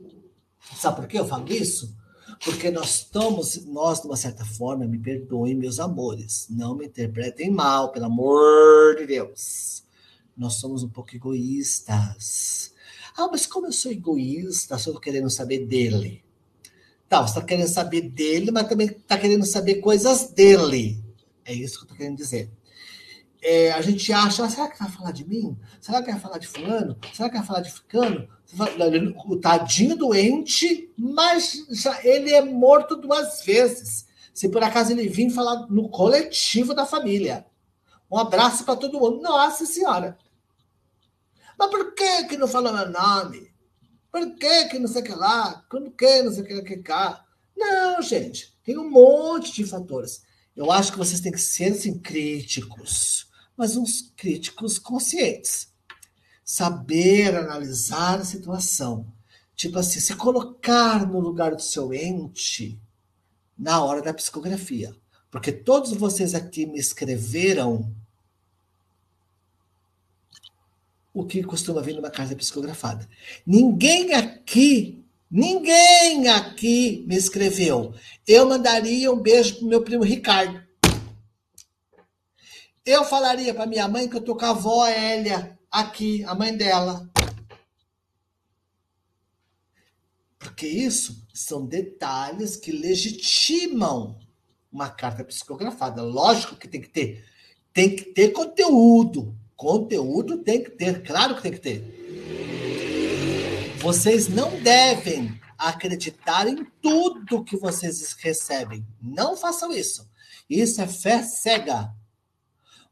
Sabe 0.75 0.97
por 0.97 1.07
que 1.07 1.19
eu 1.19 1.27
falo 1.27 1.53
isso? 1.53 1.95
Porque 2.43 2.71
nós 2.71 2.95
estamos, 2.95 3.67
nós, 3.67 4.01
de 4.01 4.07
uma 4.07 4.17
certa 4.17 4.43
forma, 4.43 4.87
me 4.87 4.99
perdoem, 4.99 5.55
meus 5.55 5.79
amores, 5.79 6.47
não 6.49 6.75
me 6.75 6.87
interpretem 6.87 7.51
mal, 7.51 7.93
pelo 7.93 8.07
amor 8.07 8.97
de 8.97 9.07
Deus. 9.07 9.85
Nós 10.37 10.55
somos 10.55 10.83
um 10.83 10.89
pouco 10.89 11.15
egoístas. 11.15 12.73
Ah, 13.17 13.29
mas 13.31 13.47
como 13.47 13.67
eu 13.67 13.73
sou 13.73 13.93
egoísta, 13.93 14.79
só 14.79 14.99
querendo 14.99 15.29
saber 15.29 15.67
dele. 15.67 16.25
Tá, 17.09 17.21
você 17.21 17.39
está 17.39 17.43
querendo 17.43 17.69
saber 17.69 18.03
dele, 18.03 18.51
mas 18.51 18.69
também 18.69 18.87
está 18.87 19.19
querendo 19.19 19.45
saber 19.45 19.77
coisas 19.77 20.31
dele. 20.31 20.99
É 21.45 21.53
isso 21.53 21.75
que 21.75 21.81
eu 21.81 21.85
estou 21.85 21.97
querendo 21.97 22.17
dizer. 22.17 22.51
É, 23.43 23.73
a 23.73 23.83
gente 23.83 24.13
acha, 24.13 24.45
ah, 24.45 24.49
será 24.49 24.69
que 24.69 24.79
vai 24.79 24.91
falar 24.91 25.11
de 25.11 25.29
mim? 25.29 25.59
Será 25.81 26.01
que 26.01 26.11
vai 26.11 26.21
falar 26.21 26.39
de 26.39 26.47
fulano? 26.47 26.97
Será 27.13 27.29
que 27.29 27.37
vai 27.37 27.45
falar 27.45 27.61
de 27.61 27.73
ficano? 27.73 28.29
O 29.27 29.37
tadinho 29.37 29.97
doente, 29.97 30.91
mas 30.97 31.67
já, 31.71 31.99
ele 32.05 32.33
é 32.33 32.41
morto 32.41 32.97
duas 32.97 33.45
vezes. 33.45 34.07
Se 34.33 34.49
por 34.49 34.63
acaso 34.63 34.93
ele 34.93 35.09
vir 35.09 35.29
falar 35.31 35.67
no 35.69 35.89
coletivo 35.89 36.73
da 36.73 36.87
família. 36.87 37.45
Um 38.13 38.19
abraço 38.19 38.67
para 38.67 38.77
todo 38.77 39.01
mundo. 39.01 39.23
Nossa 39.23 39.65
Senhora! 39.65 40.19
Mas 41.59 41.71
por 41.71 41.95
que, 41.95 42.25
que 42.25 42.37
não 42.37 42.47
falou 42.47 42.71
meu 42.71 42.91
nome? 42.91 43.51
Por 44.11 44.35
que 44.35 44.67
que 44.67 44.79
não 44.79 44.87
sei 44.87 45.01
o 45.01 45.05
que 45.07 45.15
lá? 45.15 45.65
Por 45.71 45.91
que 45.93 46.23
não 46.23 46.31
sei 46.31 46.43
o 46.43 46.63
que 46.63 46.77
cá? 46.77 47.25
Não, 47.57 48.03
gente. 48.03 48.55
Tem 48.63 48.77
um 48.77 48.91
monte 48.91 49.55
de 49.55 49.65
fatores. 49.65 50.23
Eu 50.55 50.71
acho 50.71 50.93
que 50.93 50.99
vocês 50.99 51.21
têm 51.23 51.33
que 51.33 51.41
ser 51.41 51.73
assim, 51.73 51.99
críticos, 51.99 53.31
mas 53.57 53.77
uns 53.77 54.13
críticos 54.15 54.79
conscientes. 54.79 55.73
Saber 56.45 57.35
analisar 57.35 58.21
a 58.21 58.25
situação. 58.27 59.11
Tipo 59.57 59.79
assim, 59.79 60.01
se 60.01 60.15
colocar 60.17 61.07
no 61.07 61.19
lugar 61.19 61.55
do 61.55 61.63
seu 61.63 61.95
ente 61.95 62.79
na 63.57 63.83
hora 63.83 64.03
da 64.03 64.13
psicografia. 64.13 64.95
Porque 65.31 65.51
todos 65.51 65.95
vocês 65.95 66.35
aqui 66.35 66.67
me 66.67 66.79
escreveram 66.79 68.02
o 71.13 71.25
que 71.25 71.43
costuma 71.43 71.83
vir 71.83 71.95
numa 71.95 72.11
carta 72.11 72.35
psicografada. 72.35 73.09
Ninguém 73.47 74.15
aqui, 74.15 75.05
ninguém 75.31 76.29
aqui 76.29 77.05
me 77.07 77.17
escreveu. 77.17 77.95
Eu 78.27 78.49
mandaria 78.49 79.13
um 79.13 79.21
beijo 79.21 79.57
pro 79.57 79.67
meu 79.67 79.83
primo 79.83 80.05
Ricardo. 80.05 80.63
Eu 82.85 83.05
falaria 83.05 83.55
para 83.55 83.67
minha 83.67 83.87
mãe 83.87 84.09
que 84.09 84.17
eu 84.17 84.21
tô 84.21 84.35
com 84.35 84.45
a 84.45 84.51
avó 84.51 84.87
Hélia 84.87 85.59
aqui, 85.71 86.25
a 86.25 86.35
mãe 86.35 86.57
dela. 86.57 87.09
Porque 90.39 90.67
isso 90.67 91.25
são 91.33 91.65
detalhes 91.65 92.57
que 92.57 92.73
legitimam 92.73 94.19
uma 94.73 94.89
carta 94.89 95.23
psicografada. 95.23 96.03
Lógico 96.03 96.57
que 96.57 96.67
tem 96.67 96.81
que 96.81 96.89
ter. 96.89 97.25
Tem 97.73 97.95
que 97.95 98.07
ter 98.07 98.31
conteúdo. 98.31 99.37
Conteúdo 99.63 100.39
tem 100.39 100.61
que 100.61 100.71
ter, 100.71 101.05
claro 101.05 101.37
que 101.37 101.43
tem 101.43 101.53
que 101.53 101.61
ter. 101.61 101.85
Vocês 103.79 104.27
não 104.27 104.61
devem 104.61 105.41
acreditar 105.57 106.49
em 106.49 106.65
tudo 106.83 107.45
que 107.45 107.57
vocês 107.57 108.13
recebem. 108.15 108.85
Não 109.01 109.37
façam 109.37 109.71
isso. 109.71 110.11
Isso 110.51 110.83
é 110.83 110.89
fé 110.89 111.23
cega. 111.23 111.95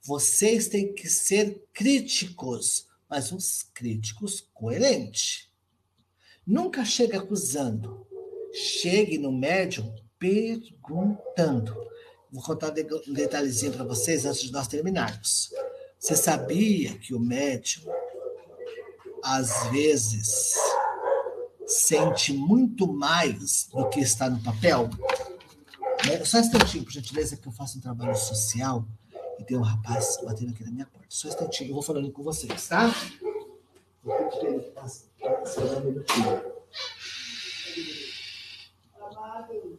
Vocês 0.00 0.68
têm 0.68 0.94
que 0.94 1.08
ser 1.08 1.60
críticos, 1.72 2.86
mas 3.08 3.32
uns 3.32 3.64
críticos 3.74 4.46
coerentes. 4.54 5.48
Nunca 6.46 6.84
chegue 6.84 7.16
acusando. 7.16 8.06
Chegue 8.52 9.18
no 9.18 9.32
médium 9.32 9.92
perguntando. 10.20 11.74
Vou 12.30 12.44
contar 12.44 12.72
um 13.08 13.12
detalhezinho 13.12 13.72
para 13.72 13.82
vocês 13.82 14.24
antes 14.24 14.42
de 14.42 14.52
nós 14.52 14.68
terminarmos. 14.68 15.50
Você 16.00 16.16
sabia 16.16 16.96
que 16.96 17.14
o 17.14 17.20
médium, 17.20 17.84
às 19.22 19.66
vezes, 19.66 20.54
sente 21.66 22.32
muito 22.32 22.90
mais 22.90 23.68
do 23.70 23.86
que 23.90 24.00
está 24.00 24.30
no 24.30 24.42
papel? 24.42 24.88
Né? 26.06 26.24
Só 26.24 26.38
um 26.38 26.40
instantinho, 26.40 26.84
por 26.84 26.90
gentileza, 26.90 27.36
que 27.36 27.46
eu 27.46 27.52
faço 27.52 27.76
um 27.76 27.82
trabalho 27.82 28.16
social 28.16 28.82
e 29.38 29.44
tem 29.44 29.58
um 29.58 29.62
rapaz 29.62 30.18
batendo 30.24 30.52
aqui 30.52 30.64
na 30.64 30.70
minha 30.70 30.86
porta. 30.86 31.06
Só 31.10 31.28
um 31.28 31.32
instantinho, 31.32 31.68
eu 31.68 31.74
vou 31.74 31.82
falando 31.82 32.10
com 32.10 32.22
vocês, 32.22 32.66
tá? 32.66 32.94
Vou 34.02 34.16
pedir 34.30 34.46
ele 34.46 34.70
passe 34.70 35.04
só 35.44 35.60
um 35.60 35.84
minutinho. 35.84 36.42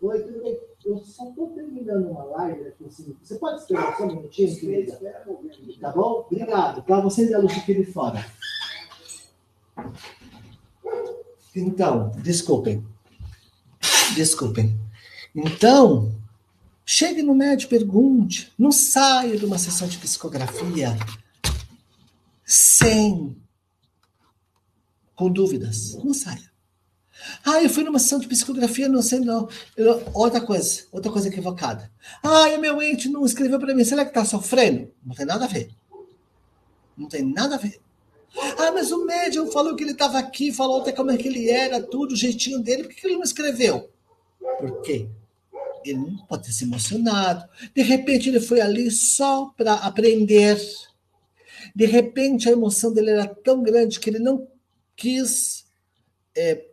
Oi, 0.04 0.22
tudo 0.22 0.44
bem? 0.44 0.72
Eu 0.92 0.98
só 1.06 1.30
estou 1.30 1.48
terminando 1.52 2.10
uma 2.10 2.26
live 2.26 2.68
aqui. 2.68 2.86
Assim. 2.86 3.16
Você 3.24 3.36
pode 3.36 3.62
esperar 3.62 3.96
só 3.96 4.04
um 4.04 4.08
minutinho, 4.08 4.60
querida? 4.60 5.24
Tá 5.80 5.92
bom? 5.92 6.28
Obrigado. 6.30 6.84
Para 6.84 7.00
você 7.00 7.30
e 7.30 7.34
a 7.34 7.40
luz 7.40 7.58
aqui 7.58 7.74
de 7.74 7.86
fora. 7.86 8.26
Então, 11.56 12.12
desculpem. 12.18 12.86
Desculpem. 14.16 14.78
Então, 15.34 16.14
chegue 16.86 17.24
no 17.24 17.34
médico, 17.34 17.70
pergunte. 17.70 18.52
Não 18.60 18.74
saia 18.74 19.38
de 19.38 19.46
uma 19.46 19.58
sessão 19.58 19.88
de 19.88 19.98
psicografia 19.98 20.98
sem 22.44 23.42
com 25.16 25.32
dúvidas. 25.32 25.96
Não 26.04 26.14
saia. 26.14 26.51
Ah, 27.46 27.62
eu 27.62 27.70
fui 27.70 27.84
numa 27.84 28.00
sessão 28.00 28.20
de 28.20 28.28
psicografia, 28.28 28.90
não 28.90 29.02
sei 29.02 29.20
não. 29.20 29.48
Eu, 29.76 30.02
outra 30.14 30.42
coisa, 30.42 30.84
outra 30.92 31.12
coisa 31.12 31.28
equivocada. 31.28 31.92
Ah, 32.24 32.50
o 32.56 32.60
meu 32.60 32.82
ente 32.82 33.10
não 33.10 33.26
escreveu 33.26 33.60
para 33.60 33.74
mim. 33.74 33.84
Será 33.84 34.04
que 34.04 34.12
está 34.12 34.26
sofrendo? 34.26 34.92
Não 35.06 35.16
tem 35.16 35.26
nada 35.26 35.46
a 35.46 35.48
ver. 35.48 35.70
Não 36.98 37.08
tem 37.08 37.24
nada 37.24 37.56
a 37.56 37.58
ver. 37.58 37.80
Ah, 38.58 38.72
mas 38.72 38.92
o 38.92 39.06
médium 39.06 39.52
falou 39.52 39.76
que 39.76 39.84
ele 39.84 39.92
estava 39.92 40.18
aqui, 40.18 40.52
falou 40.52 40.82
até 40.82 40.92
como 40.92 41.12
é 41.12 41.18
que 41.18 41.28
ele 41.28 41.50
era, 41.50 41.82
tudo, 41.82 42.14
o 42.14 42.18
jeitinho 42.18 42.60
dele. 42.60 42.84
Por 42.84 42.94
que 42.94 43.06
ele 43.06 43.16
não 43.16 43.24
escreveu? 43.24 43.90
Por 44.60 44.82
quê? 44.82 45.08
Ele 45.84 45.98
não 45.98 46.18
pode 46.26 46.44
ter 46.44 46.52
se 46.52 46.64
emocionado. 46.64 47.48
De 47.76 47.82
repente 47.82 48.30
ele 48.30 48.40
foi 48.40 48.62
ali 48.62 48.90
só 48.90 49.52
para 49.58 49.74
aprender. 49.74 50.60
De 51.76 51.86
repente 51.86 52.48
a 52.48 52.52
emoção 52.52 52.94
dele 52.94 53.12
era 53.12 53.28
tão 53.28 53.62
grande 53.62 54.00
que 54.00 54.10
ele 54.10 54.20
não 54.20 54.48
quis, 54.96 55.66
é, 56.36 56.66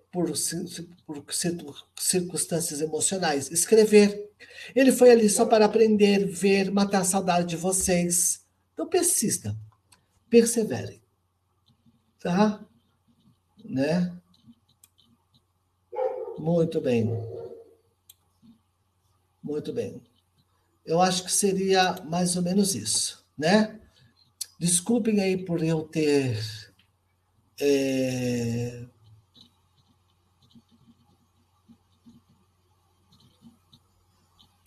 por, 1.06 1.22
por 1.22 1.86
circunstâncias 1.98 2.80
emocionais, 2.80 3.50
escrever. 3.50 4.30
Ele 4.74 4.92
foi 4.92 5.10
ali 5.10 5.28
só 5.28 5.46
para 5.46 5.64
aprender, 5.64 6.26
ver, 6.26 6.70
matar 6.70 7.00
a 7.00 7.04
saudade 7.04 7.48
de 7.48 7.56
vocês. 7.56 8.44
Então 8.72 8.88
persista, 8.88 9.56
persevere 10.28 11.00
tá? 12.20 12.64
Né? 13.64 14.12
Muito 16.38 16.80
bem. 16.80 17.08
Muito 19.42 19.72
bem. 19.72 20.00
Eu 20.84 21.00
acho 21.00 21.24
que 21.24 21.32
seria 21.32 21.94
mais 22.04 22.36
ou 22.36 22.42
menos 22.42 22.74
isso, 22.74 23.24
né? 23.36 23.78
Desculpem 24.58 25.20
aí 25.20 25.36
por 25.36 25.62
eu 25.62 25.82
ter. 25.82 26.38
É... 27.60 28.84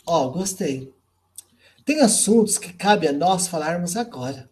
Ó, 0.05 0.25
oh, 0.25 0.31
gostei. 0.31 0.93
Tem 1.85 2.01
assuntos 2.01 2.57
que 2.57 2.73
cabe 2.73 3.07
a 3.07 3.13
nós 3.13 3.47
falarmos 3.47 3.95
agora 3.95 4.51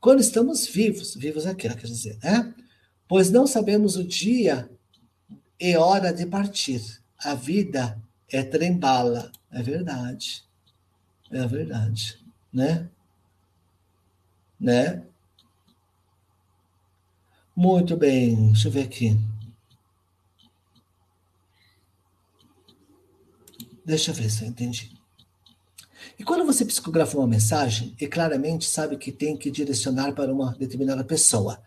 quando 0.00 0.20
estamos 0.20 0.66
vivos, 0.66 1.14
vivos 1.14 1.46
aqui, 1.46 1.68
quer 1.68 1.86
dizer, 1.86 2.18
né? 2.22 2.54
Pois 3.06 3.30
não 3.30 3.46
sabemos 3.46 3.96
o 3.96 4.04
dia 4.04 4.68
e 5.58 5.76
hora 5.76 6.12
de 6.12 6.26
partir. 6.26 6.80
A 7.18 7.34
vida 7.34 8.00
é 8.30 8.42
trembala. 8.42 9.32
É 9.50 9.62
verdade. 9.62 10.44
É 11.30 11.46
verdade, 11.46 12.18
né? 12.52 12.88
Né? 14.60 15.02
Muito 17.54 17.96
bem, 17.96 18.52
deixa 18.52 18.68
eu 18.68 18.72
ver 18.72 18.84
aqui. 18.84 19.18
Deixa 23.88 24.10
eu 24.10 24.14
ver 24.14 24.30
se 24.30 24.44
eu 24.44 24.48
entendi. 24.48 24.92
E 26.18 26.22
quando 26.22 26.44
você 26.44 26.62
psicografa 26.62 27.16
uma 27.16 27.26
mensagem, 27.26 27.96
e 27.98 28.06
claramente 28.06 28.66
sabe 28.66 28.98
que 28.98 29.10
tem 29.10 29.34
que 29.34 29.50
direcionar 29.50 30.12
para 30.12 30.30
uma 30.30 30.54
determinada 30.58 31.02
pessoa. 31.02 31.58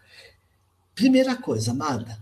Primeira 0.94 1.36
coisa, 1.36 1.72
amada, 1.72 2.20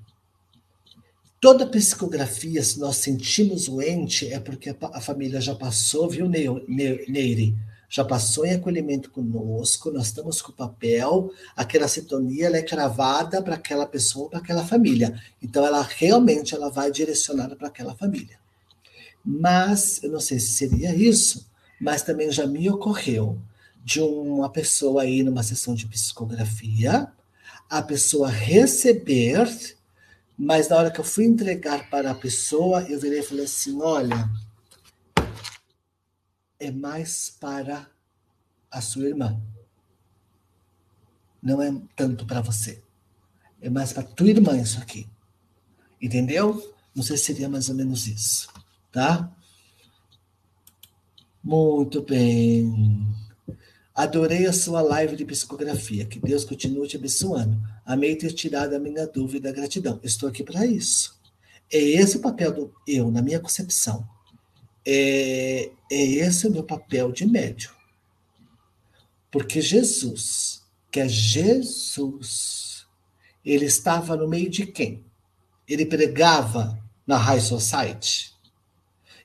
toda 1.42 1.68
psicografia, 1.68 2.64
se 2.64 2.80
nós 2.80 2.96
sentimos 2.96 3.68
o 3.68 3.82
ente, 3.82 4.32
é 4.32 4.40
porque 4.40 4.74
a 4.82 5.02
família 5.02 5.42
já 5.42 5.54
passou, 5.54 6.10
viu, 6.10 6.30
Neire? 6.30 7.58
Já 7.90 8.06
passou 8.06 8.46
em 8.46 8.54
acolhimento 8.54 9.12
conosco, 9.12 9.92
nós 9.92 10.06
estamos 10.06 10.42
com 10.42 10.54
o 10.54 10.56
papel, 10.56 11.30
aquela 11.58 11.90
sintonia 11.90 12.46
ela 12.46 12.56
é 12.56 12.64
cravada 12.64 13.44
para 13.44 13.56
aquela 13.56 13.86
pessoa, 13.86 14.30
para 14.30 14.40
aquela 14.40 14.66
família. 14.66 15.22
Então, 15.44 15.66
ela 15.66 15.82
realmente 15.82 16.56
ela 16.56 16.70
vai 16.70 16.90
direcionada 16.90 17.54
para 17.54 17.68
aquela 17.68 17.94
família. 17.94 18.40
Mas, 19.24 20.02
eu 20.04 20.12
não 20.12 20.20
sei 20.20 20.40
se 20.40 20.54
seria 20.54 20.96
isso, 20.96 21.50
mas 21.80 22.02
também 22.02 22.32
já 22.32 22.46
me 22.48 22.70
ocorreu 22.70 23.42
de 23.84 24.02
uma 24.02 24.50
pessoa 24.50 25.04
aí 25.04 25.24
numa 25.24 25.44
sessão 25.44 25.74
de 25.74 25.88
psicografia, 25.88 27.12
a 27.70 27.82
pessoa 27.82 28.30
receber, 28.30 29.48
mas 30.38 30.70
na 30.70 30.78
hora 30.78 30.92
que 30.92 31.00
eu 31.00 31.04
fui 31.04 31.26
entregar 31.26 31.90
para 31.90 32.12
a 32.12 32.16
pessoa, 32.16 32.84
eu 32.84 33.00
virei 33.00 33.20
e 33.20 33.24
falei 33.24 33.46
assim: 33.46 33.80
olha, 33.82 34.30
é 36.60 36.72
mais 36.72 37.36
para 37.40 37.88
a 38.70 38.82
sua 38.82 39.08
irmã. 39.08 39.42
Não 41.42 41.62
é 41.62 41.74
tanto 41.96 42.26
para 42.26 42.42
você. 42.42 42.84
É 43.62 43.70
mais 43.70 43.94
para 43.94 44.04
tua 44.04 44.30
irmã 44.30 44.60
isso 44.60 44.80
aqui. 44.80 45.08
Entendeu? 46.02 46.76
Não 46.94 47.04
sei 47.04 47.18
se 47.18 47.26
seria 47.26 47.48
mais 47.48 47.70
ou 47.70 47.76
menos 47.76 48.08
isso, 48.08 48.50
tá? 48.92 49.32
Muito 51.44 52.02
bem. 52.02 53.06
Adorei 53.96 54.46
a 54.46 54.54
sua 54.54 54.82
live 54.82 55.16
de 55.16 55.26
psicografia. 55.26 56.06
Que 56.06 56.20
Deus 56.20 56.46
continue 56.46 56.88
te 56.88 56.96
abençoando. 56.96 57.62
Amei 57.86 58.16
ter 58.16 58.32
tirado 58.32 58.74
a 58.74 58.80
minha 58.80 59.06
dúvida. 59.08 59.52
Gratidão. 59.52 60.00
Estou 60.04 60.30
aqui 60.30 60.44
para 60.44 60.66
isso. 60.66 61.20
É 61.72 61.78
esse 61.78 62.18
o 62.18 62.22
papel 62.22 62.54
do 62.54 62.74
eu, 62.88 63.12
na 63.12 63.22
minha 63.22 63.40
concepção. 63.40 64.08
É, 64.86 65.70
é 65.92 66.02
esse 66.02 66.48
o 66.48 66.52
meu 66.52 66.64
papel 66.64 67.12
de 67.12 67.26
médium. 67.26 67.74
Porque 69.32 69.62
Jesus, 69.62 70.64
que 70.92 71.00
é 71.00 71.08
Jesus, 71.08 72.88
ele 73.46 73.66
estava 73.66 74.16
no 74.16 74.28
meio 74.28 74.50
de 74.50 74.66
quem? 74.66 75.04
Ele 75.68 75.86
pregava 75.86 76.80
na 77.06 77.18
High 77.18 77.42
Society. 77.42 78.34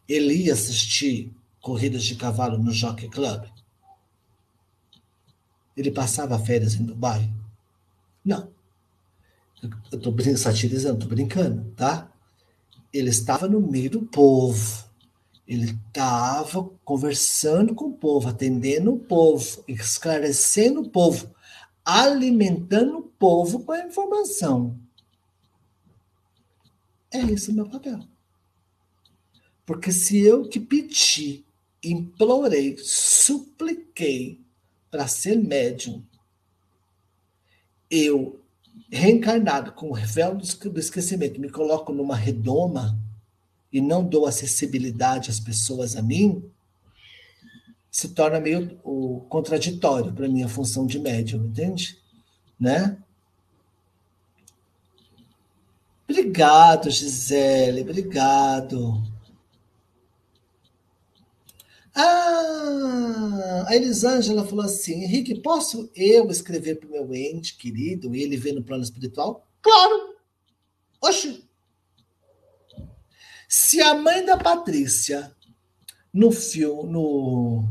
Ele 0.08 0.34
ia 0.34 0.52
assistir 0.52 1.34
corridas 1.60 2.04
de 2.04 2.14
cavalo 2.14 2.58
no 2.58 2.70
Jockey 2.70 3.08
Club? 3.08 3.44
Ele 5.76 5.90
passava 5.90 6.38
férias 6.38 6.74
em 6.74 6.84
Dubai? 6.84 7.32
Não. 8.24 8.52
Eu 9.90 9.98
estou 9.98 10.14
satirizando, 10.36 10.94
estou 10.94 11.08
brincando, 11.08 11.70
tá? 11.72 12.12
Ele 12.92 13.08
estava 13.08 13.48
no 13.48 13.60
meio 13.60 13.90
do 13.90 14.02
povo. 14.02 14.84
Ele 15.46 15.70
estava 15.70 16.62
conversando 16.84 17.74
com 17.74 17.86
o 17.86 17.92
povo, 17.92 18.28
atendendo 18.28 18.94
o 18.94 18.98
povo, 18.98 19.64
esclarecendo 19.66 20.82
o 20.82 20.88
povo, 20.88 21.34
alimentando 21.84 22.98
o 22.98 23.02
povo 23.02 23.60
com 23.60 23.72
a 23.72 23.84
informação. 23.84 24.78
É 27.10 27.20
esse 27.20 27.50
o 27.50 27.54
meu 27.54 27.68
papel. 27.68 28.00
Porque 29.66 29.92
se 29.92 30.18
eu 30.18 30.48
que 30.48 30.60
pedi, 30.60 31.44
implorei, 31.82 32.76
supliquei 32.78 34.40
para 34.90 35.06
ser 35.06 35.36
médium, 35.36 36.02
eu, 37.90 38.40
reencarnado 38.90 39.72
com 39.72 39.90
o 39.90 39.94
véu 39.94 40.36
do 40.36 40.80
esquecimento, 40.80 41.40
me 41.40 41.50
coloco 41.50 41.92
numa 41.92 42.16
redoma 42.16 42.98
e 43.72 43.80
não 43.80 44.04
dou 44.04 44.26
acessibilidade 44.26 45.30
às 45.30 45.40
pessoas 45.40 45.96
a 45.96 46.02
mim, 46.02 46.44
se 47.90 48.08
torna 48.08 48.40
meio 48.40 48.78
o, 48.82 49.20
contraditório 49.28 50.12
para 50.12 50.28
minha 50.28 50.48
função 50.48 50.86
de 50.86 50.98
médium, 50.98 51.46
entende? 51.46 51.98
Né? 52.58 52.96
Obrigado, 56.08 56.90
Gisele, 56.90 57.82
obrigado. 57.82 59.00
Ah, 61.94 63.66
a 63.68 63.76
Elisângela 63.76 64.44
falou 64.46 64.64
assim: 64.64 65.04
Henrique, 65.04 65.40
posso 65.40 65.90
eu 65.94 66.28
escrever 66.30 66.76
para 66.76 66.88
o 66.88 66.92
meu 66.92 67.14
ente 67.14 67.56
querido 67.56 68.14
e 68.14 68.22
ele 68.22 68.36
ver 68.36 68.52
no 68.52 68.64
plano 68.64 68.82
espiritual? 68.82 69.46
Claro! 69.62 70.16
Oxe, 71.00 71.44
se 73.48 73.80
a 73.80 73.94
mãe 73.94 74.24
da 74.24 74.36
Patrícia, 74.36 75.34
no 76.12 76.32
filme, 76.32 76.90
no, 76.90 77.68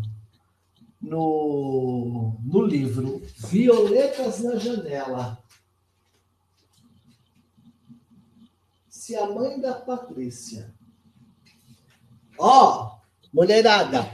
no, 1.01 2.37
no 2.41 2.61
livro 2.61 3.21
Violetas 3.37 4.39
na 4.39 4.55
Janela, 4.55 5.43
se 8.87 9.15
a 9.15 9.25
mãe 9.27 9.59
da 9.59 9.73
Patrícia, 9.73 10.73
ó, 12.37 13.02
mulherada, 13.33 14.07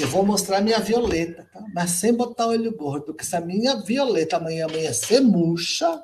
eu 0.00 0.08
vou 0.08 0.26
mostrar 0.26 0.60
minha 0.60 0.80
Violeta, 0.80 1.48
tá? 1.52 1.64
mas 1.72 1.92
sem 1.92 2.12
botar 2.12 2.46
o 2.46 2.50
olho 2.50 2.76
gordo, 2.76 3.06
porque 3.06 3.24
se 3.24 3.36
a 3.36 3.40
minha 3.40 3.76
Violeta 3.76 4.36
amanhã 4.36 4.66
amanhecer 4.66 5.20
murcha, 5.20 6.02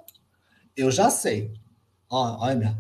eu 0.77 0.91
já 0.91 1.11
sei. 1.11 1.53
Olha, 2.09 2.79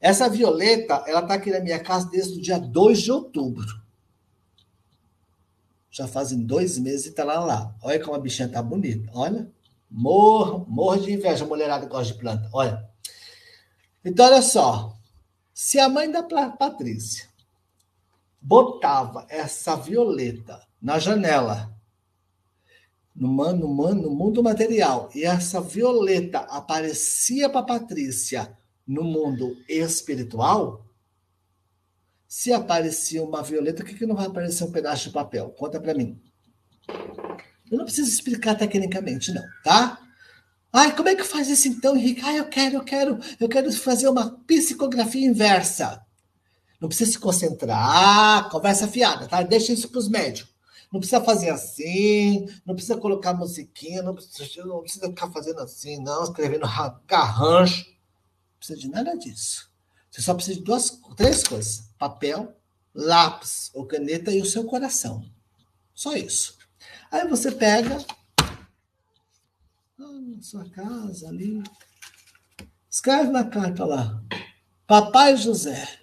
essa 0.00 0.28
violeta, 0.28 1.04
ela 1.06 1.22
tá 1.22 1.34
aqui 1.34 1.50
na 1.50 1.60
minha 1.60 1.78
casa 1.78 2.10
desde 2.10 2.38
o 2.38 2.42
dia 2.42 2.58
2 2.58 3.00
de 3.00 3.12
outubro. 3.12 3.80
Já 5.88 6.08
fazem 6.08 6.40
dois 6.40 6.78
meses 6.78 7.06
e 7.06 7.12
tá 7.12 7.22
lá 7.22 7.38
lá. 7.38 7.76
Olha 7.82 8.02
como 8.02 8.16
a 8.16 8.18
bichinha 8.18 8.48
tá 8.48 8.60
bonita. 8.60 9.08
Olha. 9.14 9.48
Morro, 9.88 10.66
morro 10.68 10.96
de 10.96 11.12
inveja, 11.12 11.44
mulherada 11.44 11.86
gosta 11.86 12.12
de 12.12 12.18
planta. 12.18 12.48
Olha. 12.52 12.82
Então, 14.04 14.26
olha 14.26 14.42
só. 14.42 14.98
Se 15.54 15.78
a 15.78 15.88
mãe 15.88 16.10
da 16.10 16.22
Patrícia 16.22 17.28
botava 18.42 19.24
essa 19.28 19.76
violeta 19.76 20.60
na 20.80 20.98
janela, 20.98 21.72
no, 23.14 23.28
no, 23.52 24.10
mundo 24.10 24.42
material, 24.42 25.08
e 25.14 25.24
essa 25.24 25.60
violeta 25.60 26.40
aparecia 26.40 27.48
para 27.48 27.62
Patrícia 27.62 28.58
no 28.86 29.04
mundo 29.04 29.56
espiritual, 29.68 30.84
se 32.26 32.52
aparecia 32.52 33.22
uma 33.22 33.42
violeta, 33.42 33.84
por 33.84 33.90
que, 33.90 33.98
que 33.98 34.06
não 34.06 34.16
vai 34.16 34.26
aparecer 34.26 34.64
um 34.64 34.72
pedaço 34.72 35.08
de 35.08 35.14
papel? 35.14 35.50
Conta 35.50 35.78
para 35.78 35.94
mim. 35.94 36.20
Eu 37.70 37.78
não 37.78 37.84
preciso 37.84 38.10
explicar 38.10 38.54
tecnicamente, 38.54 39.32
não, 39.32 39.42
tá? 39.62 40.00
Ai, 40.72 40.96
como 40.96 41.10
é 41.10 41.14
que 41.14 41.22
faz 41.22 41.48
isso 41.48 41.68
então, 41.68 41.94
Henrique? 41.94 42.22
Ai, 42.24 42.38
eu 42.38 42.48
quero, 42.48 42.76
eu 42.76 42.84
quero, 42.84 43.18
eu 43.38 43.48
quero 43.48 43.70
fazer 43.72 44.08
uma 44.08 44.30
psicografia 44.46 45.26
inversa. 45.26 46.02
Não 46.82 46.88
precisa 46.88 47.12
se 47.12 47.18
concentrar, 47.20 48.50
conversa 48.50 48.88
fiada, 48.88 49.28
tá? 49.28 49.40
Deixa 49.44 49.72
isso 49.72 49.88
para 49.88 50.00
os 50.00 50.08
médicos. 50.08 50.52
Não 50.92 50.98
precisa 50.98 51.22
fazer 51.22 51.50
assim, 51.50 52.44
não 52.66 52.74
precisa 52.74 52.96
colocar 52.98 53.32
musiquinha, 53.32 54.02
não 54.02 54.16
precisa, 54.16 54.64
não 54.66 54.80
precisa 54.82 55.06
ficar 55.06 55.30
fazendo 55.30 55.60
assim, 55.60 56.02
não, 56.02 56.24
escrevendo 56.24 56.66
garrancho 57.06 57.86
precisa 58.58 58.80
de 58.80 58.88
nada 58.88 59.16
disso. 59.16 59.70
Você 60.10 60.22
só 60.22 60.34
precisa 60.34 60.58
de 60.58 60.64
duas, 60.64 60.98
três 61.16 61.44
coisas: 61.44 61.88
papel, 61.96 62.52
lápis 62.92 63.70
ou 63.74 63.86
caneta 63.86 64.32
e 64.32 64.42
o 64.42 64.46
seu 64.46 64.64
coração. 64.64 65.24
Só 65.94 66.14
isso. 66.14 66.58
Aí 67.12 67.28
você 67.28 67.52
pega 67.52 68.04
na 69.98 70.42
sua 70.42 70.68
casa 70.70 71.28
ali, 71.28 71.62
escreve 72.90 73.30
na 73.30 73.44
carta 73.44 73.84
lá, 73.84 74.20
Papai 74.84 75.36
José. 75.36 76.01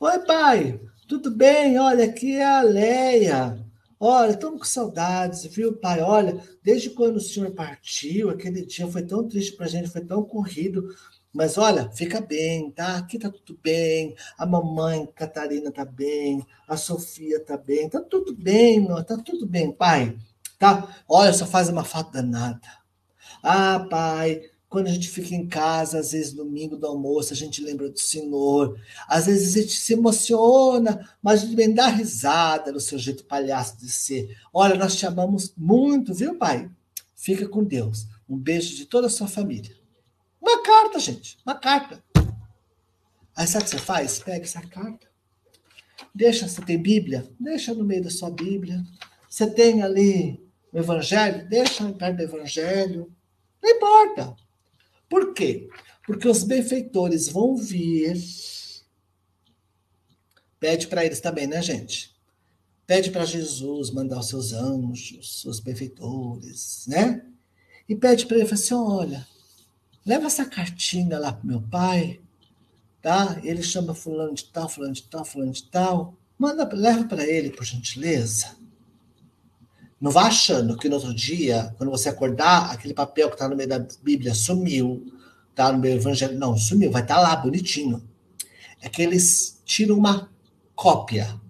Oi, 0.00 0.18
pai, 0.20 0.80
tudo 1.08 1.28
bem? 1.28 1.76
Olha, 1.76 2.04
aqui 2.04 2.36
é 2.36 2.44
a 2.44 2.60
Leia. 2.60 3.58
Olha, 3.98 4.30
estamos 4.30 4.60
com 4.60 4.64
saudades, 4.64 5.44
viu, 5.46 5.76
pai? 5.76 6.00
Olha, 6.00 6.40
desde 6.62 6.90
quando 6.90 7.16
o 7.16 7.20
senhor 7.20 7.50
partiu, 7.50 8.30
aquele 8.30 8.64
dia 8.64 8.86
foi 8.86 9.02
tão 9.02 9.26
triste 9.26 9.56
para 9.56 9.66
a 9.66 9.68
gente, 9.68 9.90
foi 9.90 10.04
tão 10.04 10.22
corrido. 10.22 10.94
Mas 11.34 11.58
olha, 11.58 11.90
fica 11.90 12.20
bem, 12.20 12.70
tá? 12.70 12.96
Aqui 12.96 13.18
tá 13.18 13.28
tudo 13.28 13.58
bem. 13.60 14.14
A 14.38 14.46
mamãe 14.46 15.04
Catarina 15.16 15.72
tá 15.72 15.84
bem, 15.84 16.46
a 16.68 16.76
Sofia 16.76 17.44
tá 17.44 17.56
bem, 17.56 17.88
tá 17.88 18.00
tudo 18.00 18.32
bem, 18.32 18.80
meu, 18.80 19.02
tá 19.02 19.16
tudo 19.16 19.48
bem, 19.48 19.72
pai. 19.72 20.16
Tá? 20.60 20.96
Olha, 21.08 21.32
só 21.32 21.44
faz 21.44 21.68
uma 21.68 21.82
falta 21.82 22.22
danada. 22.22 22.60
Ah, 23.42 23.84
pai, 23.90 24.42
quando 24.68 24.88
a 24.88 24.90
gente 24.90 25.08
fica 25.08 25.34
em 25.34 25.46
casa, 25.46 25.98
às 25.98 26.12
vezes 26.12 26.32
domingo 26.32 26.76
do 26.76 26.86
almoço, 26.86 27.32
a 27.32 27.36
gente 27.36 27.62
lembra 27.62 27.88
do 27.88 27.98
Senhor. 27.98 28.78
Às 29.08 29.26
vezes 29.26 29.56
a 29.56 29.60
gente 29.62 29.72
se 29.72 29.94
emociona, 29.94 31.08
mas 31.22 31.42
vem 31.42 31.72
dar 31.72 31.88
risada 31.88 32.70
no 32.70 32.80
seu 32.80 32.98
jeito 32.98 33.24
palhaço 33.24 33.78
de 33.78 33.90
ser. 33.90 34.36
Olha, 34.52 34.74
nós 34.74 34.94
te 34.94 35.06
amamos 35.06 35.54
muito, 35.56 36.12
viu, 36.12 36.36
pai? 36.36 36.70
Fica 37.14 37.48
com 37.48 37.64
Deus. 37.64 38.06
Um 38.28 38.36
beijo 38.36 38.76
de 38.76 38.84
toda 38.84 39.06
a 39.06 39.10
sua 39.10 39.26
família. 39.26 39.74
Uma 40.40 40.62
carta, 40.62 40.98
gente. 40.98 41.38
Uma 41.46 41.54
carta. 41.54 42.04
Aí 43.34 43.46
sabe 43.46 43.64
o 43.64 43.64
que 43.64 43.70
você 43.70 43.78
faz? 43.78 44.18
Pega 44.18 44.44
essa 44.44 44.60
carta. 44.60 45.08
Deixa, 46.14 46.46
você 46.46 46.60
tem 46.60 46.76
Bíblia? 46.76 47.26
Deixa 47.40 47.72
no 47.72 47.84
meio 47.84 48.02
da 48.02 48.10
sua 48.10 48.30
Bíblia. 48.30 48.84
Você 49.28 49.48
tem 49.48 49.82
ali 49.82 50.46
o 50.72 50.78
Evangelho? 50.78 51.48
Deixa 51.48 51.90
perto 51.92 52.16
do 52.16 52.22
Evangelho. 52.22 53.12
Não 53.62 53.70
importa. 53.70 54.36
Por 55.08 55.32
quê? 55.32 55.68
Porque 56.06 56.28
os 56.28 56.42
benfeitores 56.42 57.28
vão 57.28 57.56
vir. 57.56 58.16
Pede 60.60 60.86
para 60.88 61.04
eles 61.04 61.20
também, 61.20 61.46
né, 61.46 61.62
gente? 61.62 62.16
Pede 62.86 63.10
para 63.10 63.24
Jesus 63.24 63.90
mandar 63.90 64.18
os 64.18 64.28
seus 64.28 64.52
anjos, 64.52 65.42
seus 65.42 65.60
benfeitores, 65.60 66.84
né? 66.86 67.24
E 67.88 67.94
pede 67.94 68.26
para 68.26 68.38
ele, 68.38 68.52
assim, 68.52 68.74
olha, 68.74 69.26
leva 70.04 70.26
essa 70.26 70.44
cartinha 70.44 71.18
lá 71.18 71.32
pro 71.32 71.46
meu 71.46 71.60
pai, 71.60 72.20
tá? 73.02 73.40
Ele 73.44 73.62
chama 73.62 73.94
fulano 73.94 74.34
de 74.34 74.44
tal, 74.44 74.68
fulano 74.68 74.94
de 74.94 75.02
tal, 75.04 75.24
fulano 75.24 75.52
de 75.52 75.64
tal. 75.64 76.14
Manda, 76.38 76.68
leva 76.72 77.04
para 77.04 77.26
ele, 77.26 77.50
por 77.50 77.64
gentileza. 77.64 78.56
Não 80.00 80.10
vá 80.12 80.28
achando 80.28 80.76
que 80.76 80.88
no 80.88 80.94
outro 80.96 81.12
dia, 81.12 81.74
quando 81.76 81.90
você 81.90 82.08
acordar, 82.08 82.70
aquele 82.70 82.94
papel 82.94 83.28
que 83.28 83.34
está 83.34 83.48
no 83.48 83.56
meio 83.56 83.68
da 83.68 83.84
Bíblia 84.02 84.32
sumiu, 84.32 85.04
tá 85.54 85.72
no 85.72 85.78
meio 85.78 85.96
do 85.96 86.02
Evangelho. 86.02 86.38
Não, 86.38 86.56
sumiu, 86.56 86.90
vai 86.90 87.02
estar 87.02 87.16
tá 87.16 87.20
lá, 87.20 87.34
bonitinho. 87.34 88.02
É 88.80 88.88
que 88.88 89.02
eles 89.02 89.60
tiram 89.64 89.96
uma 89.96 90.30
cópia. 90.76 91.40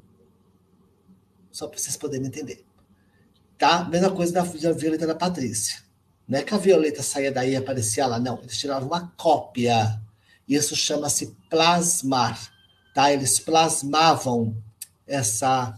Só 1.53 1.69
para 1.69 1.79
vocês 1.79 1.97
poderem 1.97 2.27
entender. 2.27 2.65
Tá? 3.59 3.85
Mesma 3.85 4.11
coisa 4.11 4.33
da, 4.33 4.43
Violeta 4.43 5.07
da 5.07 5.15
Patrícia. 5.15 5.83
Não 6.27 6.39
é 6.39 6.43
que 6.43 6.55
a 6.55 6.59
Violeta 6.59 7.03
saía 7.03 7.31
daí 7.31 7.53
e 7.53 7.57
aparecia 7.57 8.07
lá, 8.07 8.19
não. 8.19 8.39
Eles 8.39 8.57
tiravam 8.57 8.89
uma 8.89 9.13
cópia. 9.17 10.01
Isso 10.49 10.75
chama-se 10.75 11.37
plasmar. 11.51 12.39
Tá? 12.95 13.13
Eles 13.13 13.39
plasmavam 13.39 14.57
essa. 15.07 15.75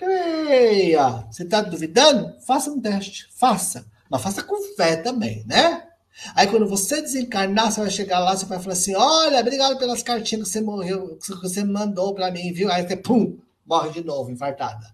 Creia! 0.00 1.26
Você 1.30 1.42
está 1.42 1.60
duvidando? 1.60 2.34
Faça 2.40 2.70
um 2.70 2.80
teste. 2.80 3.28
Faça. 3.34 3.84
Mas 4.08 4.22
faça 4.22 4.42
com 4.42 4.74
fé 4.74 4.96
também, 4.96 5.44
né? 5.46 5.86
Aí 6.34 6.46
quando 6.46 6.66
você 6.66 7.02
desencarnar, 7.02 7.70
você 7.70 7.82
vai 7.82 7.90
chegar 7.90 8.18
lá, 8.20 8.34
você 8.34 8.46
vai 8.46 8.58
falar 8.58 8.72
assim: 8.72 8.94
olha, 8.96 9.38
obrigado 9.40 9.78
pelas 9.78 10.02
cartinhas 10.02 10.44
que 10.44 10.52
você 10.52 10.60
morreu, 10.62 11.18
que 11.18 11.34
você 11.34 11.62
mandou 11.62 12.14
para 12.14 12.30
mim, 12.30 12.50
viu? 12.50 12.72
Aí 12.72 12.88
você, 12.88 12.96
pum, 12.96 13.38
morre 13.66 13.90
de 13.90 14.02
novo, 14.02 14.30
infartada. 14.30 14.86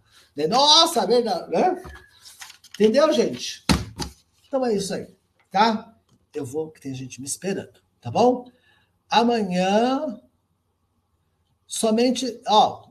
Nossa, 0.48 1.02
é 1.02 1.06
verdade, 1.06 1.50
né? 1.52 1.82
Entendeu, 2.74 3.12
gente? 3.12 3.64
Então 4.48 4.66
é 4.66 4.74
isso 4.74 4.92
aí, 4.92 5.06
tá? 5.52 5.96
Eu 6.34 6.44
vou, 6.44 6.72
que 6.72 6.80
tem 6.80 6.92
gente 6.92 7.20
me 7.20 7.26
esperando, 7.28 7.80
tá 8.00 8.10
bom? 8.10 8.50
Amanhã, 9.08 10.20
somente, 11.64 12.40
ó, 12.48 12.85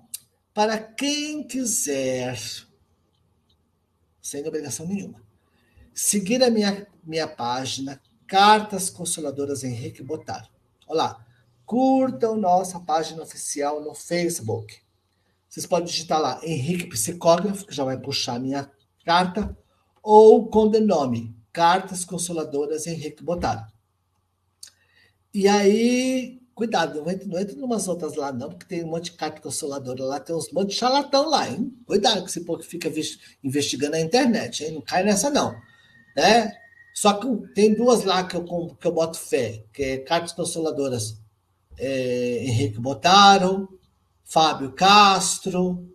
para 0.56 0.80
quem 0.80 1.44
quiser, 1.44 2.40
sem 4.22 4.48
obrigação 4.48 4.88
nenhuma, 4.88 5.22
seguir 5.94 6.42
a 6.42 6.50
minha, 6.50 6.88
minha 7.04 7.28
página 7.28 8.02
Cartas 8.26 8.90
Consoladoras 8.90 9.66
Henrique 9.66 10.02
Botar. 10.02 10.50
Olá, 10.88 11.28
curtam 11.66 12.38
nossa 12.38 12.80
página 12.80 13.22
oficial 13.22 13.84
no 13.84 13.94
Facebook. 13.94 14.78
Vocês 15.50 15.66
podem 15.66 15.88
digitar 15.88 16.22
lá 16.22 16.40
Henrique 16.42 16.88
Psicógrafo, 16.88 17.68
que 17.68 17.76
já 17.76 17.84
vai 17.84 18.00
puxar 18.00 18.36
a 18.36 18.40
minha 18.40 18.72
carta, 19.06 19.56
ou 20.02 20.48
com 20.48 20.68
o 20.70 20.80
nome 20.80 21.36
Cartas 21.52 22.06
Consoladoras 22.06 22.88
Henrique 22.88 23.22
Botar. 23.22 23.68
E 25.34 25.50
aí, 25.50 26.42
cuidado, 26.56 27.02
não 27.02 27.12
entre, 27.12 27.28
não 27.28 27.38
entre 27.38 27.62
umas 27.62 27.88
outras 27.88 28.16
lá, 28.16 28.32
não, 28.32 28.50
porque 28.50 28.66
tem 28.66 28.84
um 28.84 28.88
monte 28.88 29.12
de 29.12 29.18
carta 29.18 29.42
consoladora 29.42 30.04
lá, 30.06 30.20
tem 30.22 30.34
uns 30.34 30.52
monte 30.54 30.70
de 30.70 30.76
charlatão 30.76 31.30
lá, 31.30 31.50
hein? 31.50 31.78
Cuidado 31.86 32.22
com 32.22 32.28
esse 32.28 32.46
povo 32.46 32.60
que 32.60 32.66
fica 32.68 32.90
investigando 33.44 33.98
a 33.98 34.00
internet, 34.00 34.64
hein? 34.64 34.72
Não 34.72 34.82
cai 34.82 35.04
nessa, 35.04 35.30
não. 35.30 35.54
Né? 36.16 36.52
Só 36.94 37.14
que 37.14 37.28
tem 37.54 37.76
duas 37.76 38.06
lá 38.06 38.24
que 38.24 38.38
eu, 38.38 38.46
que 38.80 38.88
eu 38.88 38.92
boto 38.94 39.20
fé, 39.20 39.66
que 39.74 39.84
é 39.84 39.98
cartas 39.98 40.32
consoladoras 40.32 41.20
é, 41.78 42.46
Henrique 42.46 42.80
Botaro, 42.80 43.78
Fábio 44.24 44.72
Castro, 44.72 45.86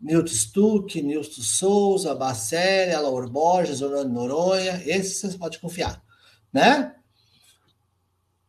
Nilton 0.00 0.32
Stuck, 0.32 1.02
Nilton 1.02 1.42
Souza, 1.42 2.14
Bacelli, 2.14 2.94
Laura 2.94 3.26
Borges, 3.26 3.82
Orlando 3.82 4.12
Noronha, 4.12 4.80
esses 4.86 5.18
vocês 5.18 5.36
podem 5.36 5.58
confiar, 5.58 6.00
né? 6.52 6.94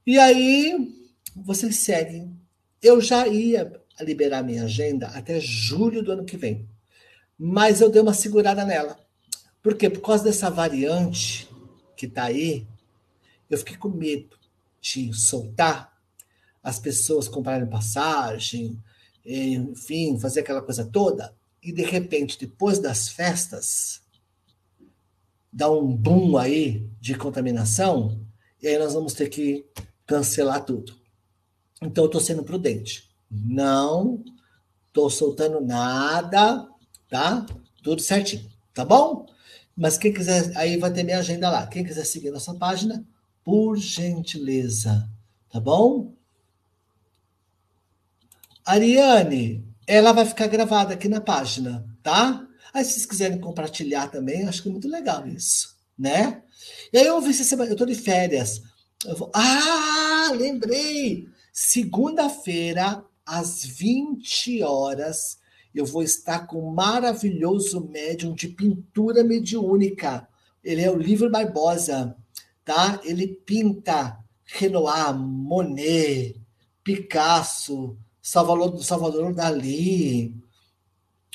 E 0.06 0.20
aí, 0.20 1.05
vocês 1.36 1.78
seguem. 1.78 2.40
Eu 2.82 3.02
já 3.02 3.28
ia 3.28 3.82
liberar 4.00 4.44
minha 4.44 4.64
agenda 4.64 5.08
até 5.08 5.40
julho 5.40 6.02
do 6.02 6.12
ano 6.12 6.26
que 6.26 6.38
vem, 6.38 6.68
mas 7.38 7.82
eu 7.82 7.90
dei 7.90 8.02
uma 8.02 8.14
segurada 8.14 8.64
nela. 8.64 8.98
Por 9.62 9.76
quê? 9.76 9.90
Por 9.90 10.02
causa 10.02 10.24
dessa 10.24 10.50
variante 10.50 11.50
que 11.98 12.08
tá 12.08 12.26
aí, 12.26 12.68
eu 13.50 13.58
fiquei 13.58 13.78
com 13.78 13.90
medo 13.90 14.38
de 14.82 15.14
soltar 15.14 15.94
as 16.62 16.80
pessoas 16.80 17.28
comprarem 17.28 17.68
passagem, 17.68 18.82
enfim, 19.26 20.20
fazer 20.20 20.42
aquela 20.42 20.62
coisa 20.62 20.86
toda, 20.86 21.36
e 21.62 21.72
de 21.72 21.84
repente, 21.84 22.40
depois 22.40 22.80
das 22.80 23.10
festas, 23.10 24.02
dá 25.52 25.72
um 25.72 25.96
boom 25.96 26.38
aí 26.38 26.88
de 27.00 27.16
contaminação, 27.16 28.24
e 28.62 28.68
aí 28.68 28.78
nós 28.78 28.94
vamos 28.94 29.14
ter 29.14 29.30
que 29.30 29.66
cancelar 30.06 30.64
tudo. 30.64 31.05
Então, 31.82 32.06
eu 32.06 32.08
estou 32.08 32.22
sendo 32.22 32.44
prudente. 32.44 33.10
Não 33.30 34.24
estou 34.96 35.10
soltando 35.10 35.60
nada, 35.60 36.68
tá? 37.10 37.46
Tudo 37.84 38.02
certinho, 38.02 38.50
tá 38.74 38.86
bom? 38.86 39.26
Mas 39.76 39.98
quem 39.98 40.14
quiser, 40.14 40.56
aí 40.56 40.78
vai 40.78 40.92
ter 40.92 41.04
minha 41.04 41.20
agenda 41.20 41.50
lá. 41.50 41.68
Quem 41.68 41.84
quiser 41.84 42.06
seguir 42.06 42.32
nossa 42.32 42.54
página, 42.54 43.06
por 43.44 43.76
gentileza, 43.76 45.08
tá 45.52 45.60
bom? 45.60 46.14
Ariane, 48.66 49.68
ela 49.86 50.14
vai 50.14 50.26
ficar 50.26 50.48
gravada 50.48 50.94
aqui 50.94 51.10
na 51.10 51.20
página, 51.20 51.86
tá? 52.02 52.48
Aí 52.74 52.84
se 52.84 52.94
vocês 52.94 53.06
quiserem 53.06 53.40
compartilhar 53.40 54.08
também, 54.08 54.48
acho 54.48 54.64
que 54.64 54.70
é 54.70 54.72
muito 54.72 54.88
legal 54.88 55.28
isso, 55.28 55.76
né? 55.98 56.42
E 56.92 56.98
aí 56.98 57.06
eu 57.06 57.20
vi 57.22 57.32
essa 57.32 57.44
semana, 57.44 57.70
eu 57.70 57.76
tô 57.76 57.86
de 57.86 57.96
férias. 57.96 58.62
Eu 59.06 59.16
vou, 59.18 59.30
ah, 59.34 60.32
lembrei! 60.34 61.28
Segunda-feira, 61.58 63.02
às 63.26 63.64
20 63.64 64.62
horas, 64.62 65.40
eu 65.74 65.86
vou 65.86 66.04
estar 66.04 66.48
com 66.48 66.68
um 66.68 66.74
maravilhoso 66.74 67.88
médium 67.88 68.34
de 68.34 68.50
pintura 68.50 69.24
mediúnica. 69.24 70.28
Ele 70.62 70.82
é 70.82 70.92
o 70.92 70.98
Livro 70.98 71.32
Barbosa, 71.32 72.14
tá? 72.66 73.00
Ele 73.06 73.26
pinta 73.26 74.20
Renoir, 74.44 75.18
Monet, 75.18 76.36
Picasso, 76.84 77.98
Salvador, 78.22 78.84
Salvador 78.84 79.34
Dali, 79.34 80.36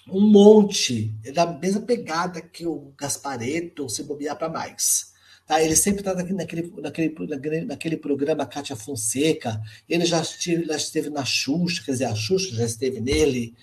um 0.07 0.21
monte, 0.21 1.15
é 1.25 1.33
da 1.33 1.47
mesma 1.47 1.81
pegada 1.81 2.43
que 2.43 2.67
o 2.67 2.93
Gaspareto, 2.95 3.89
se 3.89 4.03
bobear 4.03 4.37
para 4.37 4.51
mais. 4.51 5.10
Tá? 5.51 5.61
Ele 5.61 5.75
sempre 5.75 6.01
está 6.03 6.15
naquele, 6.15 6.73
naquele, 6.81 7.67
naquele, 7.67 7.97
programa 7.97 8.47
Cátia 8.47 8.77
Fonseca, 8.77 9.61
ele 9.89 10.05
já 10.05 10.21
esteve, 10.21 10.65
já 10.65 10.77
esteve 10.77 11.11
na 11.11 11.25
Xuxa, 11.25 11.83
quer 11.85 11.91
dizer, 11.91 12.05
a 12.05 12.15
Xuxa 12.15 12.55
já 12.55 12.65
esteve 12.65 13.01
nele. 13.01 13.57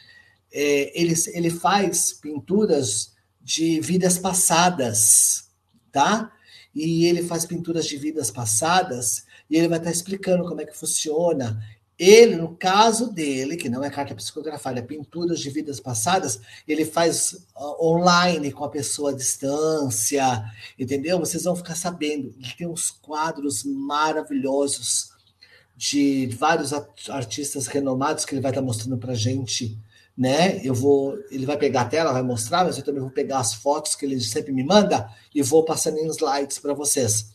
É, 0.52 0.92
ele, 1.02 1.14
ele 1.28 1.50
faz 1.50 2.12
pinturas 2.12 3.14
de 3.42 3.80
vidas 3.80 4.18
passadas, 4.18 5.50
tá? 5.90 6.30
E 6.76 7.06
ele 7.06 7.24
faz 7.24 7.46
pinturas 7.46 7.86
de 7.86 7.96
vidas 7.96 8.32
passadas 8.32 9.26
e 9.50 9.56
ele 9.56 9.70
vai 9.70 9.78
estar 9.78 9.90
tá 9.90 9.96
explicando 9.96 10.44
como 10.44 10.60
é 10.60 10.66
que 10.66 10.78
funciona. 10.78 11.58
Ele, 11.98 12.36
no 12.36 12.56
caso 12.56 13.12
dele, 13.12 13.58
que 13.58 13.70
não 13.70 13.84
é 13.84 13.90
carta 13.90 14.14
psicografada, 14.14 14.80
é 14.80 14.84
pinturas 14.84 15.40
de 15.40 15.50
vidas 15.50 15.80
passadas, 15.80 16.40
ele 16.68 16.86
faz 16.86 17.34
uh, 17.56 17.84
online 17.84 18.52
com 18.52 18.64
a 18.64 18.70
pessoa 18.70 19.10
à 19.10 19.14
distância, 19.16 20.46
entendeu? 20.78 21.18
Vocês 21.18 21.44
vão 21.44 21.56
ficar 21.56 21.74
sabendo. 21.74 22.36
Ele 22.38 22.54
tem 22.56 22.68
uns 22.68 22.92
quadros 22.92 23.64
maravilhosos 23.64 25.10
de 25.76 26.28
vários 26.38 26.72
artistas 27.10 27.66
renomados 27.66 28.26
que 28.26 28.34
ele 28.36 28.42
vai 28.42 28.52
estar 28.52 28.62
mostrando 28.62 28.98
para 28.98 29.16
gente, 29.16 29.76
né? 30.16 30.60
Eu 30.64 30.76
vou, 30.76 31.18
ele 31.32 31.46
vai 31.48 31.58
pegar 31.58 31.82
a 31.82 31.86
tela, 31.86 32.14
vai 32.14 32.24
mostrar, 32.24 32.64
mas 32.64 32.78
eu 32.78 32.84
também 32.84 33.02
vou 33.02 33.12
pegar 33.12 33.40
as 33.40 33.56
fotos 33.56 33.96
que 33.96 34.06
ele 34.06 34.20
sempre 34.22 34.52
me 34.52 34.64
manda 34.64 35.10
e 35.34 35.42
vou 35.42 35.66
passando 35.66 35.98
em 35.98 36.08
slides 36.08 36.60
para 36.60 36.74
vocês. 36.76 37.32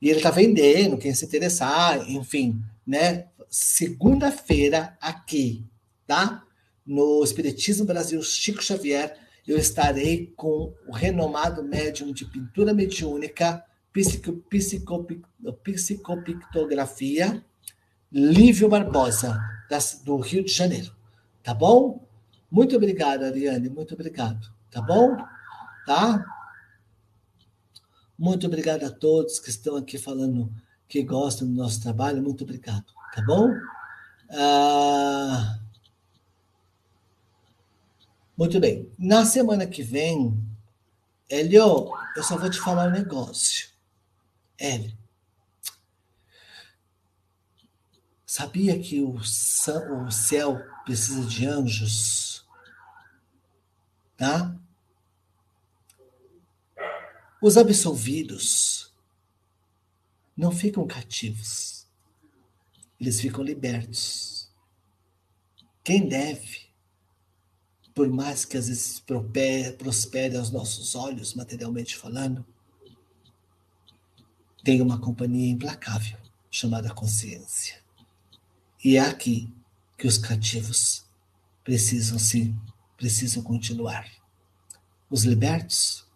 E 0.00 0.08
ele 0.08 0.18
está 0.18 0.30
vendendo, 0.30 0.98
quem 0.98 1.14
se 1.14 1.24
interessar, 1.24 2.08
enfim, 2.08 2.60
né? 2.86 3.26
Segunda-feira 3.54 4.98
aqui, 5.00 5.64
tá? 6.08 6.44
No 6.84 7.22
Espiritismo 7.22 7.86
Brasil 7.86 8.20
Chico 8.20 8.60
Xavier, 8.60 9.16
eu 9.46 9.56
estarei 9.56 10.32
com 10.34 10.74
o 10.88 10.92
renomado 10.92 11.62
médium 11.62 12.12
de 12.12 12.24
pintura 12.24 12.74
mediúnica, 12.74 13.64
psico, 13.92 14.32
psico, 14.50 15.06
psicopictografia, 15.62 17.44
Lívio 18.10 18.68
Barbosa, 18.68 19.38
das, 19.70 20.02
do 20.04 20.16
Rio 20.16 20.44
de 20.44 20.52
Janeiro. 20.52 20.92
Tá 21.40 21.54
bom? 21.54 22.04
Muito 22.50 22.74
obrigado, 22.74 23.22
Ariane, 23.22 23.68
muito 23.68 23.94
obrigado. 23.94 24.52
Tá 24.68 24.82
bom? 24.82 25.16
Tá? 25.86 26.24
Muito 28.18 28.48
obrigado 28.48 28.82
a 28.82 28.90
todos 28.90 29.38
que 29.38 29.50
estão 29.50 29.76
aqui 29.76 29.96
falando 29.96 30.52
que 30.88 31.02
gostam 31.02 31.48
do 31.48 31.54
nosso 31.54 31.80
trabalho. 31.82 32.22
Muito 32.22 32.44
obrigado. 32.44 32.84
Tá 33.14 33.22
bom? 33.22 33.50
Ah, 34.30 35.58
muito 38.36 38.58
bem. 38.58 38.90
Na 38.98 39.24
semana 39.24 39.66
que 39.66 39.82
vem, 39.82 40.36
Hélio, 41.28 41.92
eu 42.16 42.22
só 42.22 42.36
vou 42.36 42.50
te 42.50 42.60
falar 42.60 42.88
um 42.88 42.92
negócio. 42.92 43.68
Hélio, 44.58 44.96
sabia 48.26 48.78
que 48.80 49.00
o, 49.00 49.14
o 49.14 50.10
céu 50.10 50.60
precisa 50.84 51.24
de 51.26 51.46
anjos? 51.46 52.44
Tá? 54.16 54.54
Os 57.40 57.56
absolvidos 57.56 58.93
não 60.36 60.50
ficam 60.50 60.86
cativos 60.86 61.74
eles 63.04 63.20
ficam 63.20 63.44
libertos. 63.44 64.50
Quem 65.82 66.08
deve, 66.08 66.62
por 67.94 68.08
mais 68.08 68.44
que 68.44 68.56
às 68.56 68.68
vezes 68.68 69.02
prospere 69.76 70.36
aos 70.36 70.50
nossos 70.50 70.94
olhos, 70.94 71.34
materialmente 71.34 71.96
falando, 71.96 72.44
tem 74.62 74.80
uma 74.80 74.98
companhia 74.98 75.50
implacável 75.50 76.18
chamada 76.50 76.94
consciência. 76.94 77.78
E 78.82 78.96
é 78.96 79.00
aqui 79.00 79.52
que 79.98 80.06
os 80.06 80.16
cativos 80.16 81.04
precisam 81.62 82.18
se 82.18 82.54
precisam 82.96 83.42
continuar. 83.42 84.10
Os 85.10 85.24
libertos 85.24 86.06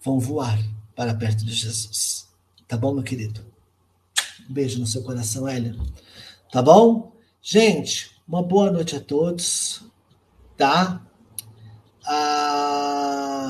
vão 0.00 0.18
voar 0.18 0.58
para 0.96 1.14
perto 1.14 1.44
de 1.44 1.52
Jesus. 1.52 2.28
Tá 2.66 2.76
bom, 2.76 2.94
meu 2.94 3.04
querido? 3.04 3.51
Beijo 4.52 4.78
no 4.78 4.86
seu 4.86 5.02
coração, 5.02 5.48
Hélio. 5.48 5.80
Tá 6.52 6.60
bom? 6.62 7.16
Gente, 7.40 8.10
uma 8.28 8.42
boa 8.42 8.70
noite 8.70 8.94
a 8.94 9.00
todos, 9.00 9.82
tá? 10.56 11.00
Ah... 12.04 13.42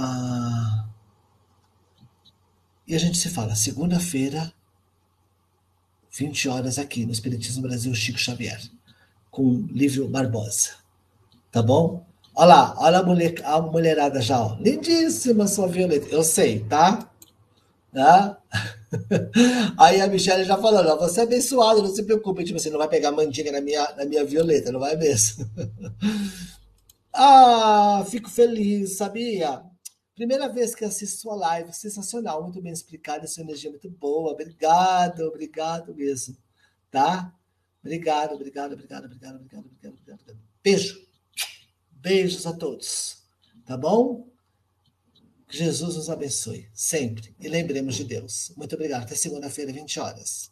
E 2.87 2.95
a 2.95 2.99
gente 2.99 3.19
se 3.19 3.29
fala 3.31 3.55
segunda-feira, 3.57 4.53
20 6.11 6.49
horas 6.49 6.79
aqui 6.79 7.05
no 7.05 7.13
Espiritismo 7.13 7.63
Brasil 7.63 7.95
Chico 7.95 8.19
Xavier, 8.19 8.61
com 9.31 9.67
Lívio 9.71 10.07
Barbosa. 10.09 10.71
Tá 11.51 11.63
bom? 11.63 12.07
Olha 12.35 12.47
lá, 12.47 12.75
olha 12.79 12.99
a, 12.99 13.03
mulher, 13.03 13.35
a 13.45 13.61
mulherada 13.61 14.21
já, 14.23 14.41
ó. 14.41 14.57
Lindíssima 14.61 15.47
sua 15.47 15.67
Violeta. 15.69 16.07
Eu 16.09 16.23
sei, 16.23 16.61
tá? 16.61 17.11
Tá? 17.93 18.39
Aí 19.79 20.01
a 20.01 20.07
Michelle 20.07 20.45
já 20.45 20.57
falando, 20.57 20.89
ó, 20.89 20.97
você 20.97 21.21
é 21.21 21.23
abençoado, 21.23 21.83
não 21.83 21.95
se 21.95 22.03
preocupe, 22.03 22.45
tipo, 22.45 22.59
você 22.59 22.71
não 22.71 22.79
vai 22.79 22.89
pegar 22.89 23.13
mandinga 23.13 23.53
na 23.53 23.61
minha, 23.61 23.93
na 23.95 24.05
minha 24.05 24.25
Violeta, 24.25 24.73
não 24.73 24.81
vai 24.81 24.97
mesmo. 24.97 25.47
ah, 27.13 28.05
fico 28.11 28.31
feliz, 28.31 28.97
sabia? 28.97 29.63
Primeira 30.15 30.49
vez 30.49 30.75
que 30.75 30.85
assisto 30.85 31.21
sua 31.21 31.35
live, 31.35 31.73
sensacional, 31.73 32.43
muito 32.43 32.61
bem 32.61 32.73
explicada, 32.73 33.27
sua 33.27 33.43
energia 33.43 33.71
é 33.71 33.73
muito 33.73 33.91
boa. 33.91 34.33
Obrigado, 34.33 35.21
obrigado 35.21 35.95
mesmo, 35.95 36.37
tá? 36.91 37.35
Obrigado, 37.83 38.35
obrigado, 38.35 38.75
obrigado, 38.75 39.07
obrigado, 39.07 39.37
obrigado, 39.37 39.67
obrigado, 39.67 39.95
obrigado. 39.95 40.39
Beijo. 40.63 41.03
Beijos 41.91 42.47
a 42.47 42.53
todos, 42.53 43.23
tá 43.65 43.77
bom? 43.77 44.32
Jesus 45.53 45.97
nos 45.97 46.09
abençoe 46.09 46.69
sempre 46.73 47.35
e 47.39 47.49
lembremos 47.49 47.97
de 47.97 48.05
Deus. 48.05 48.53
Muito 48.57 48.75
obrigado. 48.75 49.03
Até 49.03 49.15
segunda-feira, 49.15 49.73
20 49.73 50.01
horas. 50.01 50.52